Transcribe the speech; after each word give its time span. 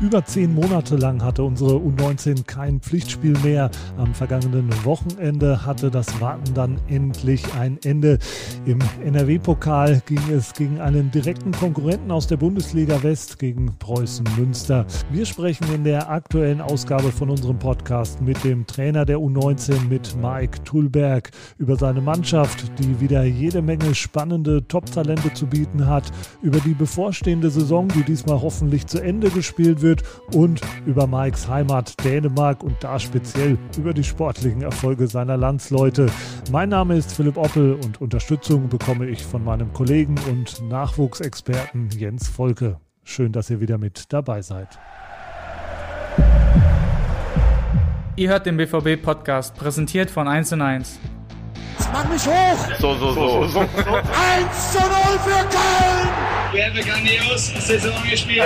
Über 0.00 0.24
zehn 0.24 0.54
Monate 0.54 0.94
lang 0.94 1.24
hatte 1.24 1.42
unsere 1.42 1.72
U19 1.72 2.44
kein 2.46 2.78
Pflichtspiel 2.78 3.36
mehr. 3.42 3.68
Am 3.96 4.14
vergangenen 4.14 4.72
Wochenende 4.84 5.66
hatte 5.66 5.90
das 5.90 6.20
Warten 6.20 6.54
dann 6.54 6.78
endlich 6.86 7.42
ein 7.54 7.78
Ende. 7.82 8.20
Im 8.64 8.78
NRW-Pokal 9.04 10.00
ging 10.06 10.20
es 10.32 10.52
gegen 10.52 10.80
einen 10.80 11.10
direkten 11.10 11.50
Konkurrenten 11.50 12.12
aus 12.12 12.28
der 12.28 12.36
Bundesliga 12.36 13.02
West, 13.02 13.40
gegen 13.40 13.76
Preußen 13.80 14.24
Münster. 14.36 14.86
Wir 15.10 15.26
sprechen 15.26 15.66
in 15.74 15.82
der 15.82 16.08
aktuellen 16.08 16.60
Ausgabe 16.60 17.10
von 17.10 17.30
unserem 17.30 17.58
Podcast 17.58 18.20
mit 18.20 18.44
dem 18.44 18.68
Trainer 18.68 19.04
der 19.04 19.18
U19, 19.18 19.88
mit 19.88 20.14
Mike 20.22 20.62
Thulberg, 20.62 21.32
über 21.58 21.74
seine 21.74 22.00
Mannschaft, 22.00 22.70
die 22.78 23.00
wieder 23.00 23.24
jede 23.24 23.62
Menge 23.62 23.96
spannende 23.96 24.64
Top-Talente 24.68 25.34
zu 25.34 25.48
bieten 25.48 25.88
hat, 25.88 26.04
über 26.40 26.60
die 26.60 26.74
bevorstehende 26.74 27.50
Saison, 27.50 27.88
die 27.88 28.04
diesmal 28.04 28.40
hoffentlich 28.40 28.86
zu 28.86 29.00
Ende 29.00 29.30
gespielt 29.30 29.82
wird 29.82 29.87
wird 29.88 30.02
und 30.34 30.60
über 30.86 31.06
Mikes 31.06 31.48
Heimat 31.48 32.04
Dänemark 32.04 32.62
und 32.62 32.76
da 32.80 32.98
speziell 32.98 33.56
über 33.78 33.94
die 33.94 34.04
sportlichen 34.04 34.62
Erfolge 34.62 35.06
seiner 35.06 35.36
Landsleute. 35.36 36.10
Mein 36.52 36.68
Name 36.68 36.96
ist 36.96 37.14
Philipp 37.14 37.38
Oppel 37.38 37.74
und 37.74 38.00
Unterstützung 38.00 38.68
bekomme 38.68 39.06
ich 39.06 39.24
von 39.24 39.42
meinem 39.42 39.72
Kollegen 39.72 40.16
und 40.28 40.62
Nachwuchsexperten 40.68 41.88
Jens 41.90 42.28
Volke. 42.28 42.78
Schön, 43.02 43.32
dass 43.32 43.48
ihr 43.48 43.60
wieder 43.60 43.78
mit 43.78 44.12
dabei 44.12 44.42
seid. 44.42 44.78
Ihr 48.16 48.28
hört 48.28 48.46
den 48.46 48.56
BVB-Podcast, 48.56 49.56
präsentiert 49.56 50.10
von 50.10 50.28
1 50.28 50.52
1. 51.78 51.88
Mach 51.92 52.08
mich 52.08 52.26
hoch! 52.26 52.58
So, 52.80 52.94
so, 52.94 53.12
so. 53.12 53.46
so, 53.46 53.48
so. 53.48 53.60
1 53.60 53.68
zu 54.72 54.78
0 54.78 54.88
für 55.24 55.44
Köln! 55.48 56.08
Haben 56.48 56.72
eine 56.72 56.82
grandios 56.82 57.52
Saison 57.66 57.92
gespielt. 58.08 58.44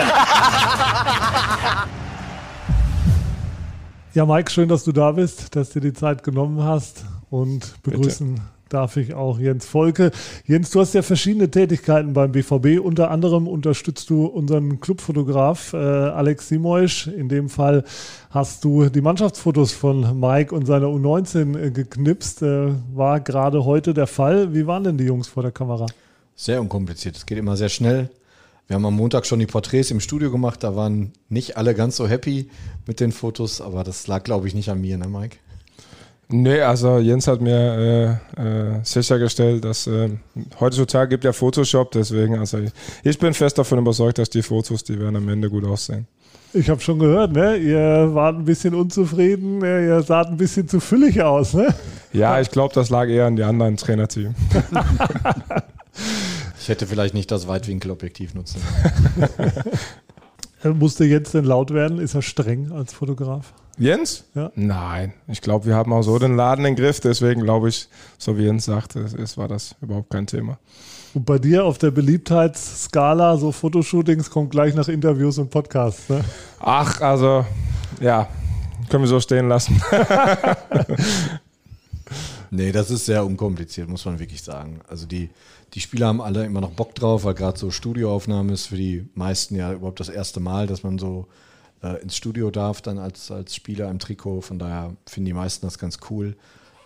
ja, 4.14 4.26
Mike, 4.26 4.50
schön, 4.50 4.68
dass 4.68 4.84
du 4.84 4.92
da 4.92 5.12
bist, 5.12 5.54
dass 5.56 5.70
du 5.70 5.80
dir 5.80 5.92
die 5.92 5.98
Zeit 5.98 6.22
genommen 6.22 6.62
hast 6.62 7.04
und 7.30 7.82
begrüßen 7.82 8.34
Bitte 8.34 8.46
darf 8.72 8.96
ich 8.96 9.14
auch 9.14 9.38
Jens 9.38 9.66
Volke. 9.66 10.10
Jens, 10.46 10.70
du 10.70 10.80
hast 10.80 10.94
ja 10.94 11.02
verschiedene 11.02 11.50
Tätigkeiten 11.50 12.12
beim 12.12 12.32
BVB. 12.32 12.80
Unter 12.80 13.10
anderem 13.10 13.46
unterstützt 13.46 14.10
du 14.10 14.26
unseren 14.26 14.80
Clubfotograf 14.80 15.72
äh, 15.72 15.76
Alex 15.76 16.48
Simoisch. 16.48 17.06
In 17.06 17.28
dem 17.28 17.48
Fall 17.48 17.84
hast 18.30 18.64
du 18.64 18.88
die 18.88 19.00
Mannschaftsfotos 19.00 19.72
von 19.72 20.18
Mike 20.18 20.54
und 20.54 20.66
seiner 20.66 20.86
U19 20.86 21.58
äh, 21.58 21.70
geknipst. 21.70 22.42
Äh, 22.42 22.72
war 22.94 23.20
gerade 23.20 23.64
heute 23.64 23.94
der 23.94 24.06
Fall. 24.06 24.54
Wie 24.54 24.66
waren 24.66 24.84
denn 24.84 24.98
die 24.98 25.04
Jungs 25.04 25.28
vor 25.28 25.42
der 25.42 25.52
Kamera? 25.52 25.86
Sehr 26.34 26.60
unkompliziert. 26.60 27.16
Es 27.16 27.26
geht 27.26 27.38
immer 27.38 27.56
sehr 27.56 27.68
schnell. 27.68 28.10
Wir 28.66 28.76
haben 28.76 28.86
am 28.86 28.96
Montag 28.96 29.26
schon 29.26 29.38
die 29.38 29.46
Porträts 29.46 29.90
im 29.90 30.00
Studio 30.00 30.30
gemacht. 30.30 30.62
Da 30.62 30.76
waren 30.76 31.12
nicht 31.28 31.56
alle 31.56 31.74
ganz 31.74 31.96
so 31.96 32.08
happy 32.08 32.48
mit 32.86 33.00
den 33.00 33.12
Fotos, 33.12 33.60
aber 33.60 33.84
das 33.84 34.06
lag, 34.06 34.22
glaube 34.22 34.48
ich, 34.48 34.54
nicht 34.54 34.70
an 34.70 34.80
mir, 34.80 34.96
ne, 34.96 35.08
Mike? 35.08 35.36
Nee, 36.28 36.60
also 36.62 36.98
Jens 36.98 37.26
hat 37.26 37.42
mir 37.42 38.18
äh, 38.36 38.42
äh, 38.42 38.80
sichergestellt, 38.82 39.64
dass 39.64 39.86
äh, 39.86 40.08
heutzutage 40.60 41.10
gibt 41.10 41.24
ja 41.24 41.32
Photoshop, 41.32 41.90
deswegen, 41.90 42.38
also 42.38 42.58
ich, 42.58 42.70
ich, 43.02 43.18
bin 43.18 43.34
fest 43.34 43.58
davon 43.58 43.78
überzeugt, 43.78 44.18
dass 44.18 44.30
die 44.30 44.42
Fotos, 44.42 44.82
die 44.82 44.98
werden 44.98 45.16
am 45.16 45.28
Ende 45.28 45.50
gut 45.50 45.66
aussehen. 45.66 46.06
Ich 46.54 46.70
habe 46.70 46.80
schon 46.80 46.98
gehört, 46.98 47.32
ne? 47.32 47.56
Ihr 47.56 48.14
wart 48.14 48.36
ein 48.36 48.44
bisschen 48.44 48.74
unzufrieden, 48.74 49.58
ne? 49.58 49.86
ihr 49.86 50.02
saht 50.02 50.28
ein 50.28 50.36
bisschen 50.36 50.68
zu 50.68 50.80
füllig 50.80 51.22
aus, 51.22 51.54
ne? 51.54 51.74
Ja, 52.12 52.40
ich 52.40 52.50
glaube, 52.50 52.74
das 52.74 52.90
lag 52.90 53.08
eher 53.08 53.26
an 53.26 53.36
die 53.36 53.42
anderen 53.42 53.76
Trainerteam. 53.76 54.34
ich 56.60 56.68
hätte 56.68 56.86
vielleicht 56.86 57.14
nicht 57.14 57.30
das 57.30 57.48
Weitwinkelobjektiv 57.48 58.34
nutzen. 58.34 58.60
Musste 60.74 61.04
Jens 61.04 61.32
denn 61.32 61.44
laut 61.44 61.72
werden? 61.72 61.98
Ist 61.98 62.14
er 62.14 62.22
streng 62.22 62.70
als 62.72 62.92
Fotograf? 62.92 63.52
Jens? 63.78 64.24
Ja. 64.34 64.50
Nein, 64.54 65.14
ich 65.28 65.40
glaube, 65.40 65.66
wir 65.66 65.74
haben 65.74 65.92
auch 65.92 66.02
so 66.02 66.18
den 66.18 66.36
Laden 66.36 66.64
im 66.64 66.76
Griff. 66.76 67.00
Deswegen 67.00 67.42
glaube 67.42 67.68
ich, 67.68 67.88
so 68.18 68.36
wie 68.36 68.42
Jens 68.42 68.66
sagte, 68.66 69.00
es 69.00 69.36
war 69.36 69.48
das 69.48 69.74
überhaupt 69.80 70.10
kein 70.10 70.26
Thema. 70.26 70.58
Und 71.14 71.26
bei 71.26 71.38
dir 71.38 71.64
auf 71.64 71.78
der 71.78 71.90
Beliebtheitsskala, 71.90 73.36
so 73.36 73.52
Fotoshootings, 73.52 74.30
kommt 74.30 74.50
gleich 74.50 74.74
nach 74.74 74.88
Interviews 74.88 75.38
und 75.38 75.50
Podcasts, 75.50 76.08
ne? 76.08 76.24
Ach, 76.58 77.00
also, 77.00 77.44
ja, 78.00 78.28
können 78.88 79.04
wir 79.04 79.08
so 79.08 79.20
stehen 79.20 79.48
lassen. 79.48 79.80
nee, 82.50 82.72
das 82.72 82.90
ist 82.90 83.06
sehr 83.06 83.24
unkompliziert, 83.24 83.88
muss 83.88 84.04
man 84.06 84.18
wirklich 84.18 84.42
sagen. 84.42 84.80
Also 84.88 85.06
die, 85.06 85.30
die 85.74 85.80
Spieler 85.80 86.06
haben 86.06 86.20
alle 86.20 86.46
immer 86.46 86.60
noch 86.60 86.70
Bock 86.70 86.94
drauf, 86.94 87.24
weil 87.24 87.34
gerade 87.34 87.58
so 87.58 87.70
Studioaufnahme 87.70 88.52
ist 88.52 88.66
für 88.66 88.76
die 88.76 89.06
meisten 89.14 89.54
ja 89.54 89.72
überhaupt 89.72 90.00
das 90.00 90.08
erste 90.08 90.40
Mal, 90.40 90.66
dass 90.66 90.82
man 90.82 90.98
so 90.98 91.26
äh, 91.82 92.00
ins 92.02 92.16
Studio 92.16 92.50
darf, 92.50 92.80
dann 92.80 92.98
als, 92.98 93.30
als 93.30 93.54
Spieler 93.54 93.90
im 93.90 93.98
Trikot. 93.98 94.42
Von 94.42 94.58
daher 94.58 94.96
finden 95.06 95.26
die 95.26 95.32
meisten 95.32 95.66
das 95.66 95.78
ganz 95.78 95.98
cool. 96.10 96.36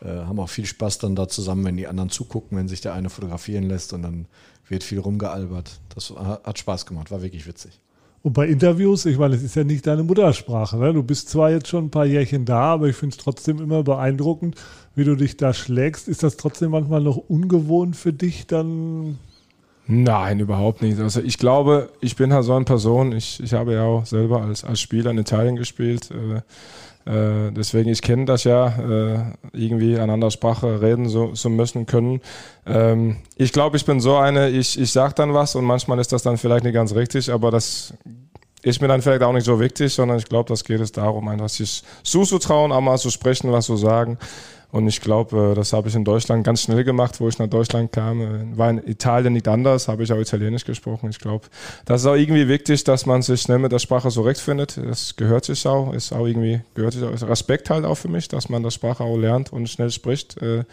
Äh, 0.01 0.09
haben 0.09 0.39
auch 0.41 0.49
viel 0.49 0.67
Spaß 0.67 0.99
dann 0.99 1.17
da 1.17 1.29
zusammen, 1.29 1.65
wenn 1.65 1.77
die 1.77 1.87
anderen 1.87 2.11
zugucken, 2.11 2.59
wenn 2.59 2.69
sich 2.69 2.81
der 2.81 2.95
eine 2.95 3.11
fotografieren 3.11 3.65
lässt 3.65 3.93
und 3.93 4.03
dann 4.03 4.27
wird 4.69 4.83
viel 4.85 4.99
rumgealbert. 4.99 5.81
Das 5.95 6.11
hat 6.11 6.59
Spaß 6.59 6.87
gemacht, 6.87 7.11
war 7.11 7.23
wirklich 7.23 7.47
witzig. 7.47 7.81
Und 8.23 8.33
bei 8.33 8.49
Interviews, 8.49 9.07
ich 9.07 9.19
meine, 9.19 9.37
es 9.37 9.43
ist 9.45 9.55
ja 9.55 9.63
nicht 9.63 9.87
deine 9.87 10.03
Muttersprache. 10.03 10.77
Ne? 10.79 10.93
Du 10.93 11.05
bist 11.05 11.29
zwar 11.29 11.51
jetzt 11.51 11.69
schon 11.69 11.85
ein 11.85 11.91
paar 11.91 12.07
Jährchen 12.07 12.45
da, 12.45 12.73
aber 12.73 12.89
ich 12.89 12.97
finde 12.97 13.15
es 13.15 13.23
trotzdem 13.23 13.61
immer 13.61 13.85
beeindruckend, 13.85 14.57
wie 14.97 15.05
du 15.05 15.15
dich 15.15 15.37
da 15.37 15.55
schlägst. 15.55 16.09
Ist 16.09 16.25
das 16.25 16.37
trotzdem 16.37 16.73
manchmal 16.73 17.01
noch 17.03 17.19
ungewohnt 17.19 17.95
für 17.95 18.13
dich, 18.13 18.49
dann 18.49 19.19
Nein, 19.89 20.41
überhaupt 20.41 20.83
nicht. 20.83 20.99
Also 20.99 21.21
ich 21.21 21.39
glaube, 21.39 21.91
ich 22.01 22.17
bin 22.17 22.33
halt 22.33 22.45
so 22.45 22.55
eine 22.55 22.65
Person, 22.65 23.13
ich, 23.13 23.41
ich 23.43 23.55
habe 23.55 23.75
ja 23.75 23.85
auch 23.85 24.05
selber 24.05 24.43
als, 24.43 24.65
als 24.65 24.81
Spieler 24.81 25.13
in 25.13 25.19
Italien 25.19 25.57
gespielt. 25.57 26.11
Äh, 26.11 26.41
äh, 27.07 27.53
deswegen, 27.53 27.89
ich 27.89 28.03
kenne 28.03 28.25
das 28.25 28.43
ja, 28.43 28.67
äh, 28.67 29.19
irgendwie 29.53 29.97
an 29.97 30.11
anderer 30.11 30.33
Sprache 30.33 30.83
reden 30.83 31.09
so, 31.09 31.37
so 31.37 31.49
müssen 31.49 31.87
können. 31.87 32.21
Ähm, 32.67 33.19
ich 33.37 33.53
glaube, 33.53 33.77
ich 33.77 33.85
bin 33.85 34.01
so 34.01 34.17
eine, 34.17 34.51
ich, 34.51 34.79
ich 34.79 34.91
sage 34.91 35.15
dann 35.15 35.33
was 35.33 35.55
und 35.55 35.65
manchmal 35.65 36.01
ist 36.01 36.13
das 36.13 36.25
dann 36.25 36.37
vielleicht 36.37 36.65
nicht 36.65 36.75
ganz 36.75 36.93
richtig, 36.95 37.31
aber 37.31 37.53
das 37.53 37.95
ist 38.63 38.81
mir 38.81 38.89
dann 38.89 39.03
vielleicht 39.03 39.23
auch 39.23 39.33
nicht 39.33 39.45
so 39.45 39.61
wichtig, 39.61 39.95
sondern 39.95 40.19
ich 40.19 40.25
glaube, 40.25 40.49
das 40.49 40.65
geht 40.65 40.81
es 40.81 40.91
darum, 40.91 41.29
einfach 41.29 41.49
sich 41.49 41.85
zuzutrauen, 42.03 42.73
auch 42.73 42.81
mal 42.81 42.99
zu 42.99 43.11
sprechen, 43.11 43.53
was 43.53 43.67
zu 43.67 43.77
sagen. 43.77 44.19
Und 44.77 44.87
ich 44.89 45.01
glaube, 45.01 45.53
äh, 45.53 45.55
das 45.55 45.73
habe 45.73 45.89
ich 45.89 45.95
in 45.95 46.05
Deutschland 46.05 46.45
ganz 46.45 46.61
schnell 46.61 46.85
gemacht, 46.85 47.19
wo 47.19 47.29
ich 47.29 47.39
nach 47.39 47.47
Deutschland 47.47 47.93
kam. 47.93 48.21
Äh, 48.21 48.59
war 48.59 48.69
in 48.69 48.87
Italien 48.87 49.33
nicht 49.33 49.49
anders, 49.49 49.89
habe 49.89 50.03
ich 50.03 50.13
auch 50.13 50.19
Italienisch 50.19 50.67
gesprochen. 50.67 51.09
Ich 51.09 51.19
glaube, 51.19 51.47
das 51.87 52.03
ist 52.03 52.07
auch 52.07 52.15
irgendwie 52.15 52.47
wichtig, 52.47 52.85
dass 52.85 53.07
man 53.07 53.23
sich 53.23 53.41
schnell 53.41 53.59
mit 53.59 53.73
der 53.73 53.79
Sprache 53.79 54.11
zurechtfindet. 54.11 54.77
Das 54.77 55.17
gehört 55.17 55.47
sich 55.47 55.67
auch, 55.67 55.95
ist 55.95 56.13
auch 56.13 56.27
irgendwie, 56.27 56.61
gehört 56.75 56.93
sich 56.93 57.05
auch, 57.05 57.27
Respekt 57.27 57.71
halt 57.71 57.87
auch 57.87 57.95
für 57.95 58.09
mich, 58.09 58.29
dass 58.29 58.51
man 58.51 58.63
das 58.63 58.75
Sprache 58.75 59.03
auch 59.03 59.17
lernt 59.17 59.51
und 59.51 59.67
schnell 59.67 59.91
spricht, 59.91 60.37
äh, 60.43 60.65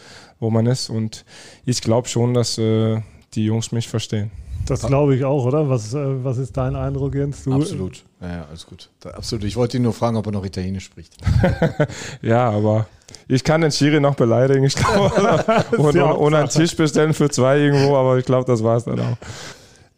wo 0.42 0.50
man 0.50 0.66
ist. 0.66 0.90
Und 0.90 1.24
ich 1.64 1.80
glaube 1.80 2.10
schon, 2.10 2.34
dass 2.34 2.60
die 3.36 3.46
Jungs 3.46 3.72
mich 3.72 3.88
verstehen. 3.88 4.32
Das 4.66 4.82
glaube 4.82 5.16
ich 5.16 5.26
auch, 5.26 5.46
oder? 5.46 5.70
Was, 5.70 5.94
was 5.94 6.38
ist 6.38 6.56
dein 6.56 6.76
Eindruck, 6.76 7.16
Jens? 7.16 7.44
Du 7.44 7.54
absolut. 7.54 8.04
Ja, 8.22 8.28
ja, 8.28 8.46
alles 8.50 8.66
gut. 8.66 8.90
Absolut. 9.04 9.44
Ich 9.44 9.58
wollte 9.58 9.78
ihn 9.78 9.84
nur 9.84 9.92
fragen, 9.92 10.16
ob 10.16 10.26
er 10.26 10.32
noch 10.32 10.46
Italienisch 10.46 10.86
spricht. 10.86 11.14
ja, 12.22 12.50
aber 12.50 12.88
ich 13.28 13.44
kann 13.44 13.62
den 13.62 13.72
Schiri 13.72 14.00
noch 14.00 14.16
beleidigen, 14.16 14.64
ich 14.64 14.76
glaube. 14.76 15.66
und, 15.78 15.98
und 15.98 16.34
einen 16.34 16.50
Tisch 16.50 16.76
bestellen 16.78 17.14
für 17.14 17.30
zwei 17.30 17.58
irgendwo, 17.58 17.98
aber 17.98 18.18
ich 18.18 18.26
glaube, 18.26 18.46
das 18.46 18.64
war 18.64 18.78
es 18.78 18.86
dann 18.86 19.00
auch. 19.02 19.18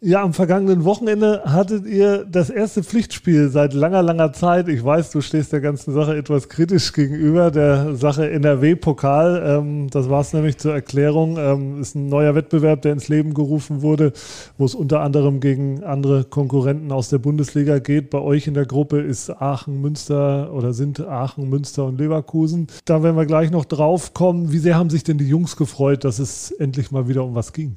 Ja, 0.06 0.22
am 0.22 0.34
vergangenen 0.34 0.84
Wochenende 0.84 1.42
hattet 1.46 1.84
ihr 1.84 2.24
das 2.24 2.48
erste 2.48 2.84
Pflichtspiel 2.84 3.48
seit 3.48 3.74
langer, 3.74 4.04
langer 4.04 4.32
Zeit. 4.32 4.68
Ich 4.68 4.84
weiß, 4.84 5.10
du 5.10 5.20
stehst 5.20 5.52
der 5.52 5.60
ganzen 5.60 5.92
Sache 5.92 6.16
etwas 6.16 6.48
kritisch 6.48 6.92
gegenüber, 6.92 7.50
der 7.50 7.96
Sache 7.96 8.30
NRW-Pokal. 8.30 9.42
Ähm, 9.44 9.90
das 9.90 10.08
war 10.08 10.20
es 10.20 10.32
nämlich 10.32 10.58
zur 10.58 10.72
Erklärung. 10.72 11.38
Ähm, 11.38 11.80
ist 11.80 11.96
ein 11.96 12.08
neuer 12.08 12.36
Wettbewerb, 12.36 12.82
der 12.82 12.92
ins 12.92 13.08
Leben 13.08 13.34
gerufen 13.34 13.82
wurde, 13.82 14.12
wo 14.58 14.64
es 14.64 14.76
unter 14.76 15.00
anderem 15.00 15.40
gegen 15.40 15.82
andere 15.82 16.22
Konkurrenten 16.22 16.92
aus 16.92 17.08
der 17.08 17.18
Bundesliga 17.18 17.80
geht. 17.80 18.10
Bei 18.10 18.20
euch 18.20 18.46
in 18.46 18.54
der 18.54 18.66
Gruppe 18.66 19.00
ist 19.00 19.28
Aachen, 19.30 19.80
Münster 19.80 20.52
oder 20.52 20.72
sind 20.72 21.00
Aachen, 21.00 21.50
Münster 21.50 21.84
und 21.84 21.98
Leverkusen. 21.98 22.68
Da 22.84 23.02
werden 23.02 23.16
wir 23.16 23.26
gleich 23.26 23.50
noch 23.50 23.64
drauf 23.64 24.14
kommen. 24.14 24.52
Wie 24.52 24.58
sehr 24.58 24.76
haben 24.76 24.88
sich 24.88 25.02
denn 25.02 25.18
die 25.18 25.28
Jungs 25.28 25.56
gefreut, 25.56 26.04
dass 26.04 26.20
es 26.20 26.52
endlich 26.52 26.92
mal 26.92 27.08
wieder 27.08 27.24
um 27.24 27.34
was 27.34 27.52
ging? 27.52 27.74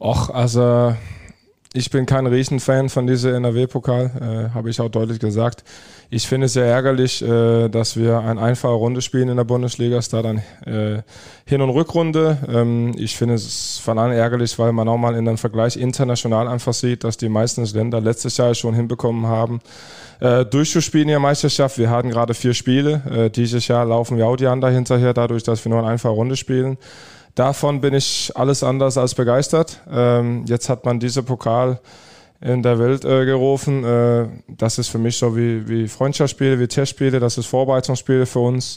Och, 0.00 0.30
also 0.30 0.94
ich 1.74 1.90
bin 1.90 2.06
kein 2.06 2.26
Riesenfan 2.26 2.88
von 2.88 3.06
diesem 3.06 3.34
NRW-Pokal, 3.34 4.48
äh, 4.50 4.54
habe 4.54 4.70
ich 4.70 4.80
auch 4.80 4.88
deutlich 4.88 5.20
gesagt. 5.20 5.62
Ich 6.08 6.26
finde 6.26 6.46
es 6.46 6.54
sehr 6.54 6.64
ärgerlich, 6.64 7.22
äh, 7.22 7.68
dass 7.68 7.98
wir 7.98 8.18
eine 8.20 8.40
einfache 8.40 8.72
Runde 8.72 9.02
spielen 9.02 9.28
in 9.28 9.36
der 9.36 9.44
Bundesliga, 9.44 9.98
es 9.98 10.08
da 10.08 10.22
dann 10.22 10.38
äh, 10.64 11.02
Hin- 11.44 11.60
und 11.60 11.68
Rückrunde. 11.68 12.38
Ähm, 12.48 12.94
ich 12.96 13.14
finde 13.14 13.34
es 13.34 13.78
von 13.78 13.98
an 13.98 14.10
ärgerlich, 14.10 14.58
weil 14.58 14.72
man 14.72 14.88
auch 14.88 14.96
mal 14.96 15.14
in 15.14 15.28
einem 15.28 15.36
Vergleich 15.36 15.76
international 15.76 16.48
einfach 16.48 16.72
sieht, 16.72 17.04
dass 17.04 17.18
die 17.18 17.28
meisten 17.28 17.64
Länder 17.66 18.00
letztes 18.00 18.38
Jahr 18.38 18.54
schon 18.54 18.74
hinbekommen 18.74 19.26
haben, 19.26 19.60
äh, 20.20 20.46
durchzuspielen 20.46 21.08
in 21.08 21.12
der 21.12 21.20
Meisterschaft. 21.20 21.76
Wir 21.76 21.90
hatten 21.90 22.08
gerade 22.08 22.32
vier 22.32 22.54
Spiele. 22.54 23.02
Äh, 23.08 23.30
dieses 23.30 23.68
Jahr 23.68 23.84
laufen 23.84 24.16
wir 24.16 24.26
auch 24.26 24.36
die 24.36 24.46
anderen 24.46 24.74
hinterher, 24.74 25.12
dadurch, 25.12 25.42
dass 25.42 25.62
wir 25.62 25.70
nur 25.70 25.80
eine 25.80 25.88
einfache 25.88 26.14
Runde 26.14 26.36
spielen. 26.36 26.78
Davon 27.40 27.80
bin 27.80 27.94
ich 27.94 28.30
alles 28.34 28.62
anders 28.62 28.98
als 28.98 29.14
begeistert. 29.14 29.80
Ähm, 29.90 30.44
jetzt 30.46 30.68
hat 30.68 30.84
man 30.84 31.00
diese 31.00 31.22
Pokal 31.22 31.80
in 32.42 32.62
der 32.62 32.78
Welt 32.78 33.06
äh, 33.06 33.24
gerufen. 33.24 33.82
Äh, 33.82 34.28
das 34.46 34.76
ist 34.76 34.88
für 34.88 34.98
mich 34.98 35.16
so 35.16 35.34
wie, 35.34 35.66
wie 35.66 35.88
Freundschaftsspiele, 35.88 36.60
wie 36.60 36.68
Testspiele, 36.68 37.18
das 37.18 37.38
ist 37.38 37.46
Vorbereitungsspiele 37.46 38.26
für 38.26 38.40
uns. 38.40 38.76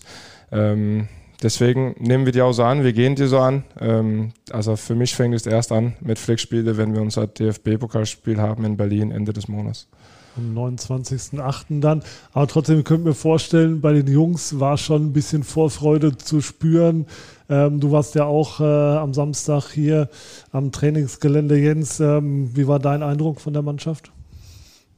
Ähm, 0.50 1.10
deswegen 1.42 1.94
nehmen 2.00 2.24
wir 2.24 2.31
die 2.31 2.42
auch 2.42 2.54
so 2.54 2.63
an, 2.63 2.86
wir 2.86 2.94
gehen 2.94 3.15
die 3.15 3.25
so 3.25 3.39
an. 3.39 3.65
Ähm, 3.81 4.31
also 4.50 4.77
für 4.77 4.95
mich 4.95 5.13
fängt 5.13 5.36
es 5.36 5.45
erst 5.45 5.74
an 5.74 5.98
mit 6.00 6.18
Flickspiele, 6.18 6.77
wenn 6.77 6.94
wir 6.94 7.01
unser 7.01 7.27
DFB-Pokalspiel 7.27 8.39
haben 8.39 8.63
in 8.63 8.77
Berlin 8.77 9.12
Ende 9.12 9.33
des 9.33 9.50
Monats 9.50 9.89
am 10.38 10.57
29.08. 10.57 11.80
dann. 11.80 12.04
Aber 12.31 12.48
trotzdem, 12.48 12.80
ich 12.80 12.86
könnte 12.86 13.07
mir 13.07 13.13
vorstellen, 13.13 13.81
bei 13.81 13.94
den 13.94 14.07
Jungs 14.07 14.60
war 14.60 14.77
schon 14.77 15.07
ein 15.07 15.13
bisschen 15.13 15.44
Vorfreude 15.44 16.18
zu 16.18 16.42
spüren. 16.42 17.06
Ähm, 17.50 17.80
du 17.80 17.92
warst 17.92 18.16
ja 18.16 18.25
auch 18.25 18.60
äh, 18.60 18.63
am 18.63 19.13
Samstag 19.13 19.72
hier 19.72 20.10
am 20.51 20.72
Trainingsgelände, 20.72 21.57
Jens. 21.57 22.00
Ähm, 22.00 22.56
wie 22.56 22.68
war 22.68 22.80
dein 22.80 23.04
Eindruck 23.04 23.42
von 23.42 23.54
der 23.54 23.62
Mannschaft? 23.62 24.12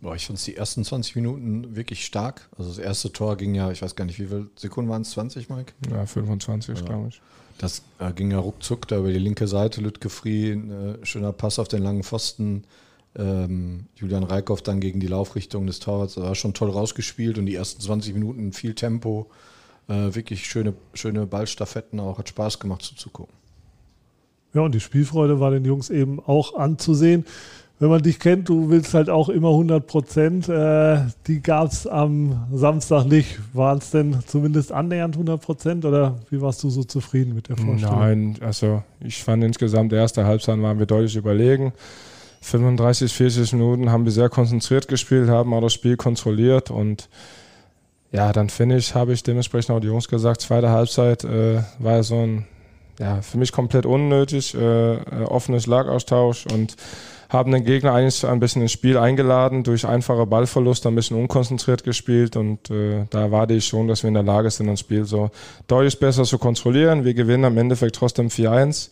Boah, 0.01 0.15
ich 0.15 0.27
fand 0.27 0.45
die 0.45 0.55
ersten 0.55 0.83
20 0.83 1.15
Minuten 1.15 1.75
wirklich 1.75 2.05
stark. 2.05 2.49
Also 2.57 2.69
das 2.69 2.77
erste 2.77 3.11
Tor 3.11 3.37
ging 3.37 3.55
ja, 3.55 3.71
ich 3.71 3.81
weiß 3.81 3.95
gar 3.95 4.05
nicht, 4.05 4.19
wie 4.19 4.27
viele 4.27 4.47
Sekunden 4.55 4.89
waren 4.89 5.01
es? 5.01 5.11
20, 5.11 5.49
Mike? 5.49 5.73
Ja, 5.89 6.05
25, 6.05 6.77
ja. 6.77 6.85
glaube 6.85 7.07
ich. 7.09 7.21
Das 7.57 7.81
äh, 7.99 8.11
ging 8.11 8.31
ja 8.31 8.39
ruckzuck 8.39 8.87
da 8.87 8.99
über 8.99 9.11
die 9.11 9.19
linke 9.19 9.47
Seite. 9.47 9.81
Lütke 9.81 10.09
Free, 10.09 10.51
äh, 10.51 11.03
schöner 11.03 11.31
Pass 11.31 11.57
auf 11.57 11.67
den 11.67 11.81
langen 11.81 12.03
Pfosten. 12.03 12.65
Ähm, 13.17 13.87
Julian 13.95 14.23
Reikhoff 14.23 14.61
dann 14.61 14.81
gegen 14.81 14.99
die 14.99 15.07
Laufrichtung 15.07 15.65
des 15.65 15.79
Torwarts. 15.79 16.15
Das 16.15 16.23
war 16.23 16.35
schon 16.35 16.53
toll 16.53 16.69
rausgespielt 16.69 17.37
und 17.37 17.45
die 17.45 17.55
ersten 17.55 17.81
20 17.81 18.13
Minuten 18.13 18.51
viel 18.51 18.75
Tempo. 18.75 19.31
Äh, 19.87 20.15
wirklich 20.15 20.45
schöne, 20.45 20.73
schöne 20.93 21.25
Ballstaffetten 21.25 21.99
auch. 21.99 22.17
Hat 22.17 22.29
Spaß 22.29 22.59
gemacht 22.59 22.81
zuzugucken. 22.81 23.33
Ja, 24.53 24.61
und 24.61 24.73
die 24.73 24.79
Spielfreude 24.79 25.39
war 25.39 25.51
den 25.51 25.65
Jungs 25.65 25.89
eben 25.89 26.19
auch 26.19 26.55
anzusehen. 26.55 27.25
Wenn 27.77 27.89
man 27.89 28.01
dich 28.01 28.19
kennt, 28.19 28.47
du 28.47 28.69
willst 28.69 28.93
halt 28.93 29.09
auch 29.09 29.27
immer 29.27 29.49
100 29.49 29.85
Prozent. 29.85 30.47
Äh, 30.47 30.99
die 31.27 31.41
gab 31.41 31.73
es 31.73 31.85
am 31.85 32.47
Samstag 32.53 33.05
nicht. 33.05 33.37
Waren 33.53 33.79
es 33.79 33.91
denn 33.91 34.17
zumindest 34.25 34.71
annähernd 34.71 35.15
100 35.15 35.41
Prozent 35.41 35.83
oder 35.83 36.17
wie 36.29 36.39
warst 36.39 36.63
du 36.63 36.69
so 36.69 36.85
zufrieden 36.85 37.35
mit 37.35 37.49
der 37.49 37.57
Vorstellung? 37.57 37.99
Nein, 37.99 38.35
also 38.39 38.81
ich 39.01 39.21
fand 39.21 39.43
insgesamt, 39.43 39.91
der 39.91 39.99
erste 39.99 40.25
Halbzeit 40.25 40.61
waren 40.61 40.79
wir 40.79 40.85
deutlich 40.85 41.17
überlegen. 41.17 41.73
35, 42.39 43.11
40 43.11 43.53
Minuten 43.53 43.91
haben 43.91 44.05
wir 44.05 44.11
sehr 44.11 44.29
konzentriert 44.29 44.87
gespielt, 44.87 45.27
haben 45.29 45.53
auch 45.53 45.61
das 45.61 45.73
Spiel 45.73 45.97
kontrolliert 45.97 46.71
und 46.71 47.09
ja, 48.15 48.31
dann 48.31 48.49
finde 48.49 48.77
ich, 48.77 48.95
habe 48.95 49.11
ich 49.11 49.23
dementsprechend 49.23 49.75
auch 49.75 49.81
die 49.81 49.87
Jungs 49.87 50.07
gesagt, 50.07 50.39
zweite 50.39 50.69
Halbzeit 50.69 51.25
äh, 51.25 51.61
war 51.79 52.01
so 52.01 52.15
ein, 52.15 52.45
ja, 52.97 53.21
für 53.21 53.37
mich 53.37 53.51
komplett 53.51 53.85
unnötig, 53.85 54.55
äh, 54.55 54.93
äh, 54.93 55.23
offenes 55.25 55.63
Schlagaustausch 55.63 56.45
und 56.45 56.77
haben 57.27 57.51
den 57.51 57.65
Gegner 57.65 57.91
eigentlich 57.91 58.25
ein 58.25 58.39
bisschen 58.39 58.61
ins 58.61 58.71
Spiel 58.71 58.97
eingeladen, 58.97 59.63
durch 59.63 59.85
einfache 59.85 60.25
Ballverluste 60.25 60.87
ein 60.87 60.95
bisschen 60.95 61.17
unkonzentriert 61.17 61.83
gespielt 61.83 62.37
und 62.37 62.69
äh, 62.69 63.05
da 63.09 63.19
erwarte 63.19 63.53
ich 63.53 63.67
schon, 63.67 63.89
dass 63.89 64.03
wir 64.03 64.07
in 64.07 64.13
der 64.13 64.23
Lage 64.23 64.49
sind, 64.49 64.67
das 64.67 64.79
Spiel 64.79 65.03
so 65.03 65.29
deutlich 65.67 65.99
besser 65.99 66.23
zu 66.23 66.37
kontrollieren. 66.37 67.03
Wir 67.03 67.15
gewinnen 67.15 67.43
am 67.43 67.57
Endeffekt 67.57 67.97
trotzdem 67.97 68.29
4-1, 68.29 68.91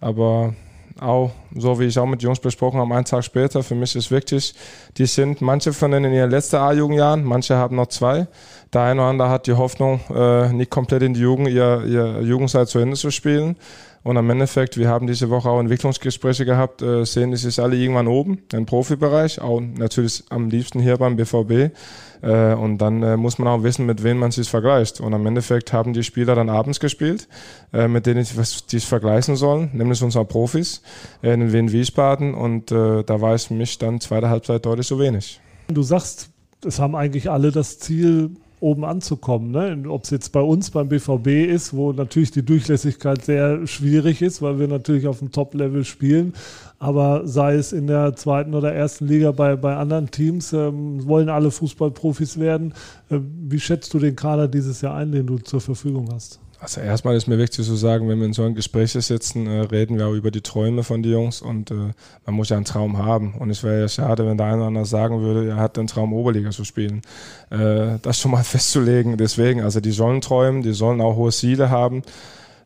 aber 0.00 0.54
auch 0.98 1.30
so 1.54 1.78
wie 1.78 1.84
ich 1.84 1.98
auch 1.98 2.06
mit 2.06 2.22
Jungs 2.22 2.40
besprochen 2.40 2.80
habe, 2.80 2.94
einen 2.94 3.04
Tag 3.04 3.24
später, 3.24 3.62
für 3.62 3.74
mich 3.74 3.94
ist 3.96 4.10
wichtig, 4.10 4.54
die 4.96 5.06
sind 5.06 5.40
manche 5.40 5.72
von 5.72 5.90
denen 5.90 6.06
in 6.06 6.12
ihren 6.12 6.30
letzten 6.30 6.56
A-Jugendjahren, 6.56 7.24
manche 7.24 7.56
haben 7.56 7.76
noch 7.76 7.88
zwei. 7.88 8.26
Der 8.72 8.82
eine 8.82 9.00
oder 9.00 9.10
andere 9.10 9.28
hat 9.30 9.46
die 9.46 9.52
Hoffnung, 9.52 10.00
äh, 10.14 10.52
nicht 10.52 10.70
komplett 10.70 11.02
in 11.02 11.14
die 11.14 11.20
Jugend, 11.20 11.48
ihr, 11.48 11.84
ihr 11.86 12.20
Jugendzeit 12.22 12.68
zu 12.68 12.78
Ende 12.78 12.96
zu 12.96 13.10
spielen. 13.10 13.56
Und 14.02 14.16
am 14.16 14.30
Endeffekt, 14.30 14.78
wir 14.78 14.88
haben 14.88 15.06
diese 15.06 15.28
Woche 15.28 15.50
auch 15.50 15.60
Entwicklungsgespräche 15.60 16.46
gehabt, 16.46 16.80
äh, 16.80 17.04
sehen 17.04 17.32
die 17.32 17.36
sich 17.36 17.60
alle 17.60 17.76
irgendwann 17.76 18.08
oben 18.08 18.38
im 18.52 18.64
Profibereich, 18.64 19.40
auch 19.40 19.60
natürlich 19.60 20.24
am 20.30 20.48
liebsten 20.48 20.80
hier 20.80 20.96
beim 20.96 21.16
BVB. 21.16 21.74
Äh, 22.22 22.54
und 22.54 22.78
dann 22.78 23.02
äh, 23.02 23.16
muss 23.16 23.38
man 23.38 23.48
auch 23.48 23.62
wissen, 23.62 23.84
mit 23.84 24.02
wem 24.02 24.18
man 24.18 24.30
sich 24.30 24.48
vergleicht. 24.48 25.00
Und 25.00 25.12
am 25.12 25.26
Endeffekt 25.26 25.72
haben 25.72 25.92
die 25.92 26.02
Spieler 26.02 26.34
dann 26.34 26.48
abends 26.48 26.80
gespielt, 26.80 27.28
äh, 27.72 27.88
mit 27.88 28.06
denen 28.06 28.24
die 28.24 28.44
sich 28.44 28.86
vergleichen 28.86 29.36
sollen, 29.36 29.70
nämlich 29.74 30.02
unsere 30.02 30.24
Profis 30.24 30.82
äh, 31.22 31.34
in 31.34 31.52
Wien 31.52 31.70
Wiesbaden. 31.70 32.32
Und 32.32 32.72
äh, 32.72 33.04
da 33.04 33.20
war 33.20 33.34
es 33.34 33.46
für 33.46 33.54
mich 33.54 33.76
dann 33.78 34.00
zweite 34.00 34.30
Halbzeit 34.30 34.64
deutlich 34.64 34.86
so 34.86 34.98
wenig. 34.98 35.40
Du 35.68 35.82
sagst, 35.82 36.30
es 36.64 36.78
haben 36.78 36.94
eigentlich 36.94 37.30
alle 37.30 37.52
das 37.52 37.78
Ziel, 37.78 38.30
oben 38.60 38.84
anzukommen. 38.84 39.50
Ne? 39.50 39.88
Ob 39.88 40.04
es 40.04 40.10
jetzt 40.10 40.32
bei 40.32 40.40
uns 40.40 40.70
beim 40.70 40.88
BVB 40.88 41.50
ist, 41.50 41.74
wo 41.74 41.92
natürlich 41.92 42.30
die 42.30 42.44
Durchlässigkeit 42.44 43.24
sehr 43.24 43.66
schwierig 43.66 44.22
ist, 44.22 44.42
weil 44.42 44.58
wir 44.58 44.68
natürlich 44.68 45.06
auf 45.06 45.18
dem 45.18 45.32
Top-Level 45.32 45.84
spielen. 45.84 46.34
Aber 46.78 47.26
sei 47.26 47.54
es 47.54 47.72
in 47.72 47.86
der 47.86 48.14
zweiten 48.16 48.54
oder 48.54 48.72
ersten 48.72 49.06
Liga 49.06 49.32
bei, 49.32 49.56
bei 49.56 49.76
anderen 49.76 50.10
Teams, 50.10 50.52
ähm, 50.52 51.06
wollen 51.06 51.28
alle 51.28 51.50
Fußballprofis 51.50 52.38
werden. 52.38 52.74
Ähm, 53.10 53.30
wie 53.48 53.60
schätzt 53.60 53.92
du 53.94 53.98
den 53.98 54.16
Kader 54.16 54.48
dieses 54.48 54.80
Jahr 54.80 54.94
ein, 54.96 55.12
den 55.12 55.26
du 55.26 55.38
zur 55.38 55.60
Verfügung 55.60 56.08
hast? 56.12 56.40
Also 56.60 56.82
erstmal 56.82 57.16
ist 57.16 57.26
mir 57.26 57.38
wichtig 57.38 57.64
zu 57.64 57.74
sagen, 57.74 58.06
wenn 58.08 58.18
wir 58.18 58.26
in 58.26 58.34
so 58.34 58.42
einem 58.42 58.54
Gespräch 58.54 58.92
sitzen, 58.92 59.46
äh, 59.46 59.60
reden 59.60 59.96
wir 59.96 60.06
auch 60.06 60.12
über 60.12 60.30
die 60.30 60.42
Träume 60.42 60.84
von 60.84 61.02
den 61.02 61.12
Jungs 61.12 61.40
und 61.40 61.70
äh, 61.70 61.92
man 62.26 62.34
muss 62.34 62.50
ja 62.50 62.56
einen 62.56 62.66
Traum 62.66 62.98
haben. 62.98 63.32
Und 63.38 63.48
es 63.48 63.64
wäre 63.64 63.80
ja 63.80 63.88
schade, 63.88 64.26
wenn 64.26 64.36
der 64.36 64.46
eine 64.46 64.56
oder 64.58 64.66
andere 64.66 64.84
sagen 64.84 65.22
würde, 65.22 65.48
er 65.48 65.56
hat 65.56 65.78
den 65.78 65.86
Traum, 65.86 66.12
Oberliga 66.12 66.50
zu 66.50 66.64
spielen. 66.64 67.00
Äh, 67.48 67.98
das 68.02 68.20
schon 68.20 68.30
mal 68.32 68.44
festzulegen. 68.44 69.16
Deswegen, 69.16 69.62
also 69.62 69.80
die 69.80 69.90
sollen 69.90 70.20
träumen, 70.20 70.62
die 70.62 70.74
sollen 70.74 71.00
auch 71.00 71.16
hohe 71.16 71.32
Ziele 71.32 71.70
haben. 71.70 72.02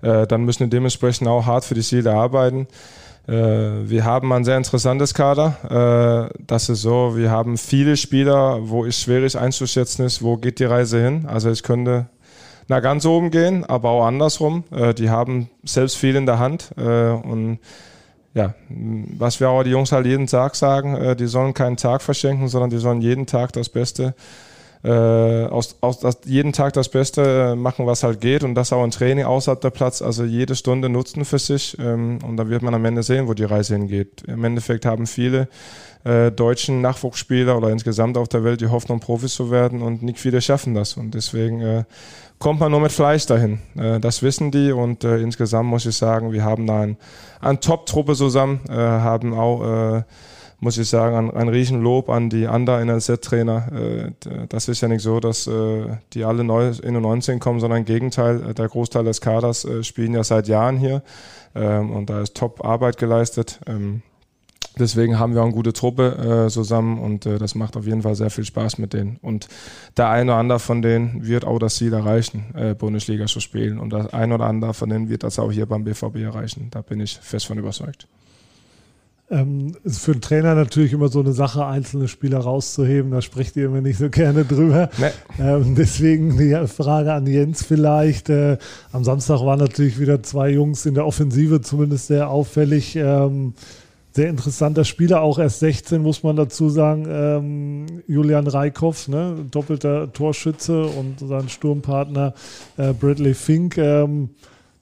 Äh, 0.02 0.26
dann 0.26 0.44
müssen 0.44 0.60
wir 0.60 0.66
dementsprechend 0.66 1.28
auch 1.28 1.46
hart 1.46 1.64
für 1.64 1.74
die 1.74 1.82
Ziele 1.82 2.12
arbeiten. 2.12 2.66
Äh, 3.28 3.32
wir 3.32 4.04
haben 4.04 4.32
ein 4.32 4.44
sehr 4.44 4.56
interessantes 4.56 5.14
Kader. 5.14 6.30
Äh, 6.34 6.42
das 6.46 6.68
ist 6.68 6.82
so, 6.82 7.16
wir 7.16 7.30
haben 7.30 7.56
viele 7.56 7.96
Spieler, 7.96 8.58
wo 8.68 8.84
es 8.84 9.00
schwierig 9.00 9.38
einzuschätzen 9.38 10.04
ist, 10.04 10.20
wo 10.20 10.36
geht 10.36 10.58
die 10.58 10.64
Reise 10.64 11.00
hin. 11.00 11.26
Also 11.26 11.50
ich 11.50 11.62
könnte 11.62 12.06
nach 12.68 12.82
ganz 12.82 13.04
oben 13.06 13.30
gehen, 13.30 13.64
aber 13.64 13.90
auch 13.90 14.06
andersrum. 14.06 14.64
Äh, 14.70 14.94
die 14.94 15.10
haben 15.10 15.50
selbst 15.64 15.96
viel 15.96 16.16
in 16.16 16.26
der 16.26 16.38
Hand 16.38 16.70
äh, 16.76 17.10
und 17.10 17.58
ja, 18.34 18.54
was 18.68 19.38
wir 19.38 19.48
auch 19.48 19.62
die 19.62 19.70
Jungs 19.70 19.92
halt 19.92 20.06
jeden 20.06 20.26
Tag 20.26 20.56
sagen, 20.56 20.96
äh, 20.96 21.16
die 21.16 21.26
sollen 21.26 21.54
keinen 21.54 21.76
Tag 21.76 22.02
verschenken, 22.02 22.48
sondern 22.48 22.70
die 22.70 22.78
sollen 22.78 23.00
jeden 23.00 23.26
Tag 23.26 23.52
das 23.52 23.68
Beste 23.68 24.14
äh, 24.84 25.46
aus, 25.46 25.76
aus 25.80 25.98
das, 26.00 26.18
jeden 26.26 26.52
Tag 26.52 26.74
das 26.74 26.90
Beste 26.90 27.56
machen, 27.56 27.86
was 27.86 28.02
halt 28.02 28.20
geht 28.20 28.44
und 28.44 28.54
das 28.54 28.72
auch 28.72 28.84
ein 28.84 28.90
Training 28.90 29.24
außerhalb 29.24 29.60
der 29.60 29.70
Platz, 29.70 30.02
also 30.02 30.24
jede 30.24 30.54
Stunde 30.54 30.90
nutzen 30.90 31.24
für 31.24 31.38
sich 31.38 31.78
ähm, 31.78 32.18
und 32.22 32.36
dann 32.36 32.50
wird 32.50 32.62
man 32.62 32.74
am 32.74 32.84
Ende 32.84 33.02
sehen, 33.02 33.26
wo 33.26 33.32
die 33.32 33.44
Reise 33.44 33.76
hingeht. 33.76 34.24
Im 34.26 34.44
Endeffekt 34.44 34.84
haben 34.84 35.06
viele 35.06 35.48
äh, 36.04 36.30
deutschen 36.30 36.82
Nachwuchsspieler 36.82 37.56
oder 37.56 37.70
insgesamt 37.70 38.18
auf 38.18 38.28
der 38.28 38.44
Welt 38.44 38.60
die 38.60 38.68
Hoffnung, 38.68 39.00
Profis 39.00 39.34
zu 39.34 39.50
werden 39.50 39.80
und 39.80 40.02
nicht 40.02 40.18
viele 40.18 40.42
schaffen 40.42 40.74
das 40.74 40.98
und 40.98 41.14
deswegen 41.14 41.62
äh, 41.62 41.84
kommt 42.38 42.60
man 42.60 42.70
nur 42.70 42.80
mit 42.80 42.92
Fleisch 42.92 43.26
dahin. 43.26 43.60
Äh, 43.76 44.00
das 44.00 44.22
wissen 44.22 44.50
die 44.50 44.72
und 44.72 45.04
äh, 45.04 45.18
insgesamt 45.18 45.68
muss 45.68 45.86
ich 45.86 45.96
sagen, 45.96 46.32
wir 46.32 46.44
haben 46.44 46.66
da 46.66 46.80
ein, 46.80 46.96
eine 47.40 47.60
Top-Truppe 47.60 48.14
zusammen, 48.14 48.60
äh, 48.68 48.72
haben 48.72 49.34
auch 49.34 49.96
äh, 49.96 50.02
muss 50.64 50.78
ich 50.78 50.88
sagen, 50.88 51.14
ein, 51.14 51.30
ein 51.30 51.48
Riesenlob 51.48 52.08
an 52.08 52.30
die 52.30 52.46
anderen 52.46 52.88
NLZ-Trainer. 52.88 53.68
Äh, 53.72 54.46
das 54.48 54.68
ist 54.68 54.80
ja 54.80 54.88
nicht 54.88 55.02
so, 55.02 55.20
dass 55.20 55.46
äh, 55.46 55.86
die 56.14 56.24
alle 56.24 56.42
neu 56.42 56.68
in 56.68 56.94
den 56.94 57.02
19 57.02 57.38
kommen, 57.38 57.60
sondern 57.60 57.80
im 57.80 57.84
Gegenteil, 57.84 58.50
äh, 58.50 58.54
der 58.54 58.68
Großteil 58.68 59.04
des 59.04 59.20
Kaders 59.20 59.66
spielen 59.82 60.14
ja 60.14 60.24
seit 60.24 60.48
Jahren 60.48 60.78
hier 60.78 61.02
ähm, 61.54 61.90
und 61.90 62.10
da 62.10 62.22
ist 62.22 62.34
Top-Arbeit 62.34 62.96
geleistet. 62.96 63.60
Deswegen 64.78 65.18
haben 65.18 65.34
wir 65.34 65.40
auch 65.40 65.46
eine 65.46 65.54
gute 65.54 65.72
Truppe 65.72 66.48
zusammen 66.50 66.98
und 66.98 67.26
das 67.26 67.54
macht 67.54 67.76
auf 67.76 67.86
jeden 67.86 68.02
Fall 68.02 68.14
sehr 68.14 68.30
viel 68.30 68.44
Spaß 68.44 68.78
mit 68.78 68.92
denen. 68.92 69.18
Und 69.22 69.48
der 69.96 70.08
eine 70.10 70.32
oder 70.32 70.40
andere 70.40 70.58
von 70.58 70.82
denen 70.82 71.26
wird 71.26 71.44
auch 71.44 71.58
das 71.58 71.76
Ziel 71.76 71.92
erreichen, 71.92 72.76
Bundesliga 72.78 73.26
zu 73.26 73.40
spielen. 73.40 73.78
Und 73.78 73.92
der 73.92 74.12
eine 74.12 74.34
oder 74.34 74.46
andere 74.46 74.74
von 74.74 74.88
denen 74.88 75.08
wird 75.08 75.22
das 75.22 75.38
auch 75.38 75.52
hier 75.52 75.66
beim 75.66 75.84
BVB 75.84 76.16
erreichen. 76.16 76.68
Da 76.70 76.82
bin 76.82 77.00
ich 77.00 77.16
fest 77.16 77.46
von 77.46 77.58
überzeugt. 77.58 78.08
Ähm, 79.30 79.74
ist 79.84 80.00
für 80.00 80.12
einen 80.12 80.20
Trainer 80.20 80.54
natürlich 80.54 80.92
immer 80.92 81.08
so 81.08 81.20
eine 81.20 81.32
Sache, 81.32 81.64
einzelne 81.64 82.08
Spieler 82.08 82.40
rauszuheben. 82.40 83.10
Da 83.10 83.22
spricht 83.22 83.56
ihr 83.56 83.66
immer 83.66 83.80
nicht 83.80 83.98
so 83.98 84.10
gerne 84.10 84.44
drüber. 84.44 84.90
Nee. 84.98 85.10
Ähm, 85.42 85.74
deswegen 85.74 86.36
die 86.36 86.54
Frage 86.68 87.12
an 87.12 87.26
Jens 87.26 87.64
vielleicht. 87.64 88.28
Äh, 88.28 88.58
am 88.92 89.02
Samstag 89.02 89.40
waren 89.40 89.58
natürlich 89.58 89.98
wieder 89.98 90.22
zwei 90.22 90.50
Jungs 90.50 90.84
in 90.84 90.94
der 90.94 91.06
Offensive 91.06 91.62
zumindest 91.62 92.08
sehr 92.08 92.28
auffällig. 92.28 92.96
Ähm, 92.96 93.54
sehr 94.14 94.28
interessanter 94.28 94.84
Spieler, 94.84 95.22
auch 95.22 95.40
erst 95.40 95.58
16, 95.58 96.00
muss 96.00 96.22
man 96.22 96.36
dazu 96.36 96.68
sagen. 96.68 97.06
Ähm, 97.08 98.02
Julian 98.06 98.46
Reikhoff, 98.46 99.08
ne? 99.08 99.44
doppelter 99.50 100.12
Torschütze 100.12 100.86
und 100.86 101.18
sein 101.18 101.48
Sturmpartner 101.48 102.32
äh, 102.76 102.92
Bradley 102.92 103.34
Fink. 103.34 103.76
Ähm, 103.76 104.30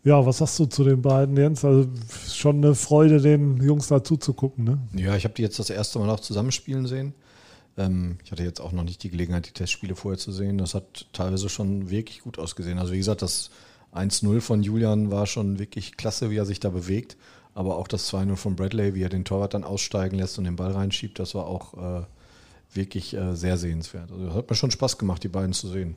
ja, 0.05 0.27
was 0.27 0.39
sagst 0.39 0.59
du 0.59 0.67
zu 0.67 0.85
den 0.85 1.01
beiden, 1.01 1.35
Jens? 1.37 1.65
Also 1.65 1.89
schon 2.29 2.57
eine 2.57 2.75
Freude, 2.75 3.23
den 3.23 3.57
Jungs 3.63 3.89
da 3.89 4.05
zuzugucken, 4.05 4.65
ne? 4.65 4.79
Ja, 4.95 5.17
ich 5.17 5.25
habe 5.25 5.35
die 5.35 5.43
jetzt 5.43 5.59
das 5.59 5.71
erste 5.71 5.99
Mal 5.99 6.11
auch 6.11 6.21
zusammenspielen 6.21 6.87
sehen. 6.87 7.15
Ähm, 7.79 8.19
ich 8.25 8.33
hatte 8.33 8.43
jetzt 8.43 8.61
auch 8.61 8.73
noch 8.73 8.85
nicht 8.85 9.03
die 9.03 9.11
Gelegenheit, 9.11 9.47
die 9.47 9.53
Testspiele 9.53 9.95
vorher 9.95 10.19
zu 10.19 10.31
sehen. 10.31 10.59
Das 10.59 10.75
hat 10.75 11.07
teilweise 11.15 11.49
schon 11.49 11.89
wirklich 11.89 12.21
gut 12.21 12.39
ausgesehen. 12.39 12.79
Also 12.79 12.93
wie 12.93 12.99
gesagt, 12.99 13.23
das 13.23 13.51
1-0 13.95 14.43
von 14.43 14.63
Julian 14.63 15.11
war 15.11 15.27
schon 15.27 15.59
wirklich 15.59 15.97
klasse, 15.97 16.31
wie 16.31 16.37
er 16.37 16.47
sich 16.47 16.61
da 16.61 16.69
bewegt. 16.69 17.17
Aber 17.55 17.77
auch 17.77 17.89
das 17.89 18.13
2-0 18.13 18.37
von 18.37 18.57
Bradley, 18.57 18.95
wie 18.95 19.03
er 19.03 19.09
den 19.09 19.25
Torwart 19.25 19.55
dann 19.55 19.65
aussteigen 19.65 20.19
lässt 20.19 20.39
und 20.39 20.45
den 20.45 20.57
Ball 20.57 20.73
reinschiebt, 20.73 21.19
das 21.19 21.35
war 21.35 21.47
auch 21.47 21.75
äh, 21.75 22.03
wirklich 22.73 23.15
äh, 23.15 23.35
sehr 23.35 23.59
sehenswert. 23.59 24.11
Also 24.11 24.35
hat 24.35 24.49
mir 24.49 24.57
schon 24.57 24.71
Spaß 24.71 24.97
gemacht, 24.99 25.23
die 25.23 25.29
beiden 25.29 25.53
zu 25.53 25.69
sehen. 25.69 25.97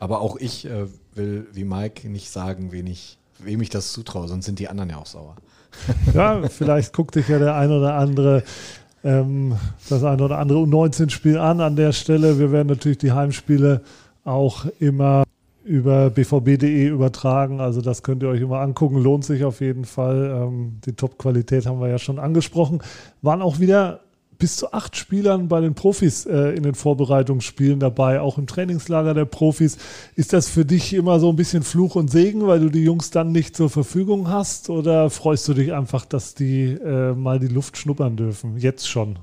Aber 0.00 0.20
auch 0.20 0.36
ich 0.36 0.64
äh, 0.64 0.86
will, 1.14 1.46
wie 1.52 1.64
Mike, 1.64 2.08
nicht 2.08 2.30
sagen, 2.30 2.72
wen 2.72 2.88
ich, 2.88 3.18
wem 3.38 3.60
ich 3.62 3.70
das 3.70 3.92
zutraue, 3.92 4.26
sonst 4.26 4.46
sind 4.46 4.58
die 4.58 4.68
anderen 4.68 4.90
ja 4.90 4.96
auch 4.96 5.06
sauer. 5.06 5.36
Ja, 6.12 6.46
vielleicht 6.48 6.92
guckt 6.92 7.14
sich 7.14 7.28
ja 7.28 7.38
der 7.38 7.54
ein 7.54 7.70
oder 7.70 7.94
andere 7.94 8.42
ähm, 9.04 9.56
das 9.88 10.04
ein 10.04 10.20
oder 10.20 10.38
andere 10.38 10.58
U19-Spiel 10.60 11.38
an 11.38 11.60
an 11.60 11.76
der 11.76 11.92
Stelle. 11.92 12.38
Wir 12.38 12.52
werden 12.52 12.68
natürlich 12.68 12.98
die 12.98 13.12
Heimspiele 13.12 13.82
auch 14.24 14.66
immer 14.78 15.24
über 15.64 16.10
bvb.de 16.10 16.88
übertragen. 16.88 17.60
Also 17.60 17.80
das 17.80 18.02
könnt 18.02 18.22
ihr 18.22 18.28
euch 18.28 18.40
immer 18.40 18.60
angucken. 18.60 18.98
Lohnt 18.98 19.24
sich 19.24 19.44
auf 19.44 19.60
jeden 19.60 19.84
Fall. 19.84 20.32
Ähm, 20.34 20.80
die 20.84 20.92
Top-Qualität 20.92 21.66
haben 21.66 21.80
wir 21.80 21.88
ja 21.88 21.98
schon 21.98 22.18
angesprochen. 22.18 22.82
Waren 23.22 23.42
auch 23.42 23.60
wieder 23.60 24.00
bis 24.42 24.56
zu 24.56 24.72
acht 24.72 24.96
Spielern 24.96 25.46
bei 25.46 25.60
den 25.60 25.74
Profis 25.74 26.26
äh, 26.26 26.50
in 26.56 26.64
den 26.64 26.74
Vorbereitungsspielen 26.74 27.78
dabei, 27.78 28.20
auch 28.20 28.38
im 28.38 28.48
Trainingslager 28.48 29.14
der 29.14 29.24
Profis. 29.24 29.78
Ist 30.16 30.32
das 30.32 30.48
für 30.48 30.64
dich 30.64 30.94
immer 30.94 31.20
so 31.20 31.28
ein 31.28 31.36
bisschen 31.36 31.62
Fluch 31.62 31.94
und 31.94 32.10
Segen, 32.10 32.48
weil 32.48 32.58
du 32.58 32.68
die 32.68 32.82
Jungs 32.82 33.10
dann 33.10 33.30
nicht 33.30 33.54
zur 33.54 33.70
Verfügung 33.70 34.28
hast? 34.28 34.68
Oder 34.68 35.10
freust 35.10 35.46
du 35.46 35.54
dich 35.54 35.72
einfach, 35.72 36.06
dass 36.06 36.34
die 36.34 36.72
äh, 36.72 37.14
mal 37.14 37.38
die 37.38 37.46
Luft 37.46 37.76
schnuppern 37.76 38.16
dürfen? 38.16 38.56
Jetzt 38.56 38.88
schon. 38.88 39.20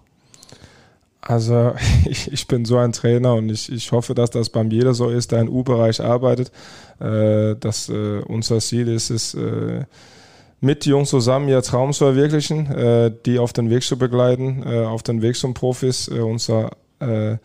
Also 1.21 1.73
ich, 2.05 2.31
ich 2.31 2.47
bin 2.47 2.65
so 2.65 2.77
ein 2.77 2.91
Trainer 2.91 3.35
und 3.35 3.49
ich, 3.49 3.71
ich 3.71 3.91
hoffe, 3.91 4.13
dass 4.15 4.29
das 4.31 4.49
beim 4.49 4.71
jeder 4.71 4.93
so 4.93 5.09
ist, 5.09 5.31
der 5.31 5.41
im 5.41 5.49
U-Bereich 5.49 6.01
arbeitet, 6.01 6.51
äh, 6.99 7.55
dass 7.55 7.89
äh, 7.89 8.19
unser 8.27 8.59
Ziel 8.59 8.87
ist 8.87 9.09
es, 9.09 9.33
äh, 9.33 9.85
mit 10.61 10.85
Jungs 10.85 11.09
zusammen 11.09 11.47
ihr 11.47 11.61
Traum 11.61 11.93
zu 11.93 12.05
verwirklichen, 12.05 12.67
äh, 12.67 13.11
die 13.25 13.39
auf 13.39 13.53
den 13.53 13.69
Weg 13.69 13.83
zu 13.83 13.97
begleiten, 13.97 14.63
äh, 14.65 14.83
auf 14.83 15.03
den 15.03 15.21
Weg 15.21 15.37
zum 15.37 15.53
Profis. 15.53 16.09
Äh, 16.09 16.19
unser 16.19 16.71
äh, 16.99 17.37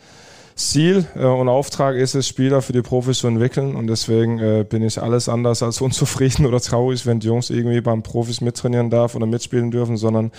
Ziel 0.57 1.07
äh, 1.17 1.25
und 1.25 1.49
Auftrag 1.49 1.97
ist 1.97 2.15
es, 2.15 2.29
Spieler 2.29 2.63
für 2.63 2.73
die 2.73 2.83
Profis 2.83 3.19
zu 3.19 3.27
entwickeln 3.27 3.75
und 3.75 3.87
deswegen 3.87 4.39
äh, 4.39 4.65
bin 4.69 4.83
ich 4.83 5.01
alles 5.01 5.29
anders 5.29 5.63
als 5.63 5.81
unzufrieden 5.81 6.47
oder 6.47 6.61
traurig, 6.61 7.07
wenn 7.07 7.21
die 7.21 7.29
Jungs 7.29 7.51
irgendwie 7.51 7.81
beim 7.81 8.03
Profis 8.03 8.41
mittrainieren 8.41 8.91
darf 8.91 9.15
oder 9.15 9.27
mitspielen 9.27 9.71
dürfen, 9.71 9.97
sondern 9.97 10.33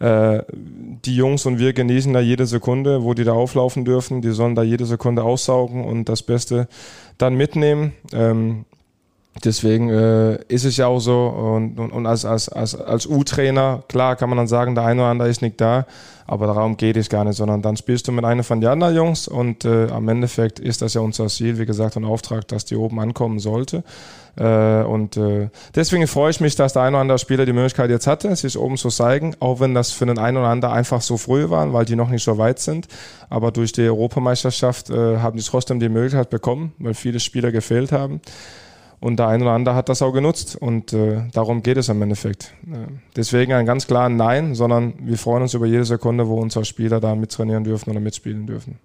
die 0.00 1.16
Jungs 1.16 1.46
und 1.46 1.58
wir 1.58 1.72
genießen 1.72 2.12
da 2.12 2.20
jede 2.20 2.46
Sekunde, 2.46 3.04
wo 3.04 3.14
die 3.14 3.24
da 3.24 3.32
auflaufen 3.32 3.84
dürfen. 3.84 4.22
Die 4.22 4.30
sollen 4.30 4.54
da 4.54 4.62
jede 4.62 4.86
Sekunde 4.86 5.22
aussaugen 5.22 5.84
und 5.84 6.08
das 6.08 6.22
Beste 6.22 6.68
dann 7.18 7.34
mitnehmen. 7.34 7.92
Ähm, 8.12 8.64
Deswegen 9.42 9.90
äh, 9.90 10.36
ist 10.44 10.64
es 10.64 10.76
ja 10.76 10.86
auch 10.86 11.00
so, 11.00 11.26
und, 11.26 11.78
und, 11.80 11.90
und 11.90 12.06
als, 12.06 12.24
als, 12.24 12.48
als, 12.48 12.80
als 12.80 13.06
U-Trainer, 13.06 13.82
klar 13.88 14.14
kann 14.14 14.28
man 14.28 14.38
dann 14.38 14.46
sagen, 14.46 14.74
der 14.74 14.84
eine 14.84 15.00
oder 15.00 15.10
andere 15.10 15.28
ist 15.28 15.42
nicht 15.42 15.60
da, 15.60 15.86
aber 16.26 16.46
darum 16.46 16.76
geht 16.76 16.96
es 16.96 17.08
gar 17.08 17.24
nicht, 17.24 17.36
sondern 17.36 17.60
dann 17.60 17.76
spielst 17.76 18.06
du 18.06 18.12
mit 18.12 18.24
einer 18.24 18.44
von 18.44 18.60
den 18.60 18.70
anderen 18.70 18.94
Jungs 18.94 19.26
und 19.26 19.64
äh, 19.64 19.88
am 19.90 20.08
Endeffekt 20.08 20.60
ist 20.60 20.82
das 20.82 20.94
ja 20.94 21.00
unser 21.00 21.26
Ziel, 21.26 21.58
wie 21.58 21.66
gesagt, 21.66 21.96
und 21.96 22.04
Auftrag, 22.04 22.46
dass 22.48 22.64
die 22.64 22.76
oben 22.76 23.00
ankommen 23.00 23.40
sollte. 23.40 23.82
Äh, 24.36 24.82
und 24.84 25.16
äh, 25.16 25.48
deswegen 25.74 26.06
freue 26.06 26.30
ich 26.30 26.40
mich, 26.40 26.54
dass 26.54 26.72
der 26.72 26.82
eine 26.82 26.96
oder 26.96 27.02
andere 27.02 27.18
Spieler 27.18 27.44
die 27.44 27.52
Möglichkeit 27.52 27.90
jetzt 27.90 28.06
hatte, 28.06 28.34
sich 28.36 28.56
oben 28.56 28.76
zu 28.76 28.88
zeigen, 28.88 29.34
auch 29.40 29.60
wenn 29.60 29.74
das 29.74 29.90
für 29.90 30.06
den 30.06 30.18
einen 30.18 30.36
oder 30.36 30.48
anderen 30.48 30.74
einfach 30.74 31.02
so 31.02 31.16
früh 31.16 31.50
war, 31.50 31.72
weil 31.72 31.84
die 31.84 31.96
noch 31.96 32.08
nicht 32.08 32.24
so 32.24 32.38
weit 32.38 32.60
sind. 32.60 32.88
Aber 33.28 33.50
durch 33.50 33.72
die 33.72 33.82
Europameisterschaft 33.82 34.90
äh, 34.90 35.18
haben 35.18 35.36
die 35.36 35.44
trotzdem 35.44 35.80
die 35.80 35.88
Möglichkeit 35.88 36.30
bekommen, 36.30 36.72
weil 36.78 36.94
viele 36.94 37.20
Spieler 37.20 37.52
gefehlt 37.52 37.92
haben. 37.92 38.20
Und 39.00 39.18
der 39.18 39.28
eine 39.28 39.44
oder 39.44 39.52
andere 39.52 39.74
hat 39.74 39.88
das 39.88 40.02
auch 40.02 40.12
genutzt. 40.12 40.56
Und 40.56 40.92
äh, 40.92 41.22
darum 41.32 41.62
geht 41.62 41.76
es 41.76 41.88
im 41.88 42.00
Endeffekt. 42.02 42.54
Äh, 42.66 42.86
deswegen 43.16 43.52
ein 43.52 43.66
ganz 43.66 43.86
klares 43.86 44.16
Nein, 44.16 44.54
sondern 44.54 44.94
wir 45.00 45.18
freuen 45.18 45.42
uns 45.42 45.54
über 45.54 45.66
jede 45.66 45.84
Sekunde, 45.84 46.28
wo 46.28 46.40
unsere 46.40 46.64
Spieler 46.64 47.00
da 47.00 47.14
mittrainieren 47.14 47.64
dürfen 47.64 47.90
oder 47.90 48.00
mitspielen 48.00 48.46
dürfen. 48.46 48.78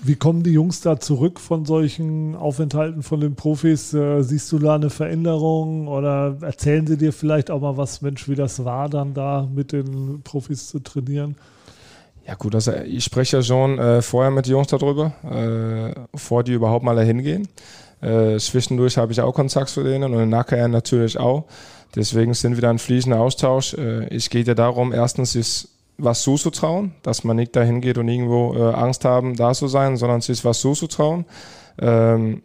Wie 0.00 0.14
kommen 0.14 0.44
die 0.44 0.52
Jungs 0.52 0.80
da 0.80 1.00
zurück 1.00 1.40
von 1.40 1.64
solchen 1.64 2.36
Aufenthalten 2.36 3.02
von 3.02 3.20
den 3.20 3.34
Profis? 3.34 3.92
Äh, 3.92 4.22
siehst 4.22 4.50
du 4.52 4.60
da 4.60 4.76
eine 4.76 4.90
Veränderung 4.90 5.88
oder 5.88 6.36
erzählen 6.40 6.86
sie 6.86 6.96
dir 6.96 7.12
vielleicht 7.12 7.50
auch 7.50 7.60
mal 7.60 7.76
was, 7.76 8.00
Mensch, 8.00 8.28
wie 8.28 8.36
das 8.36 8.64
war, 8.64 8.88
dann 8.88 9.12
da 9.12 9.48
mit 9.52 9.72
den 9.72 10.22
Profis 10.22 10.68
zu 10.68 10.78
trainieren? 10.78 11.34
Ja 12.28 12.34
gut, 12.34 12.54
also 12.54 12.72
ich 12.74 13.04
spreche 13.04 13.38
ja 13.38 13.42
schon 13.42 13.78
äh, 13.78 14.02
vorher 14.02 14.30
mit 14.30 14.46
den 14.46 14.52
Jungs 14.52 14.68
darüber, 14.68 15.14
äh, 15.24 15.98
bevor 16.12 16.44
die 16.44 16.52
überhaupt 16.52 16.84
mal 16.84 16.94
dahin 16.94 17.22
gehen. 17.22 17.48
Äh, 18.00 18.38
zwischendurch 18.38 18.96
habe 18.96 19.12
ich 19.12 19.20
auch 19.20 19.32
Kontakt 19.32 19.68
zu 19.70 19.82
denen 19.82 20.14
und 20.14 20.28
nachher 20.28 20.68
natürlich 20.68 21.18
auch. 21.18 21.44
Deswegen 21.94 22.34
sind 22.34 22.56
wir 22.56 22.62
da 22.62 22.70
ein 22.70 22.78
fließender 22.78 23.18
Austausch. 23.18 23.74
Äh, 23.74 24.14
es 24.14 24.30
geht 24.30 24.46
ja 24.46 24.54
darum, 24.54 24.92
erstens 24.92 25.34
ist 25.34 25.68
was 25.96 26.22
zuzutrauen, 26.22 26.92
dass 27.02 27.24
man 27.24 27.36
nicht 27.36 27.56
dahin 27.56 27.80
geht 27.80 27.98
und 27.98 28.08
irgendwo 28.08 28.54
äh, 28.54 28.72
Angst 28.74 29.04
haben, 29.04 29.34
da 29.36 29.52
zu 29.52 29.66
sein, 29.66 29.96
sondern 29.96 30.20
sich 30.20 30.44
was 30.44 30.60
zuzutrauen. 30.60 31.24
Ähm, 31.80 32.42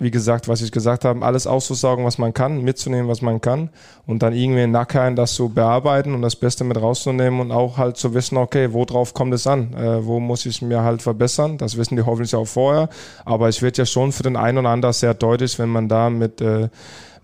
wie 0.00 0.12
gesagt, 0.12 0.46
was 0.46 0.62
ich 0.62 0.70
gesagt 0.70 1.04
habe, 1.04 1.24
alles 1.24 1.46
auszusaugen, 1.46 2.04
was 2.04 2.18
man 2.18 2.32
kann, 2.32 2.62
mitzunehmen, 2.62 3.08
was 3.08 3.20
man 3.20 3.40
kann 3.40 3.70
und 4.06 4.22
dann 4.22 4.32
irgendwie 4.32 4.62
im 4.62 4.70
Nachhinein 4.70 5.16
das 5.16 5.34
zu 5.34 5.48
bearbeiten 5.48 6.14
und 6.14 6.22
das 6.22 6.36
Beste 6.36 6.62
mit 6.62 6.80
rauszunehmen 6.80 7.40
und 7.40 7.50
auch 7.50 7.78
halt 7.78 7.96
zu 7.96 8.14
wissen, 8.14 8.36
okay, 8.36 8.72
worauf 8.72 9.12
kommt 9.12 9.34
es 9.34 9.46
an? 9.46 9.74
Äh, 9.74 10.06
wo 10.06 10.20
muss 10.20 10.46
ich 10.46 10.62
mir 10.62 10.82
halt 10.82 11.02
verbessern? 11.02 11.58
Das 11.58 11.76
wissen 11.76 11.96
die 11.96 12.02
hoffentlich 12.02 12.34
auch 12.36 12.46
vorher, 12.46 12.88
aber 13.24 13.48
es 13.48 13.60
wird 13.60 13.76
ja 13.76 13.86
schon 13.86 14.12
für 14.12 14.22
den 14.22 14.36
einen 14.36 14.58
oder 14.58 14.70
anderen 14.70 14.92
sehr 14.92 15.14
deutlich, 15.14 15.58
wenn 15.58 15.68
man 15.68 15.88
da 15.88 16.10
mit, 16.10 16.40
äh, 16.40 16.68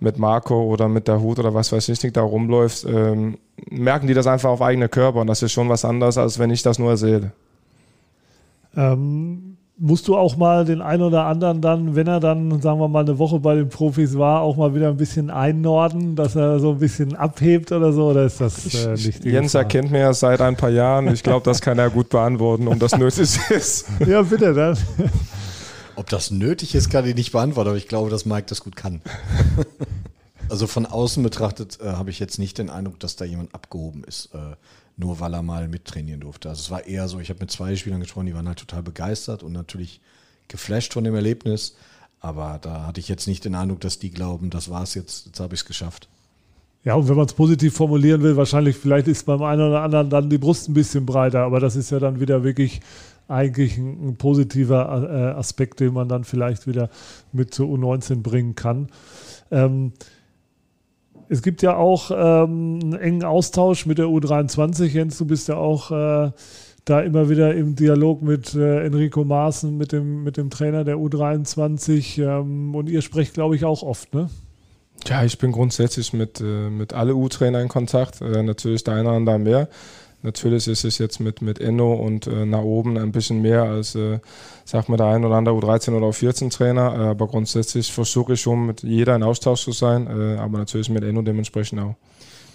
mit 0.01 0.19
Marco 0.19 0.65
oder 0.65 0.89
mit 0.89 1.07
der 1.07 1.21
Hut 1.21 1.39
oder 1.39 1.55
was 1.55 1.71
weiß 1.71 1.89
ich 1.89 2.03
nicht 2.03 2.17
da 2.17 2.23
rumläuft, 2.23 2.85
ähm, 2.87 3.39
merken 3.71 4.09
die 4.09 4.15
das 4.15 4.27
einfach 4.27 4.51
auf 4.51 4.63
eigene 4.63 4.89
Körper 4.89 5.21
und 5.21 5.29
das 5.29 5.43
ist 5.43 5.53
schon 5.53 5.69
was 5.69 5.85
anderes, 5.85 6.19
als 6.19 6.41
wenn 6.41 6.51
ich 6.51 6.63
das 6.63 6.81
nur 6.81 6.91
erzähle. 6.91 7.31
Ähm 8.77 9.54
musst 9.77 10.07
du 10.07 10.17
auch 10.17 10.37
mal 10.37 10.65
den 10.65 10.81
einen 10.81 11.03
oder 11.03 11.25
anderen 11.27 11.61
dann, 11.61 11.97
wenn 11.97 12.07
er 12.07 12.21
dann, 12.21 12.61
sagen 12.61 12.79
wir 12.79 12.89
mal, 12.89 13.01
eine 13.01 13.19
Woche 13.19 13.41
bei 13.41 13.57
den 13.57 13.69
Profis 13.69 14.17
war, 14.17 14.41
auch 14.41 14.57
mal 14.57 14.75
wieder 14.75 14.89
ein 14.89 14.97
bisschen 14.97 15.31
einnorden, 15.31 16.15
dass 16.15 16.37
er 16.37 16.61
so 16.61 16.73
ein 16.73 16.79
bisschen 16.79 17.17
abhebt 17.17 17.73
oder 17.73 17.93
so? 17.93 18.11
Oder 18.11 18.25
ist 18.25 18.41
das 18.41 18.75
äh, 18.75 18.93
nicht 18.93 19.25
Jens 19.25 19.53
Gefahr? 19.53 19.63
erkennt 19.63 19.91
mir 19.91 20.01
ja 20.01 20.13
seit 20.13 20.41
ein 20.41 20.57
paar 20.57 20.71
Jahren. 20.71 21.09
Ich 21.09 21.23
glaube, 21.23 21.45
das 21.45 21.61
kann 21.61 21.79
er 21.79 21.91
gut 21.91 22.09
beantworten, 22.09 22.69
um 22.69 22.79
das 22.79 22.97
nötig 22.99 23.39
ist. 23.51 23.87
ja, 24.07 24.23
bitte 24.23 24.55
dann. 24.55 24.79
Ob 25.97 26.09
das 26.09 26.31
nötig 26.31 26.75
ist, 26.75 26.91
kann 26.91 27.07
ich 27.07 27.15
nicht 27.15 27.33
beantworten, 27.33 27.69
aber 27.69 27.79
ich 27.79 27.89
glaube, 27.89 28.11
dass 28.11 28.27
Mike 28.27 28.47
das 28.49 28.63
gut 28.63 28.77
kann. 28.77 29.01
also 30.49 30.67
von 30.67 30.87
außen 30.87 31.23
betrachtet 31.23 31.79
äh, 31.81 31.87
habe 31.87 32.11
ich 32.11 32.21
jetzt 32.21 32.39
nicht 32.39 32.59
den 32.59 32.71
Eindruck, 32.71 33.01
dass 33.01 33.17
da 33.17 33.25
jemand 33.25 33.55
abgehoben 33.55 34.05
ist. 34.05 34.31
Äh, 34.35 34.39
nur 34.97 35.21
weil 35.21 35.35
er 35.35 35.43
mal 35.43 35.69
mittrainieren 35.69 36.21
durfte. 36.21 36.49
Also 36.49 36.61
es 36.61 36.71
war 36.71 36.87
eher 36.87 37.09
so, 37.09 37.19
ich 37.21 37.31
habe 37.31 37.41
mit 37.41 37.51
zwei 37.51 37.75
Spielern 37.77 38.01
gesprochen, 38.01 38.27
die 38.27 38.35
waren 38.35 38.49
halt 38.49 38.59
total 38.59 38.83
begeistert 38.83 39.43
und 39.43 39.53
natürlich 39.53 40.01
geflasht 40.49 40.93
von 40.93 41.05
dem 41.05 41.15
Erlebnis. 41.15 41.77
Aber 42.21 42.59
da 42.63 42.87
hatte 42.87 43.01
ich 43.01 43.09
jetzt 43.09 43.27
nicht 43.27 43.45
den 43.45 43.55
Eindruck, 43.55 43.81
dass 43.81 43.99
die 43.99 44.11
glauben, 44.11 44.51
das 44.51 44.71
war's 44.71 44.95
jetzt, 44.95 45.27
jetzt 45.27 45.41
habe 45.41 45.55
ich 45.55 45.61
es 45.61 45.67
geschafft. 45.67 46.09
Ja, 46.85 46.95
und 46.95 47.09
wenn 47.09 47.17
man 47.17 47.27
es 47.27 47.33
positiv 47.33 47.75
formulieren 47.75 48.23
will, 48.23 48.37
wahrscheinlich, 48.37 48.77
vielleicht 48.77 49.09
ist 49.09 49.25
beim 49.25 49.43
einen 49.43 49.63
oder 49.63 49.83
anderen 49.83 50.11
dann 50.11 50.31
die 50.31 50.39
Brust 50.39 50.69
ein 50.69 50.75
bisschen 50.75 51.07
breiter, 51.07 51.41
aber 51.41 51.59
das 51.59 51.77
ist 51.77 51.91
ja 51.91 51.99
dann 51.99 52.21
wieder 52.21 52.45
wirklich 52.45 52.81
eigentlich 53.27 53.79
ein, 53.79 54.09
ein 54.09 54.17
positiver 54.17 55.09
äh, 55.09 55.39
Aspekt, 55.39 55.81
den 55.81 55.95
man 55.95 56.09
dann 56.09 56.25
vielleicht 56.25 56.67
wieder 56.67 56.91
mit 57.33 57.55
zur 57.55 57.69
U19 57.69 58.23
bringen 58.23 58.55
kann. 58.55 58.89
Ähm, 59.51 59.93
es 61.29 61.43
gibt 61.43 61.63
ja 61.63 61.77
auch 61.77 62.11
ähm, 62.11 62.81
einen 62.83 62.95
engen 62.95 63.25
Austausch 63.25 63.87
mit 63.87 63.99
der 63.99 64.07
U23. 64.07 64.87
Jens, 64.87 65.19
du 65.19 65.27
bist 65.27 65.49
ja 65.49 65.57
auch 65.57 65.91
äh, 65.91 66.31
da 66.85 67.01
immer 67.01 67.29
wieder 67.29 67.55
im 67.55 67.77
Dialog 67.77 68.23
mit 68.23 68.55
äh, 68.55 68.85
Enrico 68.85 69.25
Maaßen, 69.25 69.77
mit 69.77 69.93
dem, 69.93 70.23
mit 70.23 70.37
dem 70.37 70.51
Trainer 70.51 70.85
der 70.85 70.97
U23. 70.97 72.23
Ähm, 72.23 72.75
und 72.75 72.89
ihr 72.89 73.03
sprecht, 73.03 73.35
glaube 73.35 73.57
ich, 73.57 73.65
auch 73.65 73.83
oft, 73.83 74.15
ne? 74.15 74.29
Ja, 75.07 75.25
ich 75.25 75.39
bin 75.39 75.53
grundsätzlich 75.53 76.13
mit, 76.13 76.41
äh, 76.41 76.71
mit 76.71 76.93
alle 76.93 77.15
U-Trainer 77.15 77.61
in 77.61 77.69
Kontakt. 77.69 78.21
Äh, 78.21 78.43
natürlich 78.43 78.85
der 78.85 78.95
eine 78.95 79.09
oder 79.09 79.17
andere 79.17 79.39
mehr. 79.39 79.69
Natürlich 80.25 80.67
ist 80.69 80.85
es 80.87 80.97
jetzt 80.97 81.21
mit, 81.21 81.43
mit 81.43 81.61
Enno 81.61 81.93
und 81.93 82.27
äh, 82.27 82.47
nach 82.47 82.63
oben 82.63 82.97
ein 82.97 83.13
bisschen 83.13 83.43
mehr 83.43 83.65
als, 83.65 83.95
äh, 83.95 84.21
sag 84.65 84.89
mal, 84.89 84.97
der 84.97 85.09
ein 85.09 85.23
oder 85.23 85.35
andere 85.35 85.55
U13 85.55 85.95
oder 85.95 86.07
U14 86.07 86.51
Trainer. 86.51 86.95
Äh, 86.95 87.09
aber 87.11 87.27
grundsätzlich 87.27 87.93
versuche 87.93 88.33
ich 88.33 88.41
schon 88.41 88.65
mit 88.65 88.83
jeder 88.83 89.15
in 89.17 89.23
Austausch 89.23 89.63
zu 89.63 89.73
sein, 89.73 90.07
äh, 90.07 90.39
aber 90.39 90.57
natürlich 90.57 90.89
mit 90.89 91.05
Enno 91.05 91.21
dementsprechend 91.21 91.79
auch. 91.81 91.95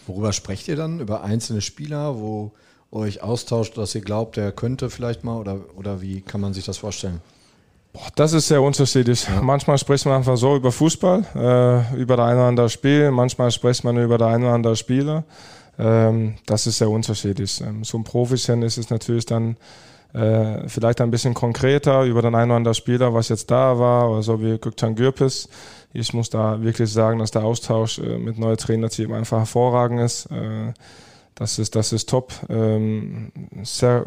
Worüber 0.08 0.34
sprecht 0.34 0.68
ihr 0.68 0.76
dann? 0.78 1.00
Über 1.00 1.24
einzelne 1.24 1.62
Spieler, 1.62 2.20
wo 2.20 2.54
euch 2.90 3.22
austauscht, 3.22 3.78
dass 3.78 3.94
ihr 3.94 4.02
glaubt, 4.02 4.36
der 4.36 4.52
könnte 4.52 4.90
vielleicht 4.90 5.24
mal 5.24 5.38
oder, 5.38 5.60
oder 5.78 6.02
wie 6.02 6.22
kann 6.22 6.42
man 6.42 6.56
sich 6.56 6.66
das 6.66 6.80
vorstellen? 6.80 7.22
Boah, 7.94 8.08
das 8.16 8.34
ist 8.34 8.48
sehr 8.48 8.64
unterschiedlich. 8.64 9.28
Ja. 9.28 9.44
Manchmal 9.44 9.78
spricht 9.78 10.08
man 10.08 10.16
einfach 10.16 10.38
so 10.38 10.56
über 10.56 10.72
Fußball, 10.72 11.24
äh, 11.36 12.02
über 12.02 12.18
das 12.18 12.30
ein 12.30 12.36
oder 12.36 12.48
andere 12.48 12.70
Spiel, 12.70 13.12
manchmal 13.12 13.52
spricht 13.52 13.84
man 13.84 13.96
über 13.98 14.18
das 14.18 14.34
ein 14.34 14.42
oder 14.42 14.54
andere 14.54 14.76
Spieler. 14.76 15.24
Ähm, 15.80 16.36
das 16.46 16.68
ist 16.68 16.78
sehr 16.78 16.90
unterschiedlich. 16.90 17.62
Ähm, 17.62 17.84
so 17.84 17.98
ein 17.98 18.04
Profischen 18.04 18.62
ist 18.62 18.78
es 18.78 18.90
natürlich 18.90 19.26
dann 19.26 19.56
äh, 20.14 20.68
vielleicht 20.68 21.02
ein 21.02 21.12
bisschen 21.12 21.34
konkreter 21.34 22.04
über 22.04 22.22
den 22.22 22.36
einen 22.36 22.52
oder 22.52 22.58
anderen 22.58 22.76
Spieler, 22.76 23.14
was 23.14 23.30
jetzt 23.30 23.50
da 23.50 23.80
war, 23.80 24.12
oder 24.12 24.24
so 24.24 24.42
wie 24.42 24.58
Göktan 24.58 24.96
Gürpes. 24.96 25.48
Ich 25.94 26.14
muss 26.14 26.30
da 26.30 26.62
wirklich 26.62 26.92
sagen, 26.92 27.20
dass 27.20 27.32
der 27.32 27.44
Austausch 27.44 28.00
äh, 28.00 28.18
mit 28.18 28.38
neuem 28.38 28.58
Trainerteam 28.58 29.14
einfach 29.14 29.40
hervorragend 29.40 30.02
ist. 30.02 30.26
Äh, 30.28 30.74
das 31.36 31.58
ist, 31.58 31.76
das 31.76 31.94
ist 31.94 32.10
top. 32.10 32.34
Ähm, 32.50 33.32
sehr 33.64 34.06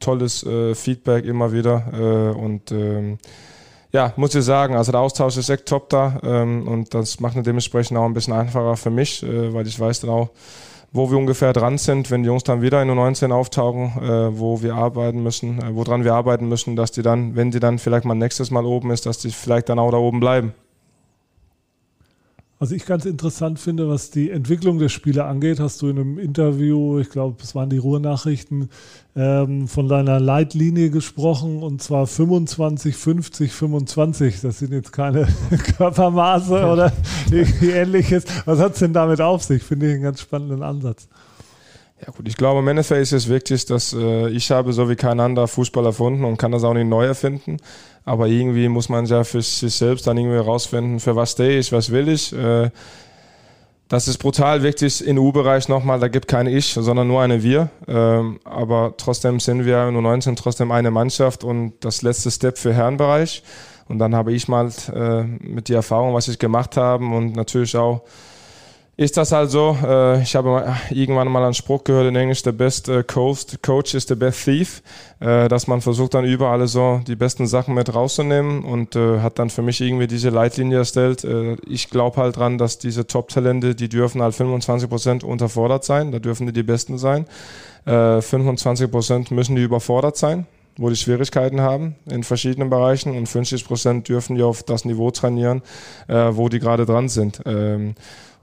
tolles 0.00 0.44
äh, 0.44 0.74
Feedback 0.74 1.24
immer 1.24 1.52
wieder. 1.52 1.84
Äh, 1.92 2.38
und 2.38 2.70
ähm, 2.72 3.18
ja, 3.90 4.12
muss 4.16 4.34
ich 4.34 4.44
sagen, 4.44 4.76
also 4.76 4.92
der 4.92 5.00
Austausch 5.00 5.36
ist 5.38 5.48
echt 5.48 5.66
top 5.66 5.88
da. 5.88 6.20
Ähm, 6.22 6.68
und 6.68 6.92
das 6.92 7.20
macht 7.20 7.36
es 7.36 7.42
dementsprechend 7.44 7.96
auch 7.96 8.04
ein 8.04 8.12
bisschen 8.12 8.34
einfacher 8.34 8.76
für 8.76 8.90
mich, 8.90 9.22
äh, 9.22 9.54
weil 9.54 9.66
ich 9.66 9.80
weiß 9.80 10.00
dann 10.00 10.10
auch, 10.10 10.30
wo 10.94 11.10
wir 11.10 11.18
ungefähr 11.18 11.52
dran 11.52 11.76
sind, 11.76 12.10
wenn 12.12 12.22
die 12.22 12.28
Jungs 12.28 12.44
dann 12.44 12.62
wieder 12.62 12.80
in 12.80 12.86
der 12.86 12.94
19 12.94 13.32
auftauchen, 13.32 14.00
äh, 14.00 14.38
wo 14.38 14.62
wir 14.62 14.76
arbeiten 14.76 15.24
müssen, 15.24 15.58
äh, 15.58 15.74
woran 15.74 16.04
wir 16.04 16.14
arbeiten 16.14 16.48
müssen, 16.48 16.76
dass 16.76 16.92
die 16.92 17.02
dann, 17.02 17.34
wenn 17.34 17.50
die 17.50 17.58
dann 17.58 17.80
vielleicht 17.80 18.04
mal 18.04 18.14
nächstes 18.14 18.52
Mal 18.52 18.64
oben 18.64 18.92
ist, 18.92 19.04
dass 19.04 19.18
die 19.18 19.30
vielleicht 19.30 19.68
dann 19.68 19.80
auch 19.80 19.90
da 19.90 19.96
oben 19.96 20.20
bleiben. 20.20 20.54
Was 22.60 22.70
ich 22.70 22.86
ganz 22.86 23.04
interessant 23.04 23.58
finde, 23.58 23.88
was 23.88 24.10
die 24.10 24.30
Entwicklung 24.30 24.78
der 24.78 24.88
Spiele 24.88 25.24
angeht, 25.24 25.58
hast 25.58 25.82
du 25.82 25.88
in 25.88 25.98
einem 25.98 26.18
Interview, 26.18 27.00
ich 27.00 27.10
glaube, 27.10 27.42
es 27.42 27.54
waren 27.56 27.68
die 27.68 27.78
Ruhrnachrichten, 27.78 28.70
ähm, 29.16 29.66
von 29.66 29.88
deiner 29.88 30.20
Leitlinie 30.20 30.90
gesprochen 30.90 31.64
und 31.64 31.82
zwar 31.82 32.06
25, 32.06 32.96
50, 32.96 33.52
25. 33.52 34.40
Das 34.40 34.60
sind 34.60 34.72
jetzt 34.72 34.92
keine 34.92 35.26
Körpermaße 35.76 36.64
oder 36.64 36.92
irgendwie 37.30 37.70
ähnliches. 37.70 38.24
Was 38.44 38.60
hat 38.60 38.74
es 38.74 38.78
denn 38.78 38.92
damit 38.92 39.20
auf 39.20 39.42
sich? 39.42 39.62
Finde 39.62 39.86
ich 39.86 39.94
einen 39.94 40.02
ganz 40.04 40.20
spannenden 40.20 40.62
Ansatz. 40.62 41.08
Ja 42.04 42.12
gut, 42.12 42.28
ich 42.28 42.36
glaube, 42.36 42.60
im 42.60 42.68
Endeffekt 42.68 43.00
ist 43.00 43.12
es 43.12 43.28
wichtig, 43.28 43.66
dass 43.66 43.92
äh, 43.92 44.28
ich 44.28 44.50
habe 44.50 44.72
so 44.72 44.90
wie 44.90 44.96
kein 44.96 45.20
anderer 45.20 45.48
Fußball 45.48 45.86
erfunden 45.86 46.24
und 46.24 46.36
kann 46.36 46.52
das 46.52 46.64
auch 46.64 46.74
nicht 46.74 46.88
neu 46.88 47.04
erfinden. 47.06 47.56
Aber 48.04 48.28
irgendwie 48.28 48.68
muss 48.68 48.88
man 48.88 49.06
ja 49.06 49.24
für 49.24 49.40
sich 49.40 49.74
selbst 49.74 50.06
dann 50.06 50.18
irgendwie 50.18 50.36
herausfinden, 50.36 51.00
für 51.00 51.16
was 51.16 51.32
stehe 51.32 51.58
ich, 51.58 51.72
was 51.72 51.90
will 51.90 52.08
ich. 52.08 52.32
Äh, 52.32 52.70
das 53.88 54.08
ist 54.08 54.18
brutal 54.18 54.62
wichtig 54.62 55.06
im 55.06 55.18
U-Bereich 55.18 55.68
nochmal, 55.68 56.00
da 56.00 56.08
gibt 56.08 56.26
kein 56.26 56.46
Ich, 56.46 56.72
sondern 56.72 57.06
nur 57.06 57.20
eine 57.22 57.42
Wir. 57.42 57.68
Ähm, 57.86 58.40
aber 58.44 58.94
trotzdem 58.96 59.40
sind 59.40 59.66
wir 59.66 59.88
in 59.88 59.96
U19 59.96 60.36
trotzdem 60.36 60.72
eine 60.72 60.90
Mannschaft 60.90 61.44
und 61.44 61.74
das 61.80 62.02
letzte 62.02 62.30
Step 62.30 62.58
für 62.58 62.72
Herrenbereich. 62.72 63.42
Und 63.86 63.98
dann 63.98 64.14
habe 64.14 64.32
ich 64.32 64.48
mal 64.48 64.70
äh, 64.92 65.22
mit 65.22 65.68
der 65.68 65.76
Erfahrung, 65.76 66.14
was 66.14 66.28
ich 66.28 66.38
gemacht 66.38 66.76
habe 66.76 67.04
und 67.04 67.36
natürlich 67.36 67.76
auch 67.76 68.02
ist 68.96 69.16
das 69.16 69.32
halt 69.32 69.50
so. 69.50 69.76
Äh, 69.82 70.22
ich 70.22 70.36
habe 70.36 70.76
irgendwann 70.90 71.28
mal 71.28 71.44
einen 71.44 71.54
Spruch 71.54 71.84
gehört 71.84 72.06
in 72.06 72.16
Englisch, 72.16 72.42
the 72.44 72.52
best 72.52 72.88
äh, 72.88 73.02
coach, 73.02 73.44
coach 73.60 73.94
is 73.94 74.06
the 74.06 74.14
best 74.14 74.44
thief, 74.44 74.82
äh, 75.20 75.48
dass 75.48 75.66
man 75.66 75.80
versucht 75.80 76.14
dann 76.14 76.24
überall 76.24 76.66
so 76.68 77.00
die 77.06 77.16
besten 77.16 77.46
Sachen 77.46 77.74
mit 77.74 77.92
rauszunehmen 77.92 78.64
und 78.64 78.94
hat 78.94 79.38
dann 79.38 79.50
für 79.50 79.62
mich 79.62 79.80
irgendwie 79.80 80.06
diese 80.06 80.30
Leitlinie 80.30 80.78
erstellt. 80.78 81.26
ich 81.66 81.90
glaube 81.90 82.20
halt 82.20 82.36
dran, 82.36 82.58
dass 82.58 82.78
diese 82.78 83.06
Top-Talente, 83.06 83.74
die 83.74 83.88
dürfen 83.88 84.22
halt 84.22 84.34
25 84.34 84.88
Prozent 84.88 85.24
unterfordert 85.24 85.84
sein, 85.84 86.12
da 86.12 86.18
dürfen 86.18 86.46
die 86.46 86.52
die 86.52 86.62
Besten 86.62 86.98
sein. 86.98 87.26
25 87.84 88.90
Prozent 88.90 89.30
müssen 89.30 89.56
die 89.56 89.62
überfordert 89.62 90.16
sein 90.16 90.46
wo 90.76 90.88
die 90.88 90.96
Schwierigkeiten 90.96 91.60
haben 91.60 91.94
in 92.10 92.24
verschiedenen 92.24 92.68
Bereichen 92.68 93.16
und 93.16 93.28
50 93.28 93.64
Prozent 93.64 94.08
dürfen 94.08 94.34
die 94.34 94.42
auf 94.42 94.64
das 94.64 94.84
Niveau 94.84 95.12
trainieren, 95.12 95.62
wo 96.08 96.48
die 96.48 96.58
gerade 96.58 96.84
dran 96.84 97.08
sind. 97.08 97.40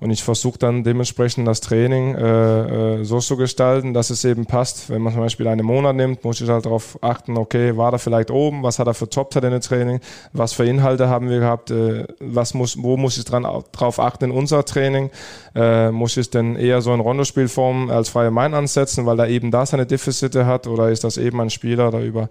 Und 0.02 0.10
ich 0.10 0.24
versuche 0.24 0.58
dann 0.58 0.84
dementsprechend 0.84 1.48
das 1.48 1.62
Training 1.62 2.16
äh, 2.16 3.02
äh, 3.02 3.04
so 3.04 3.20
zu 3.20 3.38
gestalten, 3.38 3.94
dass 3.94 4.10
es 4.10 4.26
eben 4.26 4.48
passt. 4.48 4.90
Wenn 4.90 5.04
man 5.04 5.14
zum 5.14 5.22
Beispiel 5.22 5.48
einen 5.48 5.64
Monat 5.64 5.96
nimmt, 5.96 6.24
muss 6.24 6.42
ich 6.42 6.50
halt 6.50 6.66
darauf 6.66 6.98
achten, 7.04 7.38
okay, 7.38 7.78
war 7.78 7.92
da 7.92 8.00
vielleicht 8.00 8.32
oben, 8.32 8.64
was 8.64 8.80
hat 8.80 8.88
er 8.88 8.96
für 8.96 9.08
Top-Talente-Training, 9.08 10.00
was 10.34 10.54
für 10.54 10.66
Inhalte 10.66 11.08
haben 11.08 11.30
wir 11.30 11.40
gehabt, 11.40 11.70
äh, 11.70 12.08
was 12.20 12.56
muss, 12.56 12.82
wo 12.82 12.98
muss 12.98 13.20
ich 13.20 13.26
dran, 13.26 13.46
drauf 13.72 14.00
achten 14.00 14.26
in 14.26 14.32
unser 14.32 14.66
Training, 14.66 15.12
äh, 15.54 15.92
muss 15.92 16.18
ich 16.18 16.32
denn 16.32 16.56
eher 16.56 16.82
so 16.82 16.92
in 16.96 17.00
Rondospielform 17.00 17.92
als 17.92 18.10
freie 18.10 18.32
Main 18.32 18.56
ansetzen, 18.56 19.06
weil 19.06 19.20
er 19.20 19.28
eben 19.28 19.52
da 19.52 19.68
seine 19.68 19.86
Defizite 19.86 20.48
hat 20.48 20.66
oder 20.66 20.90
ist 20.90 21.04
das 21.04 21.18
eben 21.18 21.40
ein 21.40 21.52
Spieler, 21.52 21.92
der 21.92 22.04
über 22.04 22.28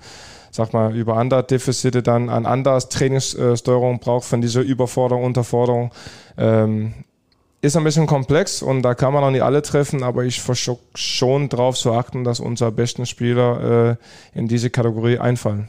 sag 0.50 0.73
mal, 0.73 0.97
über 0.97 1.17
andere 1.17 1.45
Defizite 1.45 2.03
dann 2.03 2.29
an 2.29 2.47
anderes 2.47 2.89
Trainingssteuerung 2.89 4.00
braucht 4.00 4.25
von 4.25 4.41
dieser 4.41 4.62
Überforderung, 4.62 5.23
Unterforderung. 5.23 5.93
Ähm, 6.37 6.95
ist 7.62 7.76
ein 7.76 7.84
bisschen 7.84 8.06
komplex 8.06 8.62
und 8.62 8.82
da 8.82 8.94
kann 8.94 9.12
man 9.12 9.23
auch 9.23 9.30
nicht 9.30 9.42
alle 9.42 9.62
treffen, 9.62 10.02
aber 10.02 10.25
ich 10.25 10.40
versuche 10.40 10.80
schon 10.94 11.49
darauf 11.49 11.76
zu 11.76 11.92
achten, 11.92 12.25
dass 12.25 12.40
unsere 12.40 12.73
besten 12.73 13.04
Spieler 13.06 13.99
äh, 14.34 14.38
in 14.38 14.49
diese 14.49 14.70
Kategorie 14.70 15.18
einfallen. 15.18 15.68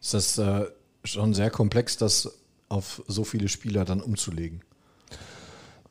Ist 0.00 0.14
das 0.14 0.38
äh, 0.38 0.66
schon 1.04 1.32
sehr 1.32 1.50
komplex, 1.50 1.96
das 1.96 2.30
auf 2.68 3.02
so 3.06 3.24
viele 3.24 3.48
Spieler 3.48 3.84
dann 3.84 4.00
umzulegen? 4.00 4.62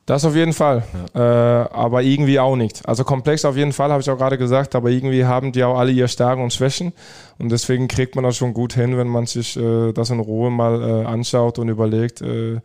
Das 0.06 0.26
auf 0.26 0.36
jeden 0.36 0.54
Fall, 0.54 0.84
ja. 1.14 1.64
äh, 1.64 1.70
aber 1.72 2.02
irgendwie 2.02 2.40
auch 2.40 2.56
nicht. 2.56 2.88
Also 2.88 3.04
komplex 3.04 3.46
auf 3.46 3.56
jeden 3.56 3.72
Fall, 3.72 3.92
habe 3.92 4.02
ich 4.02 4.10
auch 4.10 4.18
gerade 4.18 4.38
gesagt, 4.38 4.76
aber 4.76 4.90
irgendwie 4.90 5.26
haben 5.26 5.52
die 5.52 5.64
auch 5.64 5.78
alle 5.78 5.92
ihre 5.92 6.08
Stärken 6.08 6.44
und 6.44 6.52
Schwächen 6.52 6.92
und 7.38 7.50
deswegen 7.50 7.88
kriegt 7.88 8.16
man 8.16 8.24
das 8.24 8.36
schon 8.36 8.54
gut 8.54 8.74
hin, 8.74 8.98
wenn 8.98 9.08
man 9.08 9.26
sich 9.26 9.58
äh, 9.58 9.94
das 9.94 10.10
in 10.10 10.20
Ruhe 10.20 10.52
mal 10.52 10.82
äh, 10.82 11.06
anschaut 11.06 11.60
und 11.60 11.70
überlegt, 11.70 12.22
äh, 12.22 12.60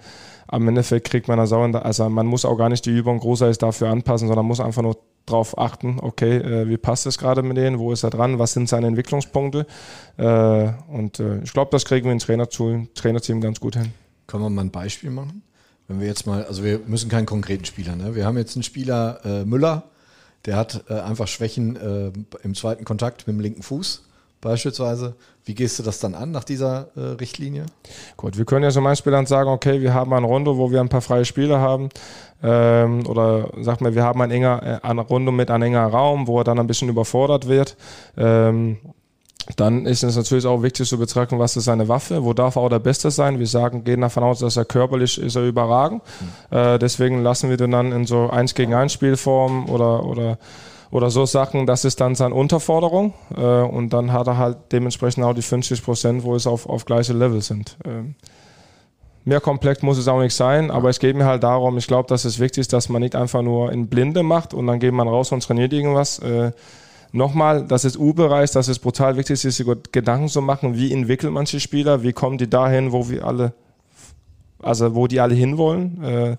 am 0.49 0.69
Endeffekt 0.69 1.09
kriegt 1.09 1.29
man 1.29 1.39
das 1.39 1.53
auch, 1.53 1.63
also 1.63 2.09
man 2.09 2.27
muss 2.27 2.45
auch 2.45 2.57
gar 2.57 2.69
nicht 2.69 2.87
die 2.87 2.97
Übung 2.97 3.19
großartig 3.19 3.59
dafür 3.59 3.89
anpassen, 3.89 4.29
sondern 4.29 4.47
muss 4.47 4.61
einfach 4.61 4.83
nur 4.83 4.99
darauf 5.27 5.59
achten, 5.59 5.99
okay, 6.01 6.37
äh, 6.37 6.69
wie 6.69 6.77
passt 6.77 7.07
es 7.07 7.19
gerade 7.19 7.43
mit 7.43 7.57
denen, 7.57 7.79
wo 7.79 7.93
ist 7.93 8.05
er 8.05 8.11
dran, 8.11 8.39
was 8.39 8.53
sind 8.53 8.69
seine 8.69 8.87
Entwicklungspunkte 8.87 9.67
äh, 10.17 10.69
und 10.89 11.19
äh, 11.19 11.41
ich 11.43 11.53
glaube, 11.53 11.71
das 11.73 11.85
kriegen 11.85 12.07
wir 12.07 12.13
im 12.13 12.21
Trainerteam, 12.21 12.89
Trainerteam 12.95 13.41
ganz 13.41 13.59
gut 13.59 13.77
hin. 13.77 13.93
Können 14.27 14.45
wir 14.45 14.51
mal 14.51 14.63
ein 14.63 14.71
Beispiel 14.71 15.11
machen? 15.11 15.43
Wenn 15.89 16.01
wir 16.01 16.07
jetzt 16.07 16.27
mal, 16.27 16.45
also 16.45 16.65
wir 16.65 16.81
müssen 16.87 17.11
keinen 17.11 17.27
konkreten 17.27 17.65
Spieler, 17.65 17.97
ne? 17.97 18.15
wir 18.15 18.25
haben 18.25 18.37
jetzt 18.37 18.57
einen 18.57 18.63
Spieler 18.63 19.21
äh, 19.25 19.45
Müller, 19.45 19.85
der 20.45 20.57
hat 20.57 20.85
äh, 20.89 20.95
einfach 20.95 21.27
Schwächen 21.27 21.77
äh, 21.77 22.13
im 22.43 22.55
zweiten 22.55 22.85
Kontakt 22.85 23.27
mit 23.27 23.37
dem 23.37 23.41
linken 23.41 23.63
Fuß 23.63 24.06
beispielsweise. 24.41 25.15
Wie 25.45 25.55
gehst 25.55 25.79
du 25.79 25.83
das 25.83 26.01
dann 26.01 26.15
an 26.15 26.33
nach 26.33 26.45
dieser 26.45 26.89
äh, 26.97 27.01
Richtlinie? 27.21 27.67
Gut, 28.17 28.37
wir 28.37 28.45
können 28.45 28.65
ja 28.65 28.71
zum 28.71 28.85
Beispiel 28.85 29.13
dann 29.13 29.27
sagen, 29.27 29.49
okay, 29.49 29.81
wir 29.81 29.95
haben 29.95 30.13
ein 30.13 30.25
Rondo, 30.25 30.59
wo 30.59 30.71
wir 30.71 30.81
ein 30.81 30.89
paar 30.89 31.03
freie 31.03 31.25
Spieler 31.25 31.61
haben. 31.61 31.89
Ähm, 32.43 33.07
oder 33.07 33.51
sag 33.61 33.81
mal, 33.81 33.95
wir 33.95 34.03
haben 34.03 34.21
ein 34.23 34.31
enger, 34.31 34.63
äh, 34.63 34.87
ein 34.87 34.99
Rondo 34.99 35.33
mit 35.33 35.51
einem 35.51 35.65
enger 35.65 35.87
Raum, 35.87 36.27
wo 36.27 36.41
er 36.41 36.45
dann 36.45 36.59
ein 36.59 36.67
bisschen 36.67 36.89
überfordert 36.89 37.49
wird. 37.49 37.77
Ähm, 38.17 38.79
dann 39.55 39.87
ist 39.87 40.03
es 40.03 40.17
natürlich 40.17 40.45
auch 40.47 40.63
wichtig 40.63 40.89
zu 40.89 40.99
betrachten, 40.99 41.39
was 41.39 41.57
ist 41.57 41.65
seine 41.65 41.87
Waffe, 41.87 42.25
wo 42.25 42.33
darf 42.33 42.57
er 42.57 42.63
auch 42.63 42.69
der 42.69 42.81
Beste 42.81 43.13
sein. 43.13 43.39
Wir 43.39 43.47
sagen, 43.47 43.85
gehen 43.85 44.01
davon 44.01 44.25
aus, 44.25 44.41
dass 44.41 44.57
er 44.57 44.65
körperlich 44.65 45.19
ist, 45.19 45.37
er 45.37 45.47
überragend. 45.47 46.03
Mhm. 46.51 46.57
Äh, 46.57 46.79
deswegen 46.79 47.23
lassen 47.23 47.49
wir 47.49 47.57
den 47.57 47.71
dann 47.71 47.93
in 47.93 48.07
so 48.07 48.29
1 48.29 48.55
gegen 48.55 48.75
1 48.75 48.93
Spielform 48.93 49.71
oder, 49.71 50.05
oder 50.05 50.39
oder 50.91 51.11
so 51.11 51.27
Sachen, 51.27 51.67
das 51.67 51.85
ist 51.85 52.01
dann 52.01 52.15
seine 52.15 52.35
Unterforderung 52.35 53.15
äh, 53.37 53.41
und 53.41 53.93
dann 53.93 54.13
hat 54.13 54.27
er 54.27 54.39
halt 54.39 54.59
dementsprechend 54.73 55.25
auch 55.25 55.35
die 55.35 55.43
50 55.43 55.83
Prozent, 55.83 56.23
wo 56.25 56.35
es 56.35 56.47
auf, 56.47 56.69
auf 56.69 56.85
gleiche 56.85 57.13
Level 57.13 57.41
sind. 57.41 57.77
Ähm, 57.85 58.15
mehr 59.25 59.41
komplex 59.41 59.83
muss 59.83 59.99
es 59.99 60.09
auch 60.09 60.21
nicht 60.21 60.35
sein, 60.35 60.71
aber 60.71 60.89
es 60.89 60.99
geht 60.99 61.17
mir 61.17 61.25
halt 61.25 61.43
darum, 61.43 61.77
ich 61.79 61.87
glaube, 61.87 62.09
dass 62.09 62.25
es 62.25 62.39
wichtig 62.39 62.63
ist, 62.63 62.73
dass 62.73 62.89
man 62.89 63.03
nicht 63.03 63.17
einfach 63.17 63.43
nur 63.43 63.73
in 63.73 63.89
Blinde 63.89 64.23
macht 64.23 64.55
und 64.55 64.67
dann 64.67 64.79
geht 64.79 64.93
man 64.93 65.09
raus 65.09 65.33
und 65.33 65.43
trainiert 65.43 65.73
irgendwas. 65.73 66.19
Äh, 66.21 66.53
Nochmal, 67.17 67.67
das 67.67 67.87
ist 67.87 67.99
U-Bereich, 67.99 68.51
das 68.51 68.69
ist 68.69 68.81
brutal 68.81 69.17
wichtig, 69.17 69.41
sich 69.41 69.65
Gedanken 69.91 70.29
zu 70.29 70.43
machen, 70.43 70.77
wie 70.77 70.93
entwickeln 70.93 71.33
manche 71.33 71.61
Spieler, 71.61 72.03
wie 72.03 72.13
kommen 72.13 72.37
die 72.37 72.51
dahin, 72.51 72.93
wo 72.93 73.09
wir 73.09 73.25
alle, 73.25 73.55
also 74.63 74.95
wo 74.95 75.07
die 75.07 75.21
alle 75.21 75.35
hinwollen. 75.35 76.03
Äh, 76.05 76.37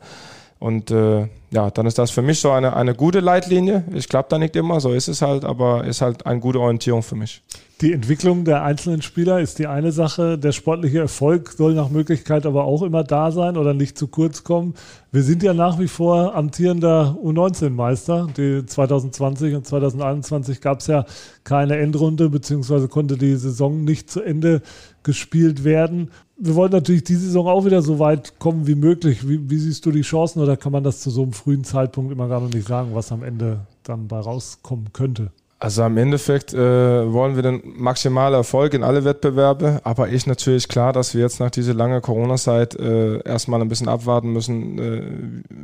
und 0.59 0.91
äh, 0.91 1.27
ja, 1.51 1.71
dann 1.71 1.85
ist 1.85 1.97
das 1.97 2.11
für 2.11 2.21
mich 2.21 2.39
so 2.39 2.51
eine, 2.51 2.75
eine 2.75 2.93
gute 2.93 3.19
Leitlinie. 3.19 3.83
Ich 3.93 4.09
glaube 4.09 4.27
da 4.29 4.37
nicht 4.37 4.55
immer, 4.55 4.79
so 4.81 4.91
ist 4.91 5.07
es 5.07 5.21
halt, 5.21 5.45
aber 5.45 5.85
ist 5.85 6.01
halt 6.01 6.25
eine 6.25 6.39
gute 6.39 6.59
Orientierung 6.59 7.03
für 7.03 7.15
mich. 7.15 7.41
Die 7.79 7.93
Entwicklung 7.93 8.43
der 8.43 8.63
einzelnen 8.63 9.03
Spieler 9.03 9.39
ist 9.39 9.59
die 9.59 9.67
eine 9.67 9.91
Sache. 9.91 10.39
Der 10.39 10.51
sportliche 10.51 10.97
Erfolg 10.97 11.51
soll 11.51 11.75
nach 11.75 11.89
Möglichkeit 11.89 12.47
aber 12.47 12.63
auch 12.63 12.81
immer 12.81 13.03
da 13.03 13.31
sein 13.31 13.55
oder 13.55 13.75
nicht 13.75 13.99
zu 13.99 14.07
kurz 14.07 14.43
kommen. 14.43 14.73
Wir 15.11 15.21
sind 15.21 15.43
ja 15.43 15.53
nach 15.53 15.77
wie 15.77 15.87
vor 15.87 16.33
amtierender 16.35 17.15
U19-Meister. 17.23 18.29
Die 18.35 18.65
2020 18.65 19.53
und 19.53 19.67
2021 19.67 20.59
gab 20.59 20.79
es 20.79 20.87
ja 20.87 21.05
keine 21.43 21.77
Endrunde, 21.77 22.29
beziehungsweise 22.29 22.87
konnte 22.87 23.15
die 23.15 23.35
Saison 23.35 23.83
nicht 23.83 24.09
zu 24.09 24.21
Ende 24.21 24.63
gespielt 25.03 25.63
werden. 25.63 26.09
Wir 26.39 26.53
wollen 26.53 26.71
natürlich 26.71 27.03
diese 27.03 27.21
Saison 27.21 27.47
auch 27.47 27.65
wieder 27.65 27.81
so 27.81 27.97
weit 27.97 28.37
kommen 28.37 28.67
wie 28.67 28.75
möglich. 28.75 29.27
Wie, 29.27 29.49
wie 29.49 29.57
siehst 29.57 29.85
du 29.87 29.91
die 29.91 30.01
Chancen 30.01 30.39
oder 30.39 30.55
kann 30.55 30.71
man 30.71 30.83
das 30.83 31.01
zu 31.01 31.09
so 31.09 31.23
einem 31.23 31.33
frühen 31.33 31.63
Zeitpunkt 31.63 32.11
immer 32.11 32.27
gar 32.27 32.39
noch 32.39 32.51
nicht 32.51 32.67
sagen, 32.67 32.93
was 32.93 33.11
am 33.11 33.23
Ende 33.23 33.61
dann 33.81 34.07
bei 34.07 34.19
rauskommen 34.19 34.93
könnte? 34.93 35.31
Also 35.59 35.81
am 35.81 35.97
Endeffekt 35.97 36.53
äh, 36.53 37.11
wollen 37.11 37.35
wir 37.35 37.41
den 37.41 37.63
maximalen 37.77 38.35
Erfolg 38.35 38.75
in 38.75 38.83
alle 38.83 39.03
Wettbewerbe, 39.05 39.81
aber 39.83 40.07
ist 40.07 40.27
natürlich 40.27 40.67
klar, 40.67 40.93
dass 40.93 41.15
wir 41.15 41.21
jetzt 41.21 41.39
nach 41.39 41.49
dieser 41.49 41.73
langen 41.73 41.99
Corona-Zeit 41.99 42.75
äh, 42.75 43.23
erstmal 43.23 43.59
ein 43.63 43.67
bisschen 43.67 43.89
abwarten 43.89 44.31
müssen, 44.33 44.77
äh, 44.77 45.01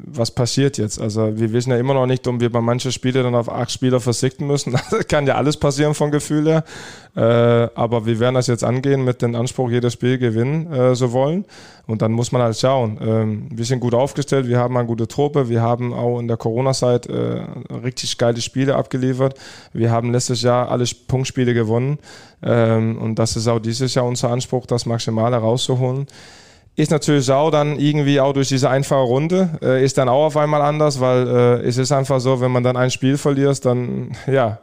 was 0.08 0.32
passiert 0.32 0.79
jetzt. 0.79 0.99
Also 0.99 1.38
wir 1.38 1.53
wissen 1.53 1.69
ja 1.69 1.77
immer 1.77 1.93
noch 1.93 2.08
nicht, 2.08 2.27
ob 2.27 2.39
wir 2.39 2.51
bei 2.51 2.62
manchen 2.62 2.91
Spielen 2.91 3.23
dann 3.23 3.36
auf 3.36 3.51
acht 3.51 3.69
Spieler 3.69 3.99
versickten 3.99 4.47
müssen. 4.47 4.73
Das 4.93 5.08
kann 5.08 5.27
ja 5.27 5.36
alles 5.36 5.58
passieren 5.58 5.93
vom 5.93 6.12
Gefühl 6.12 6.47
her. 6.47 6.63
Äh, 7.15 7.69
aber 7.75 8.08
wir 8.08 8.19
werden 8.19 8.36
das 8.36 8.47
jetzt 8.47 8.63
angehen 8.63 9.03
mit 9.03 9.21
dem 9.21 9.36
Anspruch, 9.36 9.69
jedes 9.69 9.93
Spiel 9.93 10.17
gewinnen 10.17 10.71
äh, 10.73 10.95
so 10.95 11.12
wollen. 11.12 11.45
Und 11.86 12.01
dann 12.01 12.13
muss 12.13 12.32
man 12.32 12.41
halt 12.41 12.58
schauen. 12.58 12.97
Ähm, 13.01 13.47
wir 13.51 13.65
sind 13.65 13.82
gut 13.82 13.93
aufgestellt, 13.93 14.47
wir 14.47 14.58
haben 14.58 14.77
eine 14.77 14.88
gute 14.88 15.08
Truppe, 15.08 15.49
wir 15.49 15.62
haben 15.62 15.93
auch 15.93 16.19
in 16.19 16.27
der 16.27 16.38
Corona-Zeit 16.38 17.08
äh, 17.08 17.41
richtig 17.84 18.17
geile 18.17 18.39
Spiele 18.39 18.75
abgeliefert. 18.75 19.38
Wir 19.73 19.83
haben 19.91 20.12
letztes 20.12 20.41
Jahr 20.41 20.69
alle 20.69 20.86
Punktspiele 21.08 21.54
gewonnen. 21.54 22.00
Ähm, 22.41 22.98
und 22.98 23.15
das 23.15 23.36
ist 23.36 23.48
auch 23.48 23.60
dieses 23.60 23.93
Jahr 23.93 24.06
unser 24.06 24.30
Anspruch, 24.30 24.65
das 24.65 24.86
Maximale 24.86 25.38
rauszuholen 25.38 26.08
ist 26.76 26.91
natürlich 26.91 27.30
auch 27.32 27.52
dann 27.52 27.78
irgendwie 27.80 28.19
auch 28.19 28.34
durch 28.34 28.48
diese 28.48 28.69
einfache 28.69 29.02
Runde, 29.02 29.50
äh, 29.62 29.84
ist 29.84 29.98
dann 29.98 30.10
auch 30.10 30.26
auf 30.26 30.38
einmal 30.38 30.62
anders, 30.62 31.00
weil 31.00 31.28
äh, 31.28 31.67
es 31.67 31.78
ist 31.78 31.91
einfach 31.91 32.19
so, 32.19 32.41
wenn 32.41 32.52
man 32.52 32.63
dann 32.63 32.78
ein 32.78 32.89
Spiel 32.89 33.17
verliert, 33.17 33.63
dann 33.63 34.12
ja, 34.28 34.58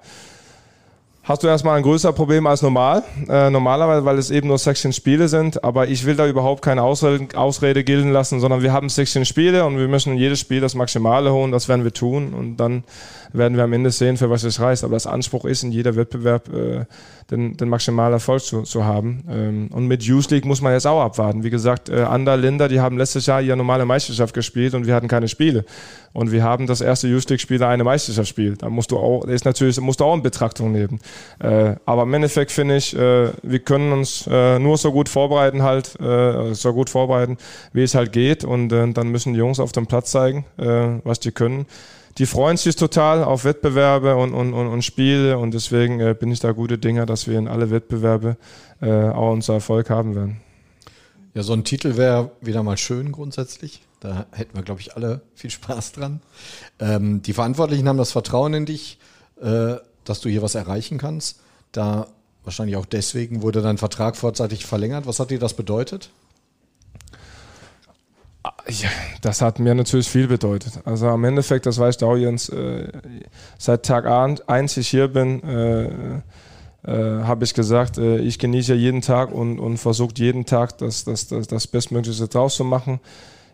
hast 1.22 1.44
du 1.44 1.46
erstmal 1.46 1.76
ein 1.76 1.85
größeres 1.85 2.16
Problem 2.16 2.48
als 2.48 2.62
normal. 2.62 3.04
Äh, 3.28 3.50
normalerweise, 3.50 4.04
weil 4.04 4.18
es 4.18 4.33
eben 4.33 4.48
nur 4.48 4.59
16 4.59 4.92
Spiele 4.92 5.28
sind. 5.28 5.62
Aber 5.62 5.87
ich 5.87 6.04
will 6.04 6.16
da 6.16 6.26
überhaupt 6.26 6.62
keine 6.62 6.83
Ausrede, 6.83 7.38
Ausrede 7.38 7.85
gelten 7.85 8.11
lassen, 8.11 8.40
sondern 8.40 8.62
wir 8.62 8.72
haben 8.72 8.88
16 8.88 9.24
Spiele 9.24 9.64
und 9.64 9.78
wir 9.78 9.87
müssen 9.87 10.16
jedes 10.16 10.40
Spiel 10.40 10.61
das 10.61 10.74
Maximale 10.74 11.33
holen. 11.33 11.52
Das 11.52 11.68
werden 11.68 11.85
wir 11.85 11.92
tun. 11.92 12.33
Und 12.35 12.56
dann 12.56 12.83
werden 13.32 13.56
wir 13.56 13.64
am 13.64 13.72
Ende 13.72 13.90
sehen, 13.90 14.16
für 14.16 14.30
was 14.30 14.44
es 14.44 14.60
reicht. 14.60 14.84
Aber 14.84 14.94
das 14.94 15.06
Anspruch 15.06 15.44
ist, 15.44 15.62
in 15.62 15.72
jeder 15.72 15.96
Wettbewerb 15.96 16.52
äh, 16.52 16.84
den, 17.30 17.56
den 17.56 17.68
maximalen 17.68 18.12
Erfolg 18.12 18.42
zu, 18.42 18.62
zu 18.62 18.84
haben. 18.84 19.22
Ähm, 19.28 19.68
und 19.72 19.86
mit 19.86 20.02
Youth 20.02 20.30
League 20.30 20.44
muss 20.44 20.60
man 20.60 20.72
jetzt 20.72 20.86
auch 20.86 21.00
abwarten. 21.00 21.44
Wie 21.44 21.50
gesagt, 21.50 21.88
äh, 21.88 22.02
andere 22.02 22.36
Länder, 22.36 22.68
die 22.68 22.80
haben 22.80 22.98
letztes 22.98 23.26
Jahr 23.26 23.40
ihre 23.40 23.56
normale 23.56 23.84
Meisterschaft 23.84 24.34
gespielt 24.34 24.74
und 24.74 24.86
wir 24.86 24.94
hatten 24.94 25.08
keine 25.08 25.28
Spiele. 25.28 25.64
Und 26.12 26.32
wir 26.32 26.42
haben 26.42 26.66
das 26.66 26.80
erste 26.80 27.06
Youth 27.06 27.30
League 27.30 27.40
Spiel 27.40 27.62
eine 27.62 27.84
Meisterschaft 27.84 28.28
spielt. 28.28 28.62
Da 28.62 28.70
musst 28.70 28.90
du 28.90 28.98
auch, 28.98 29.24
ist 29.24 29.44
natürlich, 29.44 29.80
musst 29.80 30.00
du 30.00 30.04
auch 30.04 30.14
in 30.14 30.22
Betrachtung 30.22 30.72
nehmen. 30.72 30.98
Äh, 31.38 31.76
aber 31.86 32.02
im 32.02 32.14
Endeffekt 32.14 32.50
finde 32.50 32.76
ich, 32.76 32.96
äh, 32.96 33.30
wir 33.42 33.58
können 33.60 33.92
uns 33.92 34.26
äh, 34.30 34.58
nur 34.58 34.76
so 34.76 34.90
gut 34.90 35.08
vorbereiten 35.08 35.62
halt, 35.62 36.00
äh, 36.00 36.52
so 36.54 36.72
gut 36.72 36.90
vorbereiten, 36.90 37.36
wie 37.72 37.82
es 37.82 37.94
halt 37.94 38.12
geht. 38.12 38.44
Und 38.44 38.72
äh, 38.72 38.90
dann 38.92 39.08
müssen 39.08 39.34
die 39.34 39.38
Jungs 39.38 39.60
auf 39.60 39.72
dem 39.72 39.86
Platz 39.86 40.10
zeigen, 40.10 40.46
äh, 40.58 40.98
was 41.04 41.20
die 41.20 41.30
können 41.30 41.66
die 42.20 42.26
freuen 42.26 42.59
sich 42.59 42.76
total 42.76 43.24
auf 43.24 43.44
Wettbewerbe 43.44 44.14
und, 44.14 44.35
und, 44.35 44.52
und, 44.52 44.66
und 44.66 44.83
Spiele 44.83 45.38
und 45.38 45.54
deswegen 45.54 46.00
äh, 46.00 46.14
bin 46.14 46.30
ich 46.30 46.38
da 46.38 46.52
gute 46.52 46.76
Dinger, 46.76 47.06
dass 47.06 47.26
wir 47.26 47.38
in 47.38 47.48
alle 47.48 47.70
Wettbewerbe 47.70 48.37
äh, 48.83 49.09
auch 49.09 49.33
unser 49.33 49.54
Erfolg 49.54 49.88
haben 49.88 50.14
werden. 50.14 50.42
Ja, 51.33 51.42
so 51.42 51.54
ein 51.54 51.64
Titel 51.64 51.96
wäre 51.96 52.30
wieder 52.42 52.62
mal 52.62 52.76
schön 52.76 53.11
grundsätzlich. 53.11 53.80
Da 54.00 54.26
hätten 54.33 54.54
wir, 54.54 54.62
glaube 54.62 54.83
ich, 54.83 54.96
alle 54.96 55.22
viel 55.35 55.48
Spaß 55.48 55.92
dran. 55.92 56.20
Ähm, 56.78 57.22
die 57.22 57.33
Verantwortlichen 57.33 57.88
haben 57.88 57.96
das 57.96 58.12
Vertrauen 58.12 58.52
in 58.52 58.66
dich, 58.66 58.98
äh, 59.40 59.76
dass 60.04 60.20
du 60.20 60.28
hier 60.28 60.42
was 60.42 60.54
erreichen 60.54 60.98
kannst. 60.98 61.40
Da 61.72 62.06
wahrscheinlich 62.44 62.76
auch 62.76 62.87
deswegen 62.87 63.40
wurde 63.40 63.62
dein 63.62 63.78
Vertrag 63.78 64.18
vorzeitig 64.18 64.66
verlängert. 64.66 65.06
Was 65.06 65.20
hat 65.20 65.30
dir 65.30 65.38
das 65.38 65.54
bedeutet? 65.54 66.11
Ja, 68.68 68.88
das 69.20 69.40
hat 69.42 69.58
mir 69.58 69.74
natürlich 69.74 70.08
viel 70.08 70.28
bedeutet. 70.28 70.80
Also 70.84 71.08
am 71.08 71.24
Endeffekt, 71.24 71.66
das 71.66 71.78
weißt 71.78 72.02
du 72.02 72.06
auch, 72.06 72.16
Jens, 72.16 72.48
äh, 72.48 72.88
seit 73.58 73.84
Tag 73.84 74.06
1, 74.06 74.76
ich 74.76 74.88
hier 74.88 75.08
bin, 75.08 75.42
äh, 75.42 76.20
äh, 76.82 77.24
habe 77.24 77.44
ich 77.44 77.54
gesagt, 77.54 77.98
äh, 77.98 78.18
ich 78.18 78.38
genieße 78.38 78.74
jeden 78.74 79.02
Tag 79.02 79.32
und, 79.32 79.58
und 79.58 79.78
versuche 79.78 80.14
jeden 80.16 80.46
Tag 80.46 80.78
das, 80.78 81.04
das, 81.04 81.28
das, 81.28 81.46
das 81.46 81.66
Bestmögliche 81.66 82.28
draus 82.28 82.56
zu 82.56 82.64
machen. 82.64 83.00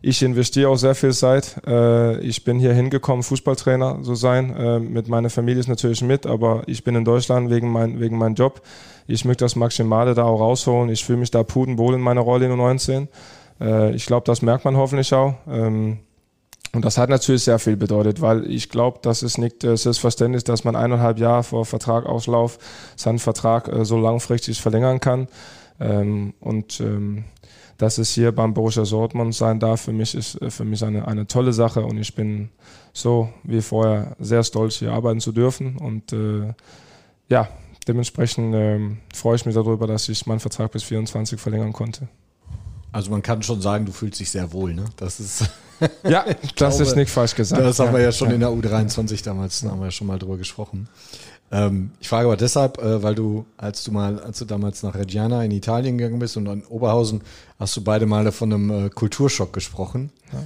Ich 0.03 0.23
investiere 0.23 0.69
auch 0.69 0.77
sehr 0.77 0.95
viel 0.95 1.13
Zeit. 1.13 1.57
Äh, 1.67 2.21
ich 2.21 2.45
bin 2.45 2.61
hier 2.61 2.73
hingekommen, 2.73 3.23
Fußballtrainer 3.23 4.03
zu 4.03 4.15
sein. 4.15 4.55
Äh, 4.55 4.79
mit 4.79 5.09
meiner 5.09 5.31
Familie 5.31 5.61
ist 5.61 5.69
natürlich 5.69 6.03
mit, 6.03 6.27
aber 6.27 6.63
ich 6.67 6.85
bin 6.85 6.95
in 6.95 7.05
Deutschland 7.05 7.51
wegen, 7.51 7.73
mein, 7.73 7.99
wegen 7.99 8.17
meinem 8.19 8.35
Job. 8.35 8.63
Ich 9.09 9.25
möchte 9.25 9.45
das 9.45 9.57
Maximale 9.57 10.15
da 10.15 10.25
auch 10.25 10.39
rausholen. 10.39 10.91
Ich 10.91 11.05
fühle 11.05 11.19
mich 11.19 11.31
da 11.31 11.43
pudenwohl 11.43 11.95
in 11.95 12.01
meiner 12.01 12.21
Rolle 12.21 12.47
in 12.47 12.53
U19. 12.53 13.09
Äh, 13.61 13.95
ich 13.95 14.07
glaube, 14.07 14.25
das 14.25 14.43
merkt 14.43 14.65
man 14.65 14.77
hoffentlich 14.77 15.13
auch. 15.13 15.35
Ähm, 15.49 15.99
und 16.73 16.85
das 16.85 16.99
hat 16.99 17.09
natürlich 17.09 17.45
sehr 17.45 17.59
viel 17.59 17.77
bedeutet, 17.77 18.21
weil 18.21 18.51
ich 18.51 18.69
glaube, 18.69 18.99
das 19.03 19.23
ist 19.23 19.39
nicht 19.39 19.65
äh, 19.65 19.77
selbstverständlich, 19.77 20.45
dass 20.45 20.65
man 20.65 20.77
eineinhalb 20.77 21.19
Jahre 21.19 21.43
vor 21.43 21.65
Vertragauslauf 21.65 22.59
seinen 22.97 23.19
Vertrag 23.19 23.69
äh, 23.69 23.85
so 23.85 23.99
langfristig 23.99 24.61
verlängern 24.61 25.01
kann. 25.01 25.29
Ähm, 25.81 26.35
und 26.41 26.81
ähm, 26.81 27.25
dass 27.79 27.99
es 27.99 28.11
hier 28.11 28.33
beim 28.33 28.55
Borussia 28.55 28.85
Dortmund 28.85 29.35
sein 29.35 29.61
darf, 29.61 29.83
für 29.83 29.93
mich 29.93 30.15
ist 30.15 30.41
äh, 30.43 30.51
für 30.51 30.65
mich 30.65 30.85
eine, 30.85 31.09
eine 31.09 31.27
tolle 31.27 31.53
Sache 31.53 31.83
und 31.85 31.99
ich 31.99 32.15
bin 32.15 32.51
so 32.93 33.29
wie 33.43 33.61
vorher 33.61 34.17
sehr 34.19 34.43
stolz, 34.43 34.77
hier 34.77 34.93
arbeiten 34.93 35.21
zu 35.21 35.33
dürfen. 35.33 35.77
Und 35.77 36.13
äh, 36.13 36.53
ja, 37.29 37.49
dementsprechend 37.87 38.55
äh, 38.55 38.81
freue 39.15 39.37
ich 39.37 39.47
mich 39.47 39.55
darüber, 39.55 39.87
dass 39.87 40.09
ich 40.09 40.27
meinen 40.27 40.41
Vertrag 40.41 40.73
bis 40.73 40.83
24 40.83 41.41
verlängern 41.41 41.73
konnte. 41.73 42.09
Also 42.97 43.11
man 43.11 43.21
kann 43.21 43.43
schon 43.43 43.61
sagen, 43.61 43.85
du 43.85 43.93
fühlst 43.93 44.21
dich 44.21 44.31
sehr 44.31 44.55
wohl, 44.55 44.73
ne? 44.73 44.87
Das 44.97 45.21
ist. 45.21 45.45
ja, 46.03 46.25
das 46.25 46.55
glaube, 46.55 46.83
ist 46.83 46.97
nicht 46.97 47.11
falsch 47.11 47.35
gesagt. 47.35 47.61
Das 47.61 47.79
haben 47.79 47.93
wir 47.93 48.01
ja 48.01 48.11
schon 48.11 48.29
ja. 48.29 48.35
in 48.37 48.41
der 48.41 48.49
U23 48.49 49.23
damals, 49.23 49.61
da 49.61 49.69
haben 49.69 49.81
wir 49.81 49.85
ja 49.85 49.91
schon 49.91 50.07
mal 50.07 50.19
drüber 50.19 50.39
gesprochen. 50.39 50.89
Ähm, 51.53 51.91
ich 52.01 52.09
frage 52.09 52.25
aber 52.25 52.39
deshalb, 52.39 52.79
äh, 52.79 53.03
weil 53.03 53.15
du, 53.15 53.45
als 53.59 53.85
du 53.85 53.93
mal, 53.93 54.19
als 54.21 54.39
du 54.39 54.47
damals 54.47 54.83
nach 54.83 54.95
Reggiana 54.95 55.45
in 55.45 55.51
Italien 55.51 55.99
gegangen 55.99 56.19
bist 56.19 56.39
und 56.39 56.47
in 56.47 56.65
Oberhausen, 56.65 57.21
hast 57.59 57.77
du 57.77 57.85
beide 57.85 58.07
Male 58.07 58.33
von 58.33 58.51
einem 58.51 58.87
äh, 58.87 58.89
Kulturschock 58.89 59.53
gesprochen. 59.53 60.11
Ja. 60.33 60.45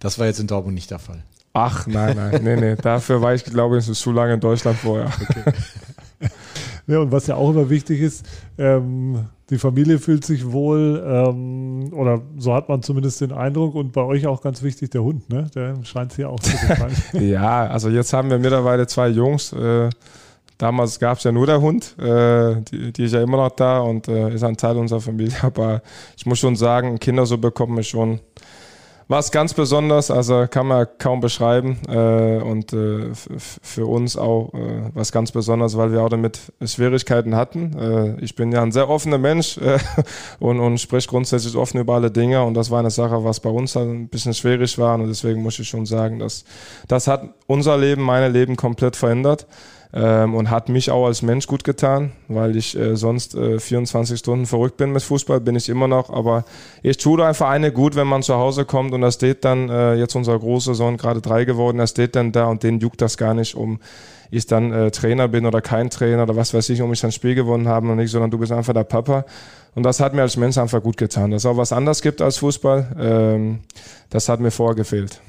Das 0.00 0.18
war 0.18 0.26
jetzt 0.26 0.40
in 0.40 0.48
Dortmund 0.48 0.74
nicht 0.74 0.90
der 0.90 0.98
Fall. 0.98 1.22
Ach, 1.52 1.86
nein, 1.86 2.16
nein, 2.16 2.42
nee, 2.42 2.56
nee. 2.56 2.74
Dafür 2.74 3.22
war 3.22 3.34
ich, 3.34 3.44
glaube 3.44 3.78
ich, 3.78 3.84
zu 3.84 4.10
lange 4.10 4.34
in 4.34 4.40
Deutschland 4.40 4.76
vorher. 4.80 5.12
Okay. 5.22 5.44
ja, 6.86 6.98
und 6.98 7.12
was 7.12 7.26
ja 7.26 7.36
auch 7.36 7.50
immer 7.50 7.70
wichtig 7.70 8.00
ist, 8.00 8.26
ähm, 8.58 9.26
die 9.50 9.58
Familie 9.58 9.98
fühlt 9.98 10.24
sich 10.24 10.50
wohl, 10.50 11.02
ähm, 11.06 11.92
oder 11.92 12.22
so 12.38 12.54
hat 12.54 12.68
man 12.68 12.82
zumindest 12.82 13.20
den 13.20 13.32
Eindruck. 13.32 13.74
Und 13.74 13.92
bei 13.92 14.02
euch 14.02 14.26
auch 14.26 14.40
ganz 14.40 14.62
wichtig 14.62 14.90
der 14.90 15.02
Hund, 15.02 15.28
ne? 15.28 15.50
Der 15.54 15.76
scheint 15.84 16.12
es 16.12 16.16
hier 16.16 16.30
auch 16.30 16.40
zu 16.40 16.52
gefallen. 16.52 16.94
ja, 17.30 17.66
also 17.66 17.90
jetzt 17.90 18.12
haben 18.12 18.30
wir 18.30 18.38
mittlerweile 18.38 18.86
zwei 18.86 19.08
Jungs. 19.08 19.52
Äh, 19.52 19.90
damals 20.56 20.98
gab 20.98 21.18
es 21.18 21.24
ja 21.24 21.32
nur 21.32 21.46
der 21.46 21.60
Hund. 21.60 21.94
Äh, 21.98 22.62
die, 22.62 22.92
die, 22.92 23.04
ist 23.04 23.12
ja 23.12 23.22
immer 23.22 23.36
noch 23.36 23.50
da 23.50 23.80
und 23.80 24.08
äh, 24.08 24.34
ist 24.34 24.44
ein 24.44 24.56
Teil 24.56 24.78
unserer 24.78 25.00
Familie. 25.00 25.36
Aber 25.42 25.82
ich 26.16 26.24
muss 26.24 26.38
schon 26.38 26.56
sagen, 26.56 26.98
Kinder 26.98 27.26
so 27.26 27.36
bekommen 27.36 27.76
wir 27.76 27.82
schon 27.82 28.20
was 29.08 29.30
ganz 29.30 29.54
besonders, 29.54 30.10
also 30.10 30.46
kann 30.48 30.66
man 30.66 30.86
kaum 30.98 31.20
beschreiben 31.20 31.78
äh, 31.88 32.40
und 32.40 32.72
äh, 32.72 33.10
für 33.62 33.86
uns 33.86 34.16
auch 34.16 34.52
äh, 34.54 34.90
was 34.94 35.12
ganz 35.12 35.32
besonders, 35.32 35.76
weil 35.76 35.92
wir 35.92 36.02
auch 36.02 36.08
damit 36.08 36.52
Schwierigkeiten 36.64 37.34
hatten. 37.34 37.78
Äh, 37.78 38.24
ich 38.24 38.34
bin 38.34 38.52
ja 38.52 38.62
ein 38.62 38.72
sehr 38.72 38.88
offener 38.88 39.18
Mensch 39.18 39.58
äh, 39.58 39.78
und, 40.40 40.58
und 40.60 40.78
spreche 40.78 41.08
grundsätzlich 41.08 41.56
offen 41.56 41.80
über 41.80 41.94
alle 41.94 42.10
Dinge 42.10 42.42
und 42.42 42.54
das 42.54 42.70
war 42.70 42.78
eine 42.78 42.90
Sache, 42.90 43.24
was 43.24 43.40
bei 43.40 43.50
uns 43.50 43.76
halt 43.76 43.88
ein 43.88 44.08
bisschen 44.08 44.34
schwierig 44.34 44.78
war 44.78 44.94
und 44.94 45.08
deswegen 45.08 45.42
muss 45.42 45.58
ich 45.58 45.68
schon 45.68 45.86
sagen, 45.86 46.18
dass 46.18 46.44
das 46.88 47.06
hat 47.06 47.28
unser 47.46 47.76
Leben, 47.76 48.02
mein 48.02 48.32
Leben 48.32 48.56
komplett 48.56 48.96
verändert 48.96 49.46
ähm, 49.94 50.34
und 50.34 50.50
hat 50.50 50.68
mich 50.68 50.90
auch 50.90 51.06
als 51.06 51.22
Mensch 51.22 51.46
gut 51.46 51.62
getan, 51.62 52.10
weil 52.26 52.56
ich 52.56 52.76
äh, 52.76 52.96
sonst 52.96 53.34
äh, 53.36 53.60
24 53.60 54.18
Stunden 54.18 54.46
verrückt 54.46 54.76
bin 54.76 54.92
mit 54.92 55.02
Fußball, 55.02 55.40
bin 55.40 55.54
ich 55.54 55.68
immer 55.68 55.86
noch, 55.86 56.10
aber 56.10 56.44
ich 56.82 56.96
tue 56.96 57.24
einfach 57.24 57.48
eine 57.48 57.70
gut, 57.70 57.94
wenn 57.94 58.08
man 58.08 58.22
zu 58.22 58.34
Hause 58.34 58.64
kommt 58.64 58.92
und 58.92 59.02
da 59.02 59.12
steht 59.12 59.44
dann, 59.44 59.68
äh, 59.68 59.94
jetzt 59.94 60.16
unser 60.16 60.36
großer 60.36 60.74
Sohn 60.74 60.96
gerade 60.96 61.20
drei 61.20 61.44
geworden, 61.44 61.78
er 61.78 61.86
steht 61.86 62.16
dann 62.16 62.32
da 62.32 62.46
und 62.46 62.64
den 62.64 62.80
juckt 62.80 63.00
das 63.00 63.16
gar 63.16 63.34
nicht, 63.34 63.54
um 63.54 63.78
ich 64.32 64.46
dann 64.46 64.72
äh, 64.72 64.90
Trainer 64.90 65.28
bin 65.28 65.46
oder 65.46 65.60
kein 65.60 65.90
Trainer 65.90 66.24
oder 66.24 66.34
was 66.34 66.52
weiß 66.52 66.68
ich, 66.70 66.82
um 66.82 66.92
ich 66.92 67.04
ein 67.04 67.12
Spiel 67.12 67.36
gewonnen 67.36 67.68
haben 67.68 67.88
und 67.90 67.96
nicht, 67.98 68.10
sondern 68.10 68.32
du 68.32 68.38
bist 68.38 68.50
einfach 68.50 68.74
der 68.74 68.84
Papa. 68.84 69.24
Und 69.76 69.84
das 69.84 70.00
hat 70.00 70.12
mir 70.12 70.22
als 70.22 70.36
Mensch 70.36 70.58
einfach 70.58 70.82
gut 70.82 70.96
getan. 70.96 71.30
Dass 71.30 71.42
es 71.42 71.46
auch 71.46 71.56
was 71.56 71.72
anderes 71.72 72.02
gibt 72.02 72.20
als 72.20 72.38
Fußball, 72.38 72.96
ähm, 72.98 73.60
das 74.10 74.28
hat 74.28 74.40
mir 74.40 74.50
vorher 74.50 74.74
gefehlt. 74.74 75.20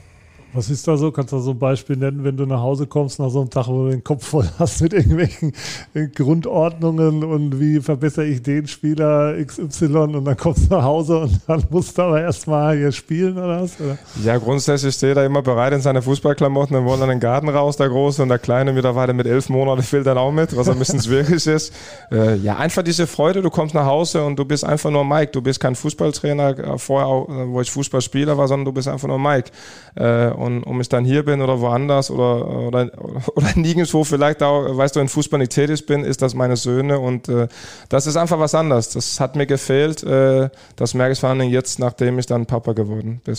Was 0.55 0.69
ist 0.69 0.87
da 0.87 0.95
so? 0.95 1.11
Kannst 1.11 1.33
du 1.33 1.39
so 1.39 1.51
ein 1.51 1.59
Beispiel 1.59 1.97
nennen, 1.97 2.23
wenn 2.23 2.37
du 2.37 2.45
nach 2.45 2.61
Hause 2.61 2.87
kommst 2.87 3.19
nach 3.19 3.29
so 3.29 3.41
einem 3.41 3.49
Tag, 3.49 3.67
wo 3.67 3.83
du 3.83 3.89
den 3.89 4.03
Kopf 4.03 4.25
voll 4.25 4.47
hast 4.57 4.81
mit 4.81 4.93
irgendwelchen 4.93 5.51
äh, 5.93 6.07
Grundordnungen 6.07 7.25
und 7.25 7.59
wie 7.59 7.81
verbessere 7.81 8.25
ich 8.25 8.41
den 8.41 8.65
Spieler 8.65 9.35
XY 9.43 9.85
und 9.85 10.23
dann 10.23 10.37
kommst 10.37 10.71
du 10.71 10.75
nach 10.75 10.83
Hause 10.83 11.19
und 11.19 11.41
dann 11.47 11.61
musst 11.69 11.97
du 11.97 12.03
aber 12.03 12.21
erstmal 12.21 12.77
hier 12.77 12.93
spielen 12.93 13.37
oder 13.37 13.63
was? 13.63 13.79
Oder? 13.81 13.97
Ja, 14.23 14.37
grundsätzlich 14.37 14.95
steht 14.95 15.17
er 15.17 15.25
immer 15.25 15.41
bereit 15.41 15.73
in 15.73 15.81
seine 15.81 16.01
Fußballklamotten, 16.01 16.73
dann 16.73 16.85
wollen 16.85 17.01
dann 17.01 17.09
den 17.09 17.19
Garten 17.19 17.49
raus, 17.49 17.75
der 17.75 17.89
Große 17.89 18.23
und 18.23 18.29
der 18.29 18.39
Kleine 18.39 18.71
mittlerweile 18.71 19.11
mit 19.13 19.27
elf 19.27 19.49
Monaten 19.49 19.83
fehlt 19.83 20.07
dann 20.07 20.17
auch 20.17 20.31
mit, 20.31 20.55
was 20.55 20.69
ein 20.69 20.79
bisschen 20.79 21.01
schwierig 21.03 21.45
ist. 21.45 21.73
Äh, 22.11 22.37
ja, 22.37 22.55
einfach 22.55 22.83
diese 22.83 23.07
Freude, 23.07 23.41
du 23.41 23.49
kommst 23.49 23.75
nach 23.75 23.85
Hause 23.85 24.23
und 24.23 24.39
du 24.39 24.45
bist 24.45 24.63
einfach 24.63 24.89
nur 24.89 25.03
Mike. 25.03 25.33
Du 25.33 25.41
bist 25.41 25.59
kein 25.59 25.75
Fußballtrainer, 25.75 26.59
äh, 26.59 26.77
vorher, 26.77 27.07
auch, 27.07 27.27
wo 27.27 27.59
ich 27.59 27.69
Fußballspieler 27.71 28.37
war, 28.37 28.47
sondern 28.47 28.65
du 28.65 28.71
bist 28.71 28.87
einfach 28.87 29.09
nur 29.09 29.19
Mike. 29.19 29.51
Äh, 29.95 30.29
und, 30.45 30.63
und 30.63 30.79
ich 30.79 30.89
dann 30.89 31.03
hier 31.03 31.23
bin 31.23 31.41
oder 31.41 31.59
woanders 31.59 32.11
oder, 32.11 32.47
oder, 32.47 32.91
oder 33.35 33.47
nirgendwo 33.55 34.03
vielleicht 34.03 34.43
auch, 34.43 34.77
weißt 34.77 34.95
du, 34.95 34.99
in 34.99 35.09
Fußball 35.09 35.39
nicht 35.39 35.51
tätig 35.51 35.85
bin, 35.85 36.03
ist 36.03 36.21
das 36.21 36.33
meine 36.33 36.55
Söhne 36.55 36.99
und 36.99 37.27
äh, 37.27 37.47
das 37.89 38.07
ist 38.07 38.15
einfach 38.15 38.39
was 38.39 38.55
anderes. 38.55 38.89
Das 38.89 39.19
hat 39.19 39.35
mir 39.35 39.45
gefehlt. 39.45 40.03
Äh, 40.03 40.49
das 40.75 40.93
merke 40.93 41.13
ich 41.13 41.19
vor 41.19 41.29
allem 41.29 41.49
jetzt, 41.49 41.79
nachdem 41.79 42.19
ich 42.19 42.25
dann 42.25 42.45
Papa 42.45 42.73
geworden 42.73 43.21
bin. 43.23 43.35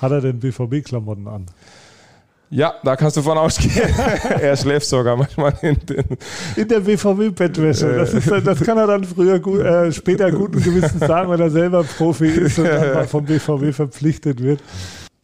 Hat 0.00 0.10
er 0.10 0.20
denn 0.20 0.40
BVB-Klamotten 0.40 1.28
an? 1.28 1.46
Ja, 2.50 2.74
da 2.84 2.94
kannst 2.94 3.16
du 3.16 3.22
von 3.22 3.36
ausgehen. 3.36 3.72
er 4.40 4.56
schläft 4.56 4.86
sogar 4.86 5.16
manchmal 5.16 5.54
in, 5.62 5.76
den 5.86 6.04
in 6.54 6.68
der 6.68 6.80
BVB-Bettwäsche. 6.80 7.96
Das, 7.96 8.44
das, 8.44 8.60
kann 8.60 8.78
er 8.78 8.86
dann 8.86 9.02
früher 9.02 9.40
gut, 9.40 9.60
äh, 9.60 9.90
später 9.90 10.30
guten 10.30 10.62
Gewissens 10.62 11.00
sagen, 11.00 11.30
wenn 11.30 11.40
er 11.40 11.50
selber 11.50 11.82
Profi 11.82 12.26
ist 12.26 12.58
und 12.58 12.66
dann 12.68 12.94
mal 12.94 13.08
vom 13.08 13.24
BVB 13.24 13.74
verpflichtet 13.74 14.42
wird. 14.42 14.60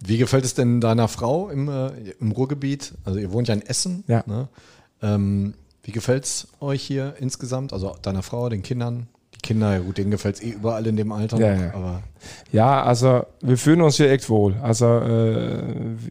Wie 0.03 0.19
gefällt 0.19 0.45
es 0.45 0.55
denn 0.55 0.81
deiner 0.81 1.09
Frau 1.09 1.51
im, 1.51 1.69
äh, 1.69 1.91
im 2.21 2.33
Ruhrgebiet? 2.33 2.95
Also 3.05 3.19
ihr 3.19 3.33
wohnt 3.33 3.49
ja 3.49 3.55
in 3.55 3.63
Essen. 3.63 4.05
Ja. 4.07 4.23
Ne? 4.27 4.49
Ähm, 5.03 5.55
wie 5.83 5.93
gefällt 5.93 6.25
es 6.25 6.49
euch 6.61 6.83
hier 6.83 7.15
insgesamt? 7.19 7.73
Also 7.73 7.95
deiner 8.03 8.23
Frau, 8.23 8.49
den 8.49 8.63
Kindern? 8.63 9.09
Die 9.35 9.41
Kinder, 9.41 9.73
ja 9.73 9.79
gut, 9.79 9.99
denen 9.99 10.11
gefällt 10.11 10.37
es 10.37 10.43
eh 10.43 10.51
überall 10.51 10.87
in 10.87 10.97
dem 10.97 11.13
Alter. 11.13 11.39
Ja, 11.39 11.55
noch, 11.55 11.63
ja. 11.63 11.75
Aber 11.75 12.03
Ja, 12.53 12.83
also 12.83 13.25
wir 13.41 13.59
fühlen 13.59 13.83
uns 13.83 13.97
hier 13.97 14.11
echt 14.11 14.29
wohl. 14.29 14.57
Also 14.63 14.87
äh, 14.87 15.63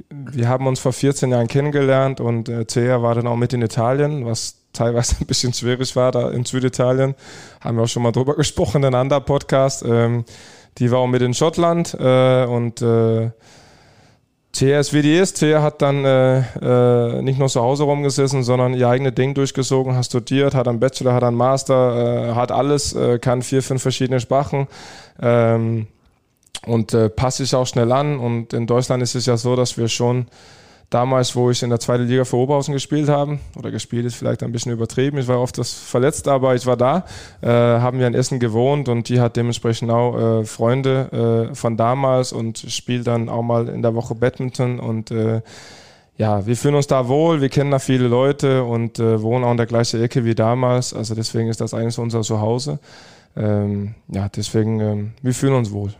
wir 0.10 0.47
haben 0.47 0.67
uns 0.67 0.80
vor 0.80 0.93
14 0.93 1.32
Jahren 1.32 1.47
kennengelernt 1.47 2.19
und 2.19 2.47
äh, 2.49 2.65
Thea 2.65 3.02
war 3.02 3.15
dann 3.15 3.28
auch 3.28 3.36
mit 3.36 3.54
in 3.54 3.62
Italien, 3.62 4.25
was 4.25 4.56
teilweise 4.73 5.15
ein 5.19 5.25
bisschen 5.25 5.54
schwierig 5.54 5.95
war 5.95 6.12
da 6.12 6.30
in 6.30 6.45
Süditalien. 6.45 7.15
Haben 7.62 7.78
wir 7.78 7.84
auch 7.84 7.88
schon 7.88 8.04
mal 8.04 8.12
drüber 8.12 8.36
gesprochen 8.38 8.78
in 8.78 8.86
einem 8.86 9.02
anderen 9.02 9.25
Podcast. 9.25 9.84
Ähm, 9.84 10.25
die 10.78 10.91
war 10.91 10.99
auch 10.99 11.08
mit 11.08 11.21
in 11.21 11.34
Schottland 11.34 11.95
äh, 11.99 12.45
und 12.45 12.82
äh, 12.82 13.32
Thea 14.51 15.62
hat 15.62 15.81
dann 15.81 16.03
äh, 16.05 16.39
äh, 16.39 17.21
nicht 17.21 17.39
nur 17.39 17.49
zu 17.49 17.62
Hause 17.62 17.83
rumgesessen, 17.83 18.43
sondern 18.43 18.73
ihr 18.73 18.89
eigenes 18.89 19.13
Ding 19.13 19.33
durchgesogen, 19.33 19.95
hat 19.95 20.05
studiert, 20.05 20.55
hat 20.55 20.67
einen 20.67 20.79
Bachelor, 20.79 21.13
hat 21.13 21.23
einen 21.23 21.38
Master, 21.38 22.31
äh, 22.31 22.35
hat 22.35 22.51
alles, 22.51 22.93
äh, 22.93 23.19
kann 23.19 23.41
vier, 23.43 23.62
fünf 23.62 23.81
verschiedene 23.81 24.19
Sprachen 24.19 24.67
ähm, 25.21 25.88
und 26.65 26.93
äh, 26.93 27.09
passt 27.09 27.38
sich 27.38 27.53
auch 27.55 27.67
schnell 27.67 27.91
an. 27.91 28.19
Und 28.19 28.53
in 28.53 28.65
Deutschland 28.65 29.03
ist 29.03 29.15
es 29.15 29.27
ja 29.27 29.38
so, 29.38 29.55
dass 29.55 29.77
wir 29.77 29.88
schon 29.88 30.25
damals, 30.89 31.36
wo 31.36 31.52
ich 31.52 31.62
in 31.62 31.69
der 31.69 31.80
zweiten 31.80 32.08
Liga 32.08 32.25
für 32.25 32.38
Oberhausen 32.38 32.73
gespielt 32.73 33.10
habe, 33.10 33.39
oder 33.58 33.71
gespielt 33.71 34.06
ist 34.06 34.15
vielleicht 34.15 34.43
ein 34.43 34.52
bisschen 34.52 34.71
übertrieben, 34.71 35.17
ich 35.17 35.28
war 35.28 35.39
oft 35.39 35.58
das 35.58 35.73
verletzt, 35.73 36.28
aber 36.28 36.56
ich 36.56 36.65
war 36.65 36.78
da, 36.78 37.06
äh, 37.41 37.47
haben 37.47 37.99
wir 37.99 38.08
in 38.08 38.13
Essen 38.13 38.39
gewohnt 38.39 38.89
und 38.89 39.10
die 39.10 39.19
hat 39.19 39.36
dementsprechend 39.36 39.91
auch 39.91 40.41
äh, 40.41 40.45
Freunde 40.45 41.49
äh, 41.52 41.56
von 41.56 41.78
damals 41.78 42.34
und 42.34 42.58
spielt 42.58 43.08
dann 43.08 43.30
auch 43.30 43.43
mal 43.43 43.69
in 43.69 43.82
der 43.82 43.95
Woche 43.95 44.15
Badminton 44.15 44.80
und 44.80 45.12
äh, 45.12 45.41
ja, 46.17 46.45
wir 46.45 46.58
fühlen 46.58 46.75
uns 46.75 46.88
da 46.88 47.08
wohl, 47.08 47.39
wir 47.39 47.49
kennen 47.49 47.71
da 47.71 47.80
viele 47.80 48.08
Leute 48.08 48.63
und 48.63 48.99
äh, 48.99 49.21
wohnen 49.21 49.45
auch 49.45 49.52
in 49.52 49.58
der 49.58 49.67
gleichen 49.67 50.04
Ecke 50.04 50.25
wie 50.25 50.36
damals, 50.36 50.93
also 50.93 51.15
deswegen 51.15 51.47
ist 51.47 51.62
das 51.62 51.71
so 51.71 52.02
unser 52.02 52.21
Zuhause. 52.21 52.80
Ähm, 53.38 53.95
ja, 54.10 54.28
deswegen, 54.28 54.80
ähm, 54.82 55.12
wir 55.21 55.34
fühlen 55.34 55.54
uns 55.54 55.71
wohl. 55.71 55.93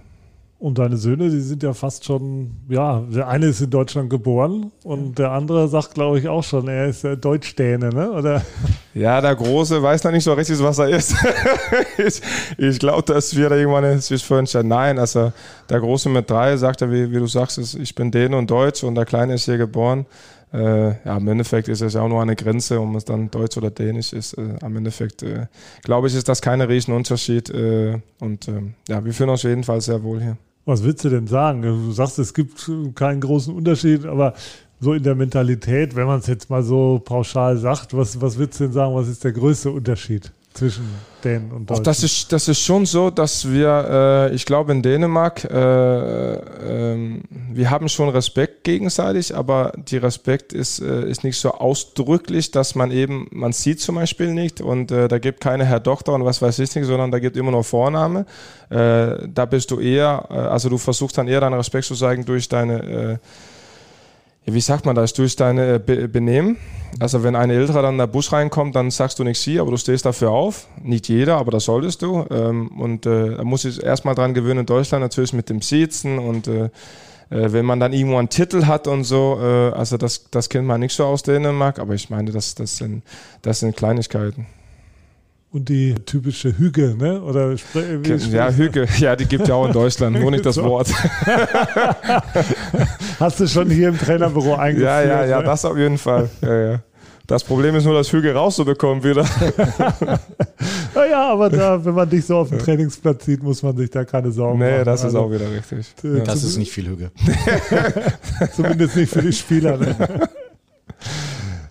Und 0.60 0.78
deine 0.78 0.98
Söhne, 0.98 1.30
die 1.30 1.39
sind 1.39 1.63
ja 1.63 1.74
fast 1.74 2.04
schon, 2.04 2.52
ja, 2.67 3.00
der 3.00 3.30
eine 3.30 3.45
ist 3.45 3.62
in 3.62 3.69
Deutschland 3.69 4.10
geboren 4.10 4.74
und 4.84 5.17
der 5.17 5.32
andere 5.32 5.69
sagt, 5.69 5.93
glaube 5.93 6.19
ich, 6.19 6.28
auch 6.28 6.43
schon, 6.43 6.67
er 6.67 6.88
ist 6.88 7.06
äh, 7.06 7.15
Deutsch-Däne, 7.15 7.89
ne? 7.89 8.12
Oder? 8.12 8.41
Ja, 8.95 9.22
der 9.22 9.36
Große 9.36 9.82
weiß 9.82 10.04
noch 10.04 10.12
nicht 10.12 10.24
so 10.24 10.34
richtig, 10.34 10.62
was 10.62 10.80
er 10.80 10.89
ist. 10.89 11.15
ich 11.98 12.22
ich 12.58 12.80
glaube, 12.80 13.04
dass 13.04 13.34
wir 13.34 13.48
da 13.48 13.56
irgendwann 13.56 14.02
sich 14.02 14.26
für 14.26 14.39
entscheiden. 14.39 14.67
Nein, 14.67 14.98
also 15.00 15.32
der 15.69 15.80
Große 15.80 16.10
mit 16.10 16.30
drei 16.30 16.58
sagt 16.58 16.82
er, 16.82 16.91
wie, 16.91 17.10
wie 17.10 17.19
du 17.19 17.28
sagst, 17.28 17.60
ist, 17.60 17.76
ich 17.76 17.95
bin 17.95 18.12
Däne 18.12 18.36
und 18.36 18.50
Deutsch 18.50 18.84
und 18.84 18.95
der 18.95 19.06
Kleine 19.06 19.36
ist 19.36 19.45
hier 19.45 19.58
geboren. 19.58 20.08
Äh, 20.52 20.88
ja, 21.06 21.17
im 21.17 21.28
Endeffekt 21.28 21.69
ist 21.69 21.82
es 21.82 21.93
ja 21.93 22.02
auch 22.02 22.10
nur 22.10 22.22
eine 22.22 22.36
Grenze, 22.36 22.82
ob 22.82 22.95
es 22.95 23.06
dann 23.06 23.30
Deutsch 23.30 23.56
oder 23.56 23.69
Dänisch 23.69 24.12
ist. 24.12 24.34
Äh, 24.34 24.56
am 24.62 24.76
Endeffekt, 24.76 25.24
äh, 25.24 25.45
glaube 25.84 26.08
ich, 26.08 26.15
ist 26.15 26.28
das 26.28 26.41
kein 26.41 26.60
Riesenunterschied. 26.60 27.52
Äh, 27.52 28.02
und 28.19 28.48
ähm, 28.48 28.74
ja, 28.89 29.06
wir 29.06 29.13
fühlen 29.13 29.30
uns 29.30 29.45
auf 29.45 29.50
jeden 29.50 29.63
Fall 29.63 29.80
sehr 29.80 30.04
wohl 30.04 30.19
hier. 30.19 30.38
Was 30.69 30.84
willst 30.84 31.03
du 31.03 31.10
denn 31.10 31.25
sagen? 31.25 31.63
Du 31.63 31.91
sagst, 31.91 32.19
es 32.19 32.32
gibt 32.32 32.69
keinen 32.93 33.21
großen 33.21 33.51
Unterschied, 33.51 34.05
aber 34.05 34.36
so 34.79 34.93
in 34.93 35.01
der 35.01 35.15
Mentalität, 35.15 35.95
wenn 35.95 36.05
man 36.05 36.19
es 36.19 36.27
jetzt 36.27 36.51
mal 36.51 36.62
so 36.62 37.01
pauschal 37.03 37.58
sagt, 37.58 37.97
was, 37.97 38.21
was 38.21 38.38
willst 38.38 38.60
du 38.60 38.65
denn 38.65 38.73
sagen, 38.73 38.93
was 38.93 39.08
ist 39.08 39.23
der 39.23 39.32
größte 39.32 39.71
Unterschied 39.71 40.32
zwischen 40.60 40.84
Dänen 41.24 41.52
und 41.52 41.63
Auch 41.63 41.78
Deutschen? 41.78 41.84
das 41.86 42.04
ist, 42.04 42.32
das 42.32 42.48
ist 42.48 42.62
schon 42.62 42.86
so, 42.86 43.10
dass 43.10 43.50
wir, 43.50 44.30
äh, 44.30 44.36
ich 44.36 44.45
glaube 44.45 44.72
in 44.72 44.82
Dänemark, 44.82 45.45
äh, 45.45 46.34
ähm, 46.34 47.24
wir 47.52 47.69
haben 47.69 47.89
schon 47.89 48.10
Respekt 48.10 48.63
gegenseitig, 48.63 49.36
aber 49.36 49.74
die 49.76 49.98
Respekt 49.98 50.54
ist, 50.54 50.80
äh, 50.80 51.10
ist 51.10 51.24
nicht 51.24 51.39
so 51.39 51.52
ausdrücklich, 51.52 52.52
dass 52.52 52.76
man 52.76 52.91
eben, 52.91 53.28
man 53.32 53.54
sieht 53.54 53.80
zum 53.80 53.95
Beispiel 53.95 54.34
nicht 54.34 54.62
und 54.62 54.91
äh, 54.91 55.08
da 55.08 55.17
gibt 55.17 55.41
keine 55.41 55.65
Herr 55.65 55.80
Doktor 55.80 56.15
und 56.15 56.26
was 56.26 56.41
weiß 56.41 56.60
ich 56.60 56.76
nicht, 56.76 56.86
sondern 56.86 57.12
da 57.12 57.19
gibt 57.19 57.38
immer 57.38 57.52
nur 57.52 57.63
Vorname. 57.63 58.26
Äh, 58.69 59.28
da 59.34 59.45
bist 59.50 59.72
du 59.72 59.80
eher, 59.80 60.28
äh, 60.30 60.34
also 60.34 60.69
du 60.69 60.78
versuchst 60.78 61.17
dann 61.17 61.28
eher 61.28 61.41
deinen 61.41 61.56
Respekt 61.56 61.86
zu 61.86 61.95
zeigen 61.95 62.26
durch 62.26 62.50
deine 62.50 62.84
äh, 62.84 63.17
wie 64.53 64.62
sagt 64.62 64.85
man 64.85 64.95
das, 64.95 65.13
durch 65.13 65.35
deine 65.35 65.75
äh, 65.75 65.79
Be 65.79 66.07
Benehmen. 66.07 66.57
Also 66.99 67.23
wenn 67.23 67.35
ein 67.35 67.49
Älterer 67.49 67.83
dann 67.83 67.95
in 67.95 67.99
der 67.99 68.07
Bus 68.07 68.31
reinkommt, 68.31 68.75
dann 68.75 68.89
sagst 68.89 69.19
du 69.19 69.23
nicht 69.23 69.39
sie, 69.39 69.59
aber 69.59 69.71
du 69.71 69.77
stehst 69.77 70.05
dafür 70.05 70.31
auf. 70.31 70.67
Nicht 70.81 71.07
jeder, 71.07 71.38
aber 71.38 71.51
das 71.51 71.65
solltest 71.65 72.01
du. 72.01 72.25
Ähm, 72.31 72.69
und 72.79 73.05
äh, 73.05 73.35
da 73.35 73.43
muss 73.43 73.65
ich 73.65 73.81
erstmal 73.83 74.15
dran 74.15 74.33
gewöhnen 74.33 74.62
in 74.62 74.65
Deutschland 74.65 75.03
natürlich 75.03 75.33
mit 75.33 75.49
dem 75.49 75.62
Siezen 75.62 76.19
und 76.19 76.47
äh, 76.47 76.69
wenn 77.31 77.63
man 77.63 77.79
dann 77.79 77.93
irgendwo 77.93 78.17
einen 78.17 78.29
Titel 78.29 78.65
hat 78.65 78.88
und 78.88 79.03
so, 79.03 79.35
also 79.35 79.97
das, 79.97 80.31
das 80.31 80.49
kennt 80.49 80.65
man 80.65 80.79
nicht 80.79 80.95
so 80.95 81.05
aus 81.05 81.21
Dänemark, 81.21 81.77
aber 81.77 81.93
ich 81.93 82.09
meine, 82.09 82.31
das, 82.31 82.55
das, 82.55 82.77
sind, 82.77 83.03
das 83.43 83.59
sind 83.59 83.77
Kleinigkeiten. 83.77 84.47
und 85.51 85.69
die 85.69 85.93
typische 85.93 86.57
Hüge, 86.57 86.95
ne? 86.97 87.21
Oder 87.21 87.55
Ja, 88.31 88.51
Hüge, 88.51 88.88
ja, 88.97 89.15
die 89.15 89.25
gibt 89.25 89.47
ja 89.47 89.53
auch 89.53 89.67
in 89.67 89.73
Deutschland, 89.73 90.19
nur 90.19 90.31
nicht 90.31 90.43
das. 90.43 90.57
Wort. 90.57 90.88
Hast 93.19 93.39
du 93.39 93.47
schon 93.47 93.69
hier 93.69 93.89
im 93.89 93.97
Trainerbüro 93.97 94.55
eingeführt? 94.55 94.86
Ja, 94.89 95.01
ja, 95.03 95.25
ja, 95.25 95.38
ne? 95.39 95.43
das 95.45 95.65
auf 95.65 95.77
jeden 95.77 95.97
Fall. 95.97 96.29
Ja, 96.41 96.71
ja. 96.71 96.79
Das 97.27 97.43
Problem 97.43 97.75
ist 97.75 97.86
nur, 97.86 97.93
das 97.93 98.12
Hüge 98.12 98.34
rauszubekommen 98.34 99.03
wieder. 99.03 99.23
Ja, 100.95 101.05
ja, 101.05 101.29
aber 101.32 101.49
da, 101.49 101.86
wenn 101.86 101.93
man 101.93 102.10
dich 102.10 102.25
so 102.25 102.38
auf 102.38 102.49
dem 102.49 102.58
Trainingsplatz 102.60 103.23
sieht, 103.25 103.43
muss 103.43 103.62
man 103.63 103.77
sich 103.77 103.89
da 103.91 104.03
keine 104.03 104.32
Sorgen 104.32 104.60
machen. 104.60 104.71
Nee, 104.79 104.84
das 104.84 105.01
ist 105.01 105.05
Also, 105.05 105.19
auch 105.19 105.32
wieder 105.32 105.49
richtig. 105.49 105.86
äh, 106.03 106.17
Ja. 106.17 106.23
das 106.25 106.43
ist 106.43 106.58
nicht 106.58 106.71
viel 106.71 106.88
Hüge. 106.88 107.12
Zumindest 108.55 108.95
nicht 108.95 109.13
für 109.13 109.21
die 109.21 109.32
Spieler. 109.32 109.77
Ne? 109.77 109.95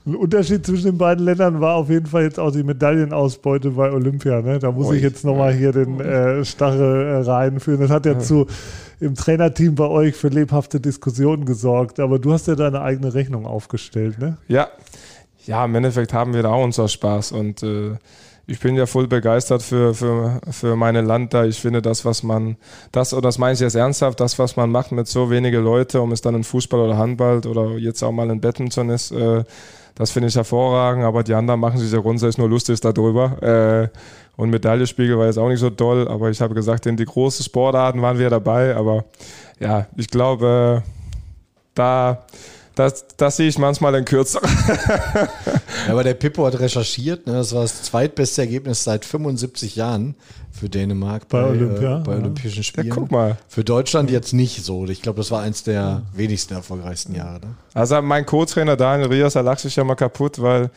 Ein 0.08 0.16
Unterschied 0.16 0.64
zwischen 0.64 0.86
den 0.86 0.98
beiden 0.98 1.22
Ländern 1.22 1.60
war 1.60 1.74
auf 1.74 1.90
jeden 1.90 2.06
Fall 2.06 2.22
jetzt 2.22 2.40
auch 2.40 2.50
die 2.50 2.62
Medaillenausbeute 2.62 3.72
bei 3.72 3.92
Olympia. 3.92 4.40
Ne? 4.40 4.58
Da 4.58 4.72
muss 4.72 4.86
Ui. 4.86 4.96
ich 4.96 5.02
jetzt 5.02 5.22
nochmal 5.22 5.52
hier 5.52 5.72
den 5.72 6.00
äh, 6.00 6.42
Stachel 6.46 7.06
äh, 7.06 7.30
reinführen. 7.30 7.82
Das 7.82 7.90
hat 7.90 8.06
ja 8.06 8.18
zu 8.18 8.46
im 9.00 9.14
Trainerteam 9.14 9.74
bei 9.74 9.86
euch 9.86 10.16
für 10.16 10.28
lebhafte 10.28 10.80
Diskussionen 10.80 11.44
gesorgt. 11.44 12.00
Aber 12.00 12.18
du 12.18 12.32
hast 12.32 12.46
ja 12.48 12.54
deine 12.54 12.80
eigene 12.80 13.12
Rechnung 13.12 13.44
aufgestellt. 13.44 14.18
Ne? 14.18 14.38
Ja. 14.48 14.68
ja, 15.44 15.66
im 15.66 15.74
Endeffekt 15.74 16.14
haben 16.14 16.32
wir 16.32 16.42
da 16.42 16.52
auch 16.52 16.64
unser 16.64 16.88
Spaß 16.88 17.32
und 17.32 17.62
äh, 17.62 17.96
ich 18.46 18.60
bin 18.60 18.76
ja 18.76 18.86
voll 18.86 19.06
begeistert 19.08 19.62
für, 19.62 19.92
für, 19.92 20.40
für 20.50 20.74
meine 20.74 21.02
Land 21.02 21.34
da. 21.34 21.44
Ich 21.44 21.60
finde 21.60 21.82
das, 21.82 22.06
was 22.06 22.22
man, 22.22 22.56
das, 22.92 23.12
oder 23.12 23.28
das 23.28 23.36
meine 23.36 23.52
ich 23.52 23.60
jetzt 23.60 23.74
ernsthaft, 23.74 24.20
das, 24.20 24.38
was 24.38 24.56
man 24.56 24.70
macht 24.70 24.90
mit 24.90 25.06
so 25.06 25.30
wenige 25.30 25.58
Leute, 25.58 26.00
um 26.00 26.12
es 26.12 26.22
dann 26.22 26.34
in 26.34 26.44
Fußball 26.44 26.80
oder 26.80 26.96
Handball 26.96 27.46
oder 27.46 27.76
jetzt 27.76 28.02
auch 28.02 28.10
mal 28.10 28.30
in 28.30 28.40
Badminton 28.40 28.88
ist, 28.88 29.12
äh, 29.12 29.44
das 29.98 30.12
finde 30.12 30.28
ich 30.28 30.36
hervorragend, 30.36 31.04
aber 31.04 31.24
die 31.24 31.34
anderen 31.34 31.58
machen 31.58 31.78
sich 31.78 31.90
ja 31.92 31.98
grundsätzlich 31.98 32.38
nur 32.38 32.48
lustig 32.48 32.80
darüber. 32.80 33.42
Äh, 33.42 33.88
und 34.36 34.50
Medaillespiegel 34.50 35.18
war 35.18 35.26
jetzt 35.26 35.38
auch 35.38 35.48
nicht 35.48 35.58
so 35.58 35.70
toll, 35.70 36.06
aber 36.06 36.30
ich 36.30 36.40
habe 36.40 36.54
gesagt, 36.54 36.86
in 36.86 36.96
die 36.96 37.04
großen 37.04 37.44
Sportarten 37.44 38.00
waren 38.00 38.16
wir 38.16 38.30
dabei, 38.30 38.76
aber 38.76 39.04
ja, 39.58 39.86
ich 39.96 40.06
glaube, 40.06 40.84
äh, 40.84 40.90
da, 41.74 42.24
das, 42.78 43.06
das 43.16 43.36
sehe 43.36 43.48
ich 43.48 43.58
manchmal 43.58 43.94
in 43.96 44.04
kürzer. 44.04 44.40
Ja, 45.86 45.92
aber 45.92 46.04
der 46.04 46.14
Pippo 46.14 46.46
hat 46.46 46.58
recherchiert, 46.60 47.26
ne? 47.26 47.34
das 47.34 47.52
war 47.54 47.62
das 47.62 47.82
zweitbeste 47.82 48.42
Ergebnis 48.42 48.84
seit 48.84 49.04
75 49.04 49.76
Jahren 49.76 50.14
für 50.52 50.68
Dänemark 50.68 51.28
Bei 51.28 51.44
Olympia, 51.44 51.98
äh, 51.98 52.02
bei 52.04 52.12
ja. 52.12 52.18
Olympischen 52.18 52.58
Ja, 52.58 52.62
Spielen. 52.62 52.90
guck 52.90 53.10
mal. 53.10 53.36
Für 53.48 53.64
Deutschland 53.64 54.10
jetzt 54.10 54.32
nicht 54.32 54.64
so. 54.64 54.86
Ich 54.86 55.02
glaube, 55.02 55.18
das 55.18 55.30
war 55.30 55.42
eins 55.42 55.62
der 55.62 56.02
wenigsten 56.14 56.54
erfolgreichsten 56.54 57.14
Jahre. 57.14 57.40
Ne? 57.40 57.54
Also 57.74 58.00
mein 58.02 58.26
Co-Trainer 58.26 58.76
Daniel 58.76 59.08
Rias, 59.08 59.34
er 59.34 59.42
lacht 59.42 59.60
sich 59.60 59.76
ja 59.76 59.84
mal 59.84 59.94
kaputt, 59.94 60.40
weil 60.40 60.70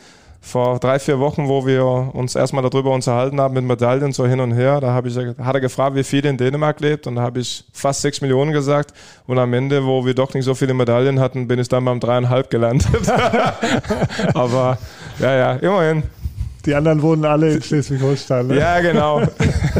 vor 0.44 0.80
drei, 0.80 0.98
vier 0.98 1.20
Wochen, 1.20 1.46
wo 1.48 1.64
wir 1.66 1.84
uns 1.86 2.34
erstmal 2.34 2.68
darüber 2.68 2.90
unterhalten 2.90 3.40
haben 3.40 3.54
mit 3.54 3.64
Medaillen 3.64 4.12
so 4.12 4.26
hin 4.26 4.40
und 4.40 4.52
her, 4.52 4.80
da 4.80 4.92
habe 4.92 5.08
ich, 5.08 5.16
hat 5.16 5.54
er 5.54 5.60
gefragt, 5.60 5.94
wie 5.94 6.02
viel 6.02 6.26
in 6.26 6.36
Dänemark 6.36 6.80
lebt 6.80 7.06
und 7.06 7.14
da 7.14 7.22
habe 7.22 7.38
ich 7.38 7.64
fast 7.72 8.02
sechs 8.02 8.20
Millionen 8.20 8.52
gesagt 8.52 8.92
und 9.28 9.38
am 9.38 9.54
Ende, 9.54 9.86
wo 9.86 10.04
wir 10.04 10.14
doch 10.14 10.34
nicht 10.34 10.44
so 10.44 10.54
viele 10.54 10.74
Medaillen 10.74 11.20
hatten, 11.20 11.46
bin 11.46 11.60
ich 11.60 11.68
dann 11.68 11.84
beim 11.84 12.00
dreieinhalb 12.00 12.50
gelandet. 12.50 12.88
Aber 14.34 14.78
ja, 15.20 15.34
ja, 15.34 15.52
immerhin. 15.54 16.02
Die 16.66 16.74
anderen 16.74 17.00
wohnen 17.00 17.24
alle 17.24 17.54
in 17.54 17.62
Schleswig-Holstein. 17.62 18.48
Ne? 18.48 18.58
Ja, 18.58 18.80
genau. 18.80 19.22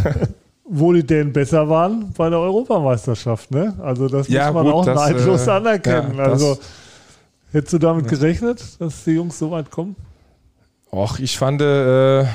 Wo 0.65 0.93
die 0.93 1.05
Dänen 1.05 1.33
besser 1.33 1.69
waren 1.69 2.13
bei 2.17 2.31
der 2.31 2.39
Europameisterschaft. 2.39 3.51
Ne? 3.51 3.75
Also 3.83 4.09
das 4.09 4.29
Ja, 4.29 4.47
muss 4.47 4.55
man 4.55 4.65
gut, 4.65 4.75
auch 4.75 4.95
neidlos 4.95 5.47
äh, 5.47 5.51
anerkennen. 5.51 6.15
ja, 6.17 6.25
also 6.25 6.57
Hättest 7.53 7.75
du 7.75 7.79
damit 7.79 8.09
gerechnet, 8.09 8.63
dass 8.79 9.05
die 9.05 9.11
Jungs 9.11 9.39
so 9.39 9.51
weit 9.51 9.71
kommen? 9.71 9.95
Och, 10.95 11.19
ich 11.21 11.39
fand, 11.39 11.63
äh, 11.63 12.27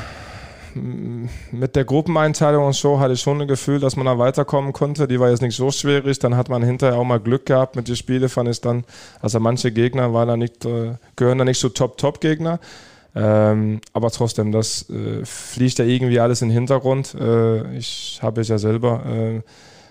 mit 0.74 1.76
der 1.76 1.86
Gruppeneinteilung 1.86 2.66
und 2.66 2.74
so 2.74 3.00
hatte 3.00 3.14
ich 3.14 3.22
schon 3.22 3.40
ein 3.40 3.48
Gefühl, 3.48 3.80
dass 3.80 3.96
man 3.96 4.08
da 4.08 4.18
weiterkommen 4.18 4.74
konnte. 4.74 5.08
Die 5.08 5.20
war 5.20 5.30
jetzt 5.30 5.44
nicht 5.44 5.56
so 5.56 5.70
schwierig. 5.70 6.18
Dann 6.18 6.36
hat 6.36 6.50
man 6.50 6.64
hinterher 6.64 6.98
auch 6.98 7.04
mal 7.04 7.20
Glück 7.20 7.46
gehabt 7.46 7.76
mit 7.76 7.88
den 7.88 7.96
Spielen, 7.96 8.30
fand 8.30 8.50
ich 8.50 8.60
dann. 8.60 8.84
Also 9.22 9.40
manche 9.40 9.72
Gegner 9.72 10.12
waren 10.12 10.28
da 10.28 10.38
nicht, 10.38 10.66
äh, 10.66 10.96
gehören 11.16 11.38
da 11.38 11.46
nicht 11.46 11.60
so 11.60 11.70
Top-Top-Gegner. 11.70 12.60
Ähm, 13.16 13.80
aber 13.94 14.10
trotzdem, 14.10 14.52
das 14.52 14.90
äh, 14.90 15.24
fliegt 15.24 15.78
ja 15.78 15.86
irgendwie 15.86 16.20
alles 16.20 16.42
in 16.42 16.50
den 16.50 16.56
Hintergrund. 16.56 17.14
Äh, 17.14 17.78
ich 17.78 18.18
habe 18.24 18.42
es 18.42 18.48
ja 18.48 18.58
selber 18.58 19.44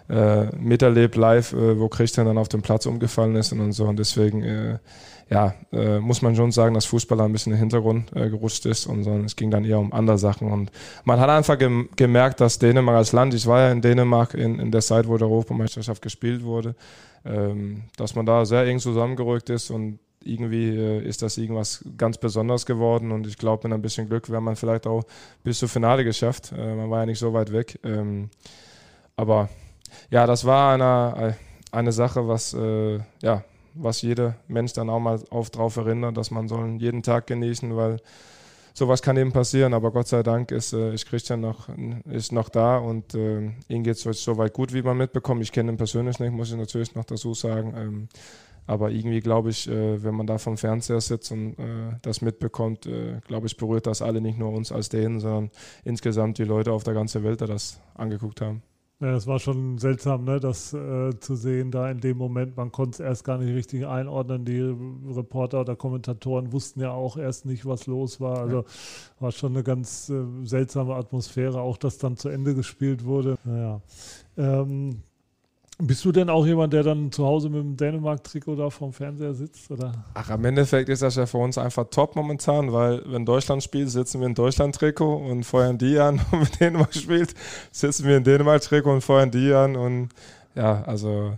äh, 0.08 0.42
äh, 0.44 0.56
miterlebt 0.56 1.16
live, 1.16 1.52
äh, 1.52 1.78
wo 1.78 1.88
Christian 1.88 2.26
dann 2.26 2.38
auf 2.38 2.48
dem 2.48 2.62
Platz 2.62 2.86
umgefallen 2.86 3.36
ist 3.36 3.52
und 3.52 3.72
so. 3.72 3.84
Und 3.84 3.98
deswegen 3.98 4.78
ja, 5.28 5.54
äh, 5.72 5.98
muss 5.98 6.22
man 6.22 6.36
schon 6.36 6.52
sagen, 6.52 6.74
dass 6.74 6.84
Fußballer 6.84 7.24
ein 7.24 7.32
bisschen 7.32 7.52
in 7.52 7.56
den 7.56 7.62
Hintergrund 7.62 8.14
äh, 8.14 8.30
gerutscht 8.30 8.64
ist 8.66 8.86
und 8.86 9.02
sondern 9.02 9.24
es 9.24 9.34
ging 9.34 9.50
dann 9.50 9.64
eher 9.64 9.80
um 9.80 9.92
andere 9.92 10.18
Sachen. 10.18 10.50
Und 10.50 10.70
man 11.04 11.18
hat 11.18 11.28
einfach 11.28 11.58
gem 11.58 11.88
gemerkt, 11.96 12.40
dass 12.40 12.58
Dänemark 12.58 12.96
als 12.96 13.12
Land, 13.12 13.34
ich 13.34 13.46
war 13.46 13.60
ja 13.60 13.72
in 13.72 13.82
Dänemark 13.82 14.34
in, 14.34 14.60
in 14.60 14.70
der 14.70 14.82
Zeit, 14.82 15.08
wo 15.08 15.16
der 15.16 15.28
Europameisterschaft 15.28 16.00
gespielt 16.00 16.44
wurde, 16.44 16.76
ähm, 17.24 17.82
dass 17.96 18.14
man 18.14 18.24
da 18.24 18.44
sehr 18.44 18.64
eng 18.66 18.78
zusammengerückt 18.78 19.50
ist 19.50 19.70
und 19.70 19.98
irgendwie 20.22 20.68
äh, 20.68 21.02
ist 21.02 21.22
das 21.22 21.38
irgendwas 21.38 21.84
ganz 21.96 22.18
Besonderes 22.18 22.64
geworden 22.64 23.10
und 23.10 23.26
ich 23.26 23.36
glaube, 23.36 23.66
mit 23.66 23.76
ein 23.76 23.82
bisschen 23.82 24.08
Glück 24.08 24.30
wäre 24.30 24.40
man 24.40 24.54
vielleicht 24.54 24.86
auch 24.86 25.02
bis 25.42 25.58
zum 25.58 25.68
Finale 25.68 26.04
geschafft. 26.04 26.52
Äh, 26.56 26.74
man 26.76 26.88
war 26.88 27.00
ja 27.00 27.06
nicht 27.06 27.18
so 27.18 27.32
weit 27.32 27.52
weg. 27.52 27.80
Ähm, 27.84 28.30
aber 29.16 29.48
ja, 30.10 30.26
das 30.26 30.44
war 30.44 30.74
eine, 30.74 31.36
eine 31.72 31.92
Sache, 31.92 32.28
was 32.28 32.54
äh, 32.54 32.98
ja, 33.22 33.44
was 33.76 34.02
jeder 34.02 34.36
Mensch 34.48 34.72
dann 34.72 34.90
auch 34.90 35.00
mal 35.00 35.20
auf 35.30 35.50
drauf 35.50 35.76
erinnert, 35.76 36.16
dass 36.16 36.30
man 36.30 36.48
soll 36.48 36.76
jeden 36.78 37.02
Tag 37.02 37.26
genießen, 37.26 37.76
weil 37.76 37.98
sowas 38.74 39.02
kann 39.02 39.16
eben 39.16 39.32
passieren. 39.32 39.74
Aber 39.74 39.90
Gott 39.90 40.08
sei 40.08 40.22
Dank 40.22 40.50
ist, 40.50 40.72
äh, 40.72 40.94
ist 40.94 41.06
Christian 41.06 41.40
noch, 41.40 41.68
ist 42.10 42.32
noch 42.32 42.48
da 42.48 42.78
und 42.78 43.14
äh, 43.14 43.50
ihm 43.68 43.82
geht 43.82 44.04
es 44.04 44.22
so 44.22 44.36
weit 44.36 44.52
gut, 44.52 44.72
wie 44.72 44.82
man 44.82 44.96
mitbekommt. 44.96 45.42
Ich 45.42 45.52
kenne 45.52 45.72
ihn 45.72 45.76
persönlich 45.76 46.18
nicht, 46.18 46.32
muss 46.32 46.50
ich 46.50 46.56
natürlich 46.56 46.94
noch 46.94 47.04
dazu 47.04 47.34
sagen. 47.34 47.74
Ähm, 47.76 48.08
aber 48.66 48.90
irgendwie 48.90 49.20
glaube 49.20 49.50
ich, 49.50 49.68
äh, 49.68 50.02
wenn 50.02 50.14
man 50.14 50.26
da 50.26 50.38
vom 50.38 50.56
Fernseher 50.56 51.00
sitzt 51.00 51.30
und 51.30 51.58
äh, 51.58 51.96
das 52.02 52.20
mitbekommt, 52.20 52.86
äh, 52.86 53.20
glaube 53.26 53.46
ich, 53.46 53.56
berührt 53.56 53.86
das 53.86 54.02
alle 54.02 54.20
nicht 54.20 54.38
nur 54.38 54.52
uns 54.52 54.72
als 54.72 54.88
Dänen, 54.88 55.20
sondern 55.20 55.50
insgesamt 55.84 56.38
die 56.38 56.44
Leute 56.44 56.72
auf 56.72 56.82
der 56.82 56.94
ganzen 56.94 57.22
Welt, 57.22 57.40
die 57.40 57.46
das 57.46 57.80
angeguckt 57.94 58.40
haben. 58.40 58.62
Ja, 58.98 59.12
das 59.12 59.26
war 59.26 59.38
schon 59.38 59.76
seltsam, 59.76 60.24
ne, 60.24 60.40
das 60.40 60.72
äh, 60.72 61.10
zu 61.20 61.34
sehen, 61.36 61.70
da 61.70 61.90
in 61.90 62.00
dem 62.00 62.16
Moment. 62.16 62.56
Man 62.56 62.72
konnte 62.72 62.92
es 62.92 63.00
erst 63.00 63.24
gar 63.24 63.36
nicht 63.36 63.54
richtig 63.54 63.86
einordnen. 63.86 64.46
Die 64.46 64.60
Reporter 65.14 65.60
oder 65.60 65.76
Kommentatoren 65.76 66.50
wussten 66.50 66.80
ja 66.80 66.92
auch 66.92 67.18
erst 67.18 67.44
nicht, 67.44 67.66
was 67.66 67.86
los 67.86 68.22
war. 68.22 68.38
Also 68.38 68.64
war 69.20 69.32
schon 69.32 69.52
eine 69.52 69.62
ganz 69.62 70.08
äh, 70.08 70.24
seltsame 70.44 70.94
Atmosphäre, 70.94 71.60
auch 71.60 71.76
dass 71.76 71.98
dann 71.98 72.16
zu 72.16 72.30
Ende 72.30 72.54
gespielt 72.54 73.04
wurde. 73.04 73.36
Naja. 73.44 73.82
Ähm, 74.38 75.02
bist 75.78 76.04
du 76.04 76.12
denn 76.12 76.30
auch 76.30 76.46
jemand, 76.46 76.72
der 76.72 76.82
dann 76.82 77.12
zu 77.12 77.26
Hause 77.26 77.50
mit 77.50 77.60
dem 77.60 77.76
Dänemark-Trikot 77.76 78.56
da 78.56 78.70
vorm 78.70 78.92
Fernseher 78.92 79.34
sitzt? 79.34 79.70
Oder? 79.70 79.92
Ach, 80.14 80.30
im 80.30 80.44
Endeffekt 80.44 80.88
ist 80.88 81.02
das 81.02 81.16
ja 81.16 81.26
für 81.26 81.38
uns 81.38 81.58
einfach 81.58 81.86
top 81.90 82.16
momentan, 82.16 82.72
weil 82.72 83.02
wenn 83.06 83.26
Deutschland 83.26 83.62
spielt, 83.62 83.90
sitzen 83.90 84.20
wir 84.20 84.26
in 84.26 84.34
Deutschland-Trikot 84.34 85.16
und 85.16 85.44
feuern 85.44 85.76
die 85.76 85.98
an. 85.98 86.20
Und 86.32 86.40
wenn 86.40 86.58
Dänemark 86.58 86.94
spielt, 86.94 87.34
sitzen 87.72 88.06
wir 88.06 88.16
in 88.16 88.24
Dänemark-Trikot 88.24 88.92
und 88.92 89.00
feuern 89.02 89.30
die 89.30 89.52
an. 89.52 89.76
Und 89.76 90.08
ja, 90.54 90.82
also 90.84 91.36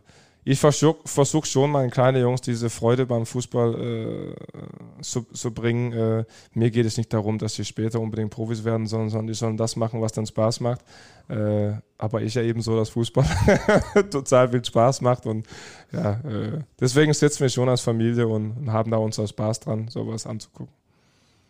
ich 0.51 0.59
versuche 0.59 0.97
versuch 1.05 1.45
schon 1.45 1.71
meinen 1.71 1.91
kleinen 1.91 2.23
Jungs 2.23 2.41
diese 2.41 2.71
Freude 2.71 3.05
beim 3.05 3.27
Fußball 3.27 3.75
äh, 3.75 5.03
zu, 5.03 5.25
zu, 5.25 5.53
bringen. 5.53 5.93
Äh, 5.93 6.25
mir 6.55 6.71
geht 6.71 6.87
es 6.87 6.97
nicht 6.97 7.13
darum, 7.13 7.37
dass 7.37 7.55
sie 7.55 7.67
später 7.67 8.01
unbedingt 8.01 8.31
Profis 8.31 8.65
werden 8.65 8.87
sollen, 8.87 9.11
sondern 9.11 9.27
die 9.27 9.35
sollen 9.35 9.59
das 9.59 9.77
machen, 9.77 10.01
was 10.01 10.13
dann 10.13 10.25
Spaß 10.25 10.61
macht. 10.61 10.81
Äh, 11.29 11.73
aber 11.99 12.23
ich 12.23 12.33
ja 12.33 12.41
eben 12.41 12.63
so, 12.63 12.75
dass 12.77 12.89
Fußball 12.89 13.27
total 14.11 14.49
viel 14.49 14.65
Spaß 14.65 15.03
macht 15.03 15.27
und 15.27 15.47
ja, 15.93 16.13
äh, 16.13 16.61
deswegen 16.81 17.13
sitzen 17.13 17.41
wir 17.41 17.51
schon 17.51 17.69
als 17.69 17.83
Familie 17.83 18.27
und, 18.27 18.53
und 18.53 18.73
haben 18.73 18.91
da 18.91 18.97
unseren 18.97 19.29
Spaß 19.29 19.61
dran, 19.61 19.89
sowas 19.89 20.27
anzugucken. 20.27 20.78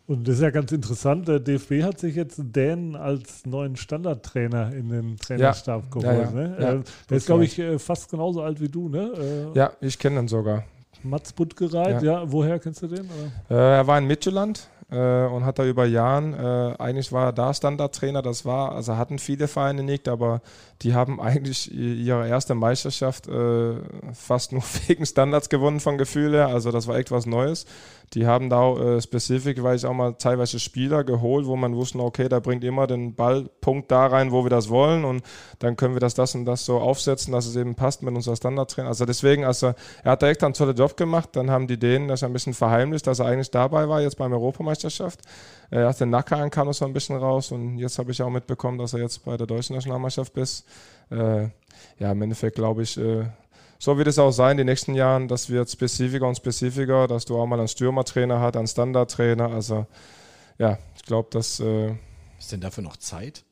Und 0.09 0.27
das 0.27 0.37
ist 0.37 0.41
ja 0.41 0.49
ganz 0.49 0.73
interessant. 0.73 1.29
Der 1.29 1.39
DFB 1.39 1.83
hat 1.83 2.01
sich 2.01 2.17
jetzt 2.17 2.41
Dan 2.43 2.97
als 2.97 3.45
neuen 3.45 3.77
Standardtrainer 3.77 4.73
in 4.73 4.89
den 4.89 5.17
Trainerstab 5.19 5.83
ja. 5.85 5.91
geholt. 5.91 6.29
Ja. 6.29 6.31
Ne? 6.31 6.57
Ja, 6.59 6.83
der 7.11 7.17
ist, 7.19 7.27
glaube 7.27 7.45
ich, 7.45 7.59
äh, 7.59 7.79
fast 7.79 8.11
genauso 8.11 8.41
alt 8.41 8.59
wie 8.59 8.71
du, 8.71 8.89
ne? 8.89 9.53
Äh, 9.55 9.59
ja, 9.59 9.71
ich 9.83 9.99
kenne 9.99 10.21
ihn 10.21 10.29
sogar. 10.29 10.65
Mats 11.03 11.35
Buttgereit, 11.35 12.03
ja. 12.03 12.23
Woher 12.33 12.59
kennst 12.59 12.81
du 12.81 12.87
den? 12.87 13.05
Äh, 13.51 13.55
er 13.55 13.87
war 13.87 13.99
in 13.99 14.07
Midtjylland 14.07 14.71
äh, 14.91 15.27
und 15.27 15.45
hat 15.45 15.59
da 15.59 15.67
über 15.67 15.85
Jahren, 15.85 16.33
äh, 16.33 16.75
eigentlich 16.79 17.13
war 17.13 17.27
er 17.27 17.33
da 17.33 17.53
Standardtrainer, 17.53 18.23
das 18.23 18.45
war, 18.45 18.73
also 18.73 18.97
hatten 18.97 19.19
viele 19.19 19.47
Vereine 19.47 19.83
nicht, 19.83 20.09
aber 20.09 20.41
die 20.83 20.95
haben 20.95 21.21
eigentlich 21.21 21.73
ihre 21.73 22.27
erste 22.27 22.55
Meisterschaft 22.55 23.29
äh, 23.29 23.75
fast 24.15 24.53
nur 24.53 24.63
wegen 24.87 25.05
Standards 25.05 25.51
gewonnen 25.51 25.81
von 25.81 25.99
Gefühle, 25.99 26.47
also 26.47 26.73
das 26.73 26.87
war 26.87 26.97
echt 26.97 27.11
was 27.11 27.27
Neues. 27.27 27.67
Die 28.15 28.27
haben 28.27 28.49
da 28.49 28.61
auch 28.61 28.79
äh, 28.81 28.99
ich 28.99 29.87
auch 29.87 29.93
mal 29.93 30.15
teilweise 30.15 30.59
Spieler 30.59 31.05
geholt, 31.05 31.47
wo 31.47 31.57
man 31.57 31.75
wusste, 31.75 31.99
okay, 31.99 32.29
da 32.29 32.41
bringt 32.41 32.65
immer 32.65 32.87
den 32.87 33.15
Ballpunkt 33.15 33.91
da 33.91 34.07
rein, 34.07 34.33
wo 34.33 34.45
wir 34.45 34.51
das 34.51 34.69
wollen 34.69 35.05
und 35.05 35.23
dann 35.59 35.77
können 35.77 35.95
wir 35.95 36.01
das, 36.01 36.15
das 36.15 36.35
und 36.35 36.45
das 36.45 36.65
so 36.65 36.79
aufsetzen, 36.79 37.33
dass 37.33 37.47
es 37.47 37.57
eben 37.57 37.75
passt 37.75 38.03
mit 38.03 38.15
unserer 38.15 38.37
Standardtrainer. 38.37 38.89
Also 38.89 39.05
deswegen, 39.05 39.45
also 39.45 39.75
er 40.03 40.13
hat 40.13 40.23
da 40.23 40.29
echt 40.29 40.43
einen 40.43 40.55
tollen 40.55 40.77
Job 40.77 40.97
gemacht. 40.97 41.31
Dann 41.33 41.51
haben 41.51 41.67
die 41.67 41.79
Dänen 41.79 42.09
das 42.09 42.23
ein 42.23 42.33
bisschen 42.33 42.55
verheimlicht, 42.55 43.07
dass 43.07 43.19
er 43.19 43.27
eigentlich 43.27 43.51
dabei 43.51 43.89
war, 43.89 44.01
jetzt 44.01 44.17
beim 44.17 44.33
Europameisterschaft. 44.33 45.21
Er 45.71 45.89
hat 45.89 46.01
den 46.01 46.11
Nacken 46.11 46.51
kam 46.51 46.73
so 46.73 46.85
ein 46.85 46.93
bisschen 46.93 47.17
raus 47.17 47.53
und 47.53 47.79
jetzt 47.79 47.99
habe 47.99 48.11
ich 48.11 48.23
auch 48.23 48.31
mitbekommen, 48.31 48.79
dass 48.79 48.95
er 48.95 49.01
jetzt 49.01 49.25
bei 49.25 49.37
der 49.37 49.47
deutschen 49.47 49.75
Nationalmannschaft 49.75 50.37
ist. 50.37 50.65
Äh, 51.11 51.49
ja, 51.99 52.13
im 52.13 52.23
Endeffekt 52.23 52.57
glaube 52.57 52.83
ich, 52.83 52.97
äh, 52.97 53.27
so 53.79 53.97
wird 53.97 54.09
es 54.09 54.19
auch 54.19 54.33
sein, 54.33 54.57
die 54.57 54.65
nächsten 54.65 54.95
Jahren, 54.95 55.29
das 55.29 55.51
wird 55.51 55.71
spezifischer 55.71 56.27
und 56.27 56.37
spezifischer, 56.37 57.07
dass 57.07 57.25
du 57.25 57.39
auch 57.39 57.47
mal 57.47 57.59
einen 57.59 57.69
Stürmertrainer 57.69 58.41
hast, 58.41 58.57
einen 58.57 58.67
Standardtrainer. 58.67 59.51
Also 59.51 59.87
ja, 60.59 60.79
ich 60.97 61.03
glaube, 61.03 61.29
dass. 61.31 61.61
Äh 61.61 61.95
ist 62.39 62.53
denn 62.53 62.61
dafür 62.61 62.85
noch 62.85 62.97
Zeit? 62.97 63.45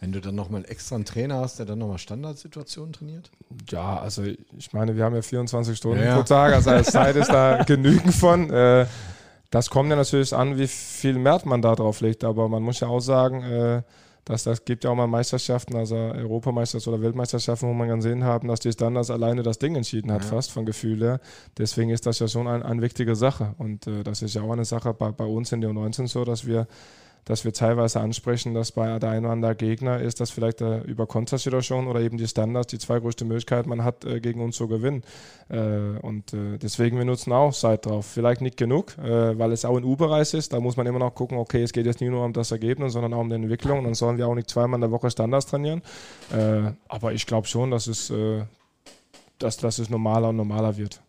Wenn 0.00 0.12
du 0.12 0.20
dann 0.20 0.36
nochmal 0.36 0.64
extra 0.68 0.94
einen 0.94 1.04
Trainer 1.04 1.40
hast, 1.40 1.58
der 1.58 1.66
dann 1.66 1.78
nochmal 1.78 1.98
Standardsituationen 1.98 2.92
trainiert? 2.92 3.30
Ja, 3.68 3.98
also 3.98 4.22
ich 4.22 4.72
meine, 4.72 4.96
wir 4.96 5.04
haben 5.04 5.14
ja 5.14 5.22
24 5.22 5.76
Stunden 5.76 6.04
ja, 6.04 6.16
pro 6.16 6.22
Tag, 6.22 6.54
also 6.54 6.70
als 6.70 6.92
Zeit 6.92 7.16
ist 7.16 7.28
da 7.28 7.62
genügend 7.66 8.14
von. 8.14 8.50
Äh, 8.50 8.86
das 9.50 9.70
kommt 9.70 9.90
ja 9.90 9.96
natürlich 9.96 10.34
an, 10.34 10.58
wie 10.58 10.68
viel 10.68 11.22
Wert 11.24 11.46
man 11.46 11.62
da 11.62 11.74
drauf 11.74 12.00
legt, 12.00 12.22
aber 12.22 12.48
man 12.48 12.62
muss 12.62 12.80
ja 12.80 12.88
auch 12.88 13.00
sagen, 13.00 13.42
äh, 13.42 13.82
dass 14.28 14.44
das 14.44 14.64
gibt 14.64 14.84
ja 14.84 14.90
auch 14.90 14.94
mal 14.94 15.06
Meisterschaften, 15.06 15.74
also 15.74 15.96
Europameisterschaften 15.96 16.94
oder 16.94 17.02
Weltmeisterschaften, 17.02 17.68
wo 17.68 17.72
man 17.72 17.88
gesehen 17.88 18.24
haben, 18.24 18.46
dass 18.48 18.60
die 18.60 18.70
Standards 18.70 19.10
alleine 19.10 19.42
das 19.42 19.58
Ding 19.58 19.74
entschieden 19.74 20.12
hat, 20.12 20.22
ja. 20.22 20.28
fast 20.28 20.52
von 20.52 20.66
Gefühl 20.66 21.00
her. 21.00 21.20
Deswegen 21.56 21.90
ist 21.90 22.06
das 22.06 22.18
ja 22.18 22.28
schon 22.28 22.46
eine 22.46 22.64
ein 22.64 22.82
wichtige 22.82 23.16
Sache. 23.16 23.54
Und 23.58 23.86
äh, 23.86 24.04
das 24.04 24.22
ist 24.22 24.34
ja 24.34 24.42
auch 24.42 24.52
eine 24.52 24.66
Sache 24.66 24.92
bei, 24.92 25.10
bei 25.10 25.24
uns 25.24 25.50
in 25.52 25.62
der 25.62 25.70
U19 25.70 26.06
so, 26.06 26.24
dass 26.24 26.46
wir 26.46 26.66
dass 27.28 27.44
wir 27.44 27.52
teilweise 27.52 28.00
ansprechen, 28.00 28.54
dass 28.54 28.72
bei 28.72 28.98
der 28.98 29.10
einen 29.10 29.26
oder 29.26 29.34
anderen 29.34 29.56
Gegner 29.58 30.00
ist, 30.00 30.18
dass 30.18 30.30
vielleicht 30.30 30.62
äh, 30.62 30.80
über 30.80 31.06
Kontersituation 31.06 31.86
oder 31.86 32.00
eben 32.00 32.16
die 32.16 32.26
Standards 32.26 32.68
die 32.68 32.78
zwei 32.78 33.00
größte 33.00 33.26
Möglichkeit 33.26 33.66
man 33.66 33.84
hat, 33.84 34.06
äh, 34.06 34.18
gegen 34.20 34.40
uns 34.40 34.56
zu 34.56 34.66
gewinnen. 34.66 35.02
Äh, 35.50 35.98
und 36.00 36.32
äh, 36.32 36.56
deswegen 36.56 36.96
wir 36.96 37.04
nutzen 37.04 37.34
auch 37.34 37.52
Zeit 37.52 37.84
drauf. 37.84 38.06
Vielleicht 38.06 38.40
nicht 38.40 38.56
genug, 38.56 38.96
äh, 38.96 39.38
weil 39.38 39.52
es 39.52 39.66
auch 39.66 39.76
ein 39.76 39.84
U-Bereich 39.84 40.32
ist. 40.32 40.54
Da 40.54 40.60
muss 40.60 40.78
man 40.78 40.86
immer 40.86 41.00
noch 41.00 41.14
gucken, 41.14 41.36
okay, 41.36 41.62
es 41.62 41.72
geht 41.72 41.84
jetzt 41.84 42.00
nicht 42.00 42.10
nur 42.10 42.24
um 42.24 42.32
das 42.32 42.50
Ergebnis, 42.50 42.94
sondern 42.94 43.12
auch 43.12 43.20
um 43.20 43.28
die 43.28 43.36
Entwicklung. 43.36 43.84
Dann 43.84 43.92
sollen 43.92 44.16
wir 44.16 44.26
auch 44.26 44.34
nicht 44.34 44.48
zweimal 44.48 44.78
in 44.78 44.80
der 44.80 44.90
Woche 44.90 45.10
Standards 45.10 45.46
trainieren. 45.46 45.82
Äh, 46.32 46.72
aber 46.88 47.12
ich 47.12 47.26
glaube 47.26 47.46
schon, 47.46 47.70
dass 47.70 47.88
es, 47.88 48.10
dass, 49.38 49.58
dass 49.58 49.78
es 49.78 49.90
normaler 49.90 50.30
und 50.30 50.36
normaler 50.36 50.78
wird. 50.78 51.02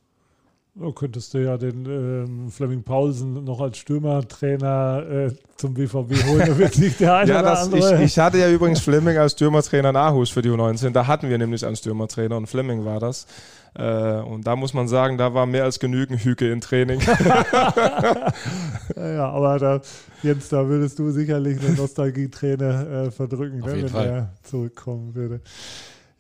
Da 0.82 0.92
könntest 0.92 1.34
du 1.34 1.40
ja 1.44 1.58
den 1.58 1.86
ähm, 1.86 2.50
Fleming 2.50 2.84
Paulsen 2.84 3.44
noch 3.44 3.60
als 3.60 3.78
Stürmertrainer 3.80 5.04
äh, 5.10 5.32
zum 5.58 5.74
BVB 5.74 6.24
holen. 6.26 6.46
Da 6.48 6.58
wird 6.58 6.74
sich 6.74 6.96
der 6.98 7.16
eine 7.18 7.32
ja, 7.32 7.42
oder 7.42 7.60
andere. 7.60 7.96
Ich, 7.96 8.02
ich, 8.02 8.20
hatte 8.20 8.38
ja 8.38 8.50
übrigens 8.50 8.80
Fleming 8.80 9.18
als 9.18 9.34
Stürmertrainer 9.34 9.92
Nachhus 9.92 10.30
für 10.30 10.42
die 10.42 10.50
U19. 10.50 10.92
Da 10.92 11.06
hatten 11.06 11.30
wir 11.30 11.38
nämlich 11.38 11.66
einen 11.66 11.76
Stürmertrainer 11.76 12.38
und 12.38 12.48
Fleming 12.48 12.86
war 12.86 13.02
das. 13.02 13.28
Äh, 13.76 14.22
und 14.22 14.48
da 14.48 14.56
muss 14.56 14.74
man 14.74 14.88
sagen, 14.88 15.18
da 15.18 15.34
war 15.34 15.46
mehr 15.46 15.66
als 15.66 15.80
genügend 15.80 16.24
Hüge 16.24 16.50
im 16.50 16.62
Training. 16.62 17.02
ja, 18.96 19.30
aber 19.30 19.60
da, 19.60 19.82
Jens, 20.24 20.48
da 20.48 20.68
würdest 20.68 20.98
du 20.98 21.12
sicherlich 21.12 21.60
eine 21.60 21.76
Nostalgieträne 21.76 23.08
äh, 23.08 23.12
verdrücken, 23.12 23.60
ne, 23.60 23.66
wenn 23.66 23.90
Fall. 23.90 24.08
er 24.08 24.30
zurückkommen 24.44 25.14
würde. 25.14 25.42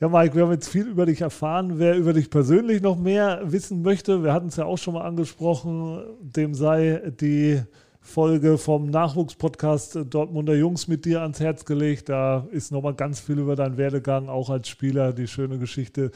Ja, 0.01 0.07
Mike, 0.07 0.33
wir 0.33 0.43
haben 0.43 0.53
jetzt 0.53 0.69
viel 0.69 0.87
über 0.87 1.05
dich 1.05 1.19
erfahren. 1.19 1.77
Wer 1.77 1.97
über 1.97 2.13
dich 2.13 2.29
persönlich 2.29 2.81
noch 2.81 2.97
mehr 2.97 3.41
wissen 3.43 3.81
möchte, 3.81 4.23
wir 4.23 4.31
hatten 4.31 4.47
es 4.47 4.55
ja 4.55 4.63
auch 4.63 4.77
schon 4.77 4.93
mal 4.93 5.01
angesprochen, 5.01 6.01
dem 6.21 6.53
sei 6.53 7.11
die 7.19 7.61
Folge 7.99 8.57
vom 8.57 8.89
Nachwuchspodcast 8.89 9.99
Dortmunder 10.09 10.55
Jungs 10.55 10.87
mit 10.87 11.03
dir 11.03 11.21
ans 11.21 11.41
Herz 11.41 11.65
gelegt. 11.65 12.07
Da 12.07 12.47
ist 12.49 12.71
nochmal 12.71 12.93
ganz 12.93 13.19
viel 13.19 13.39
über 13.39 13.57
deinen 13.57 13.75
Werdegang, 13.75 14.29
auch 14.29 14.49
als 14.49 14.69
Spieler, 14.69 15.11
die 15.11 15.27
schöne 15.27 15.59
Geschichte 15.59 16.11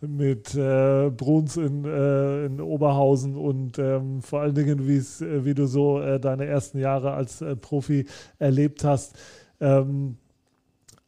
mit 0.00 0.54
äh, 0.54 1.10
Bruns 1.10 1.56
in, 1.56 1.84
äh, 1.84 2.46
in 2.46 2.60
Oberhausen 2.60 3.34
und 3.34 3.80
ähm, 3.80 4.22
vor 4.22 4.42
allen 4.42 4.54
Dingen, 4.54 4.78
äh, 4.78 5.44
wie 5.44 5.54
du 5.54 5.66
so 5.66 6.00
äh, 6.00 6.20
deine 6.20 6.46
ersten 6.46 6.78
Jahre 6.78 7.14
als 7.14 7.42
äh, 7.42 7.56
Profi 7.56 8.06
erlebt 8.38 8.84
hast. 8.84 9.16
Ähm, 9.60 10.18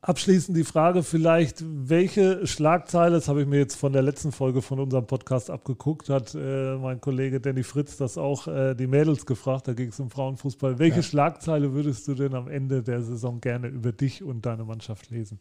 Abschließend 0.07 0.57
die 0.57 0.63
Frage 0.63 1.03
vielleicht, 1.03 1.65
welche 1.67 2.47
Schlagzeile, 2.47 3.17
das 3.17 3.27
habe 3.27 3.41
ich 3.41 3.49
mir 3.49 3.59
jetzt 3.59 3.75
von 3.75 3.93
der 3.93 4.03
letzten 4.03 4.31
Folge 4.31 4.63
von 4.63 4.79
unserem 4.79 5.05
Podcast 5.05 5.51
abgeguckt, 5.51 6.11
hat 6.11 6.33
äh, 6.33 6.77
mein 6.77 7.01
Kollege 7.01 7.41
Danny 7.41 7.65
Fritz 7.65 7.97
das 7.97 8.17
auch 8.17 8.47
äh, 8.47 8.77
die 8.77 8.87
Mädels 8.87 9.27
gefragt, 9.27 9.67
da 9.67 9.73
ging 9.73 9.89
es 9.89 9.99
um 9.99 10.09
Frauenfußball. 10.09 10.79
Welche 10.79 10.99
ja. 10.99 11.03
Schlagzeile 11.03 11.73
würdest 11.73 12.07
du 12.07 12.15
denn 12.15 12.37
am 12.37 12.47
Ende 12.47 12.85
der 12.85 13.03
Saison 13.03 13.41
gerne 13.41 13.67
über 13.67 13.91
dich 13.91 14.23
und 14.23 14.47
deine 14.47 14.63
Mannschaft 14.63 15.11
lesen? 15.11 15.41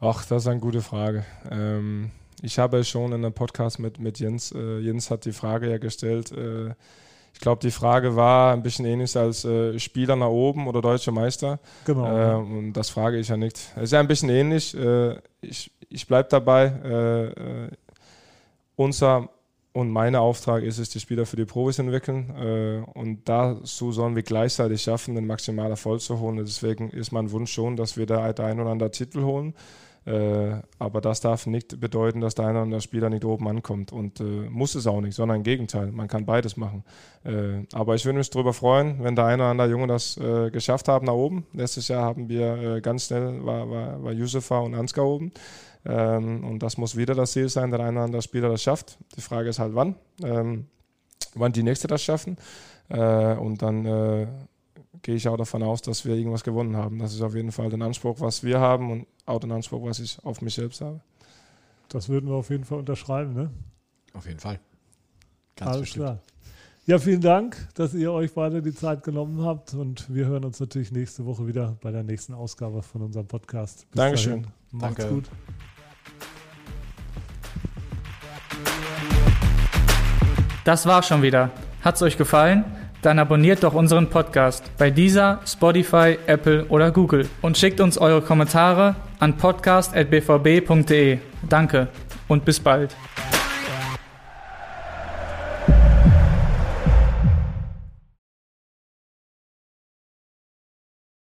Ach, 0.00 0.24
das 0.24 0.44
ist 0.44 0.48
eine 0.48 0.60
gute 0.60 0.80
Frage. 0.80 1.26
Ähm, 1.50 2.12
ich 2.40 2.58
habe 2.58 2.84
schon 2.84 3.12
in 3.12 3.22
einem 3.22 3.34
Podcast 3.34 3.78
mit, 3.78 3.98
mit 4.00 4.18
Jens, 4.18 4.52
äh, 4.52 4.78
Jens 4.78 5.10
hat 5.10 5.26
die 5.26 5.32
Frage 5.32 5.70
ja 5.70 5.76
gestellt, 5.76 6.32
äh, 6.32 6.70
ich 7.36 7.40
glaube, 7.40 7.60
die 7.60 7.70
Frage 7.70 8.16
war 8.16 8.54
ein 8.54 8.62
bisschen 8.62 8.86
ähnlich 8.86 9.14
als 9.14 9.44
äh, 9.44 9.78
Spieler 9.78 10.16
nach 10.16 10.28
oben 10.28 10.66
oder 10.68 10.80
deutscher 10.80 11.12
Meister. 11.12 11.60
Genau. 11.84 12.06
Äh, 12.06 12.34
und 12.34 12.72
das 12.72 12.88
frage 12.88 13.18
ich 13.18 13.28
ja 13.28 13.36
nicht. 13.36 13.58
Es 13.76 13.82
ist 13.82 13.92
ja 13.92 14.00
ein 14.00 14.08
bisschen 14.08 14.30
ähnlich. 14.30 14.74
Äh, 14.74 15.18
ich 15.42 15.70
ich 15.90 16.06
bleibe 16.06 16.30
dabei. 16.30 16.64
Äh, 16.82 17.24
äh, 17.26 17.70
unser 18.76 19.28
und 19.74 19.90
mein 19.90 20.16
Auftrag 20.16 20.62
ist 20.62 20.78
es, 20.78 20.88
die 20.88 20.98
Spieler 20.98 21.26
für 21.26 21.36
die 21.36 21.44
Profis 21.44 21.78
entwickeln. 21.78 22.30
Äh, 22.30 22.98
und 22.98 23.28
dazu 23.28 23.92
sollen 23.92 24.16
wir 24.16 24.22
gleichzeitig 24.22 24.80
schaffen, 24.80 25.14
den 25.14 25.26
maximalen 25.26 25.72
Erfolg 25.72 26.00
zu 26.00 26.18
holen. 26.18 26.38
Deswegen 26.38 26.88
ist 26.88 27.12
mein 27.12 27.30
Wunsch 27.32 27.52
schon, 27.52 27.76
dass 27.76 27.98
wir 27.98 28.06
da 28.06 28.24
ein 28.24 28.60
oder 28.60 28.70
andere 28.70 28.90
Titel 28.90 29.24
holen. 29.24 29.52
Äh, 30.06 30.62
aber 30.78 31.00
das 31.00 31.20
darf 31.20 31.46
nicht 31.46 31.80
bedeuten, 31.80 32.20
dass 32.20 32.36
der 32.36 32.46
eine 32.46 32.58
oder 32.58 32.62
andere 32.62 32.80
Spieler 32.80 33.10
nicht 33.10 33.24
oben 33.24 33.48
ankommt 33.48 33.92
und 33.92 34.20
äh, 34.20 34.24
muss 34.24 34.76
es 34.76 34.86
auch 34.86 35.00
nicht, 35.00 35.14
sondern 35.16 35.38
im 35.38 35.42
Gegenteil, 35.42 35.90
man 35.90 36.06
kann 36.06 36.24
beides 36.24 36.56
machen. 36.56 36.84
Äh, 37.24 37.66
aber 37.72 37.96
ich 37.96 38.04
würde 38.04 38.18
mich 38.18 38.30
darüber 38.30 38.52
freuen, 38.52 39.02
wenn 39.02 39.16
der 39.16 39.26
eine 39.26 39.42
oder 39.42 39.50
andere 39.50 39.68
Junge 39.68 39.88
das 39.88 40.16
äh, 40.16 40.50
geschafft 40.50 40.86
haben 40.86 41.06
nach 41.06 41.12
oben. 41.12 41.44
Letztes 41.52 41.88
Jahr 41.88 42.04
haben 42.04 42.28
wir 42.28 42.76
äh, 42.76 42.80
ganz 42.80 43.06
schnell, 43.06 43.44
war, 43.44 43.68
war, 43.68 44.04
war 44.04 44.12
Yusufa 44.12 44.60
und 44.60 44.76
Ansgar 44.76 45.04
oben. 45.04 45.32
Ähm, 45.84 46.44
und 46.44 46.62
das 46.62 46.78
muss 46.78 46.96
wieder 46.96 47.16
das 47.16 47.32
Ziel 47.32 47.48
sein, 47.48 47.72
der 47.72 47.80
eine 47.80 47.96
oder 47.96 48.04
andere 48.04 48.22
Spieler 48.22 48.48
das 48.48 48.62
schafft. 48.62 48.98
Die 49.16 49.20
Frage 49.20 49.48
ist 49.48 49.58
halt, 49.58 49.74
wann. 49.74 49.96
Ähm, 50.22 50.66
wann 51.34 51.52
die 51.52 51.64
Nächste 51.64 51.88
das 51.88 52.02
schaffen. 52.02 52.36
Äh, 52.88 53.34
und 53.34 53.60
dann 53.60 53.84
gehe 55.06 55.14
ich 55.14 55.28
auch 55.28 55.36
davon 55.36 55.62
aus, 55.62 55.82
dass 55.82 56.04
wir 56.04 56.16
irgendwas 56.16 56.42
gewonnen 56.42 56.76
haben. 56.76 56.98
Das 56.98 57.14
ist 57.14 57.22
auf 57.22 57.36
jeden 57.36 57.52
Fall 57.52 57.70
der 57.70 57.80
Anspruch, 57.80 58.18
was 58.18 58.42
wir 58.42 58.58
haben 58.58 58.90
und 58.90 59.06
auch 59.24 59.38
den 59.38 59.52
Anspruch, 59.52 59.80
was 59.84 60.00
ich 60.00 60.18
auf 60.24 60.42
mich 60.42 60.54
selbst 60.54 60.80
habe. 60.80 61.00
Das 61.88 62.08
würden 62.08 62.28
wir 62.28 62.34
auf 62.34 62.50
jeden 62.50 62.64
Fall 62.64 62.78
unterschreiben, 62.80 63.32
ne? 63.32 63.50
Auf 64.14 64.26
jeden 64.26 64.40
Fall. 64.40 64.58
Ganz 65.54 65.68
Alles 65.70 65.80
bestimmt. 65.82 66.06
klar. 66.06 66.18
Ja, 66.86 66.98
vielen 66.98 67.20
Dank, 67.20 67.68
dass 67.74 67.94
ihr 67.94 68.10
euch 68.10 68.34
beide 68.34 68.62
die 68.62 68.74
Zeit 68.74 69.04
genommen 69.04 69.44
habt 69.44 69.74
und 69.74 70.12
wir 70.12 70.26
hören 70.26 70.44
uns 70.44 70.58
natürlich 70.58 70.90
nächste 70.90 71.24
Woche 71.24 71.46
wieder 71.46 71.76
bei 71.82 71.92
der 71.92 72.02
nächsten 72.02 72.34
Ausgabe 72.34 72.82
von 72.82 73.02
unserem 73.02 73.28
Podcast. 73.28 73.88
Bis 73.92 73.96
Dankeschön. 73.96 74.42
Dahin. 74.42 74.52
Macht's 74.72 74.96
Danke. 74.96 75.14
gut. 75.14 75.30
Das 80.64 80.84
war 80.84 81.00
schon 81.04 81.22
wieder. 81.22 81.52
Hat's 81.84 82.02
euch 82.02 82.18
gefallen? 82.18 82.64
Dann 83.06 83.20
abonniert 83.20 83.62
doch 83.62 83.74
unseren 83.74 84.08
Podcast 84.10 84.64
bei 84.78 84.90
dieser, 84.90 85.38
Spotify, 85.46 86.18
Apple 86.26 86.64
oder 86.64 86.90
Google 86.90 87.28
und 87.40 87.56
schickt 87.56 87.80
uns 87.80 87.98
eure 87.98 88.20
Kommentare 88.20 88.96
an 89.20 89.36
podcast.bvb.de. 89.36 91.18
Danke 91.48 91.86
und 92.26 92.44
bis 92.44 92.58
bald. 92.58 92.96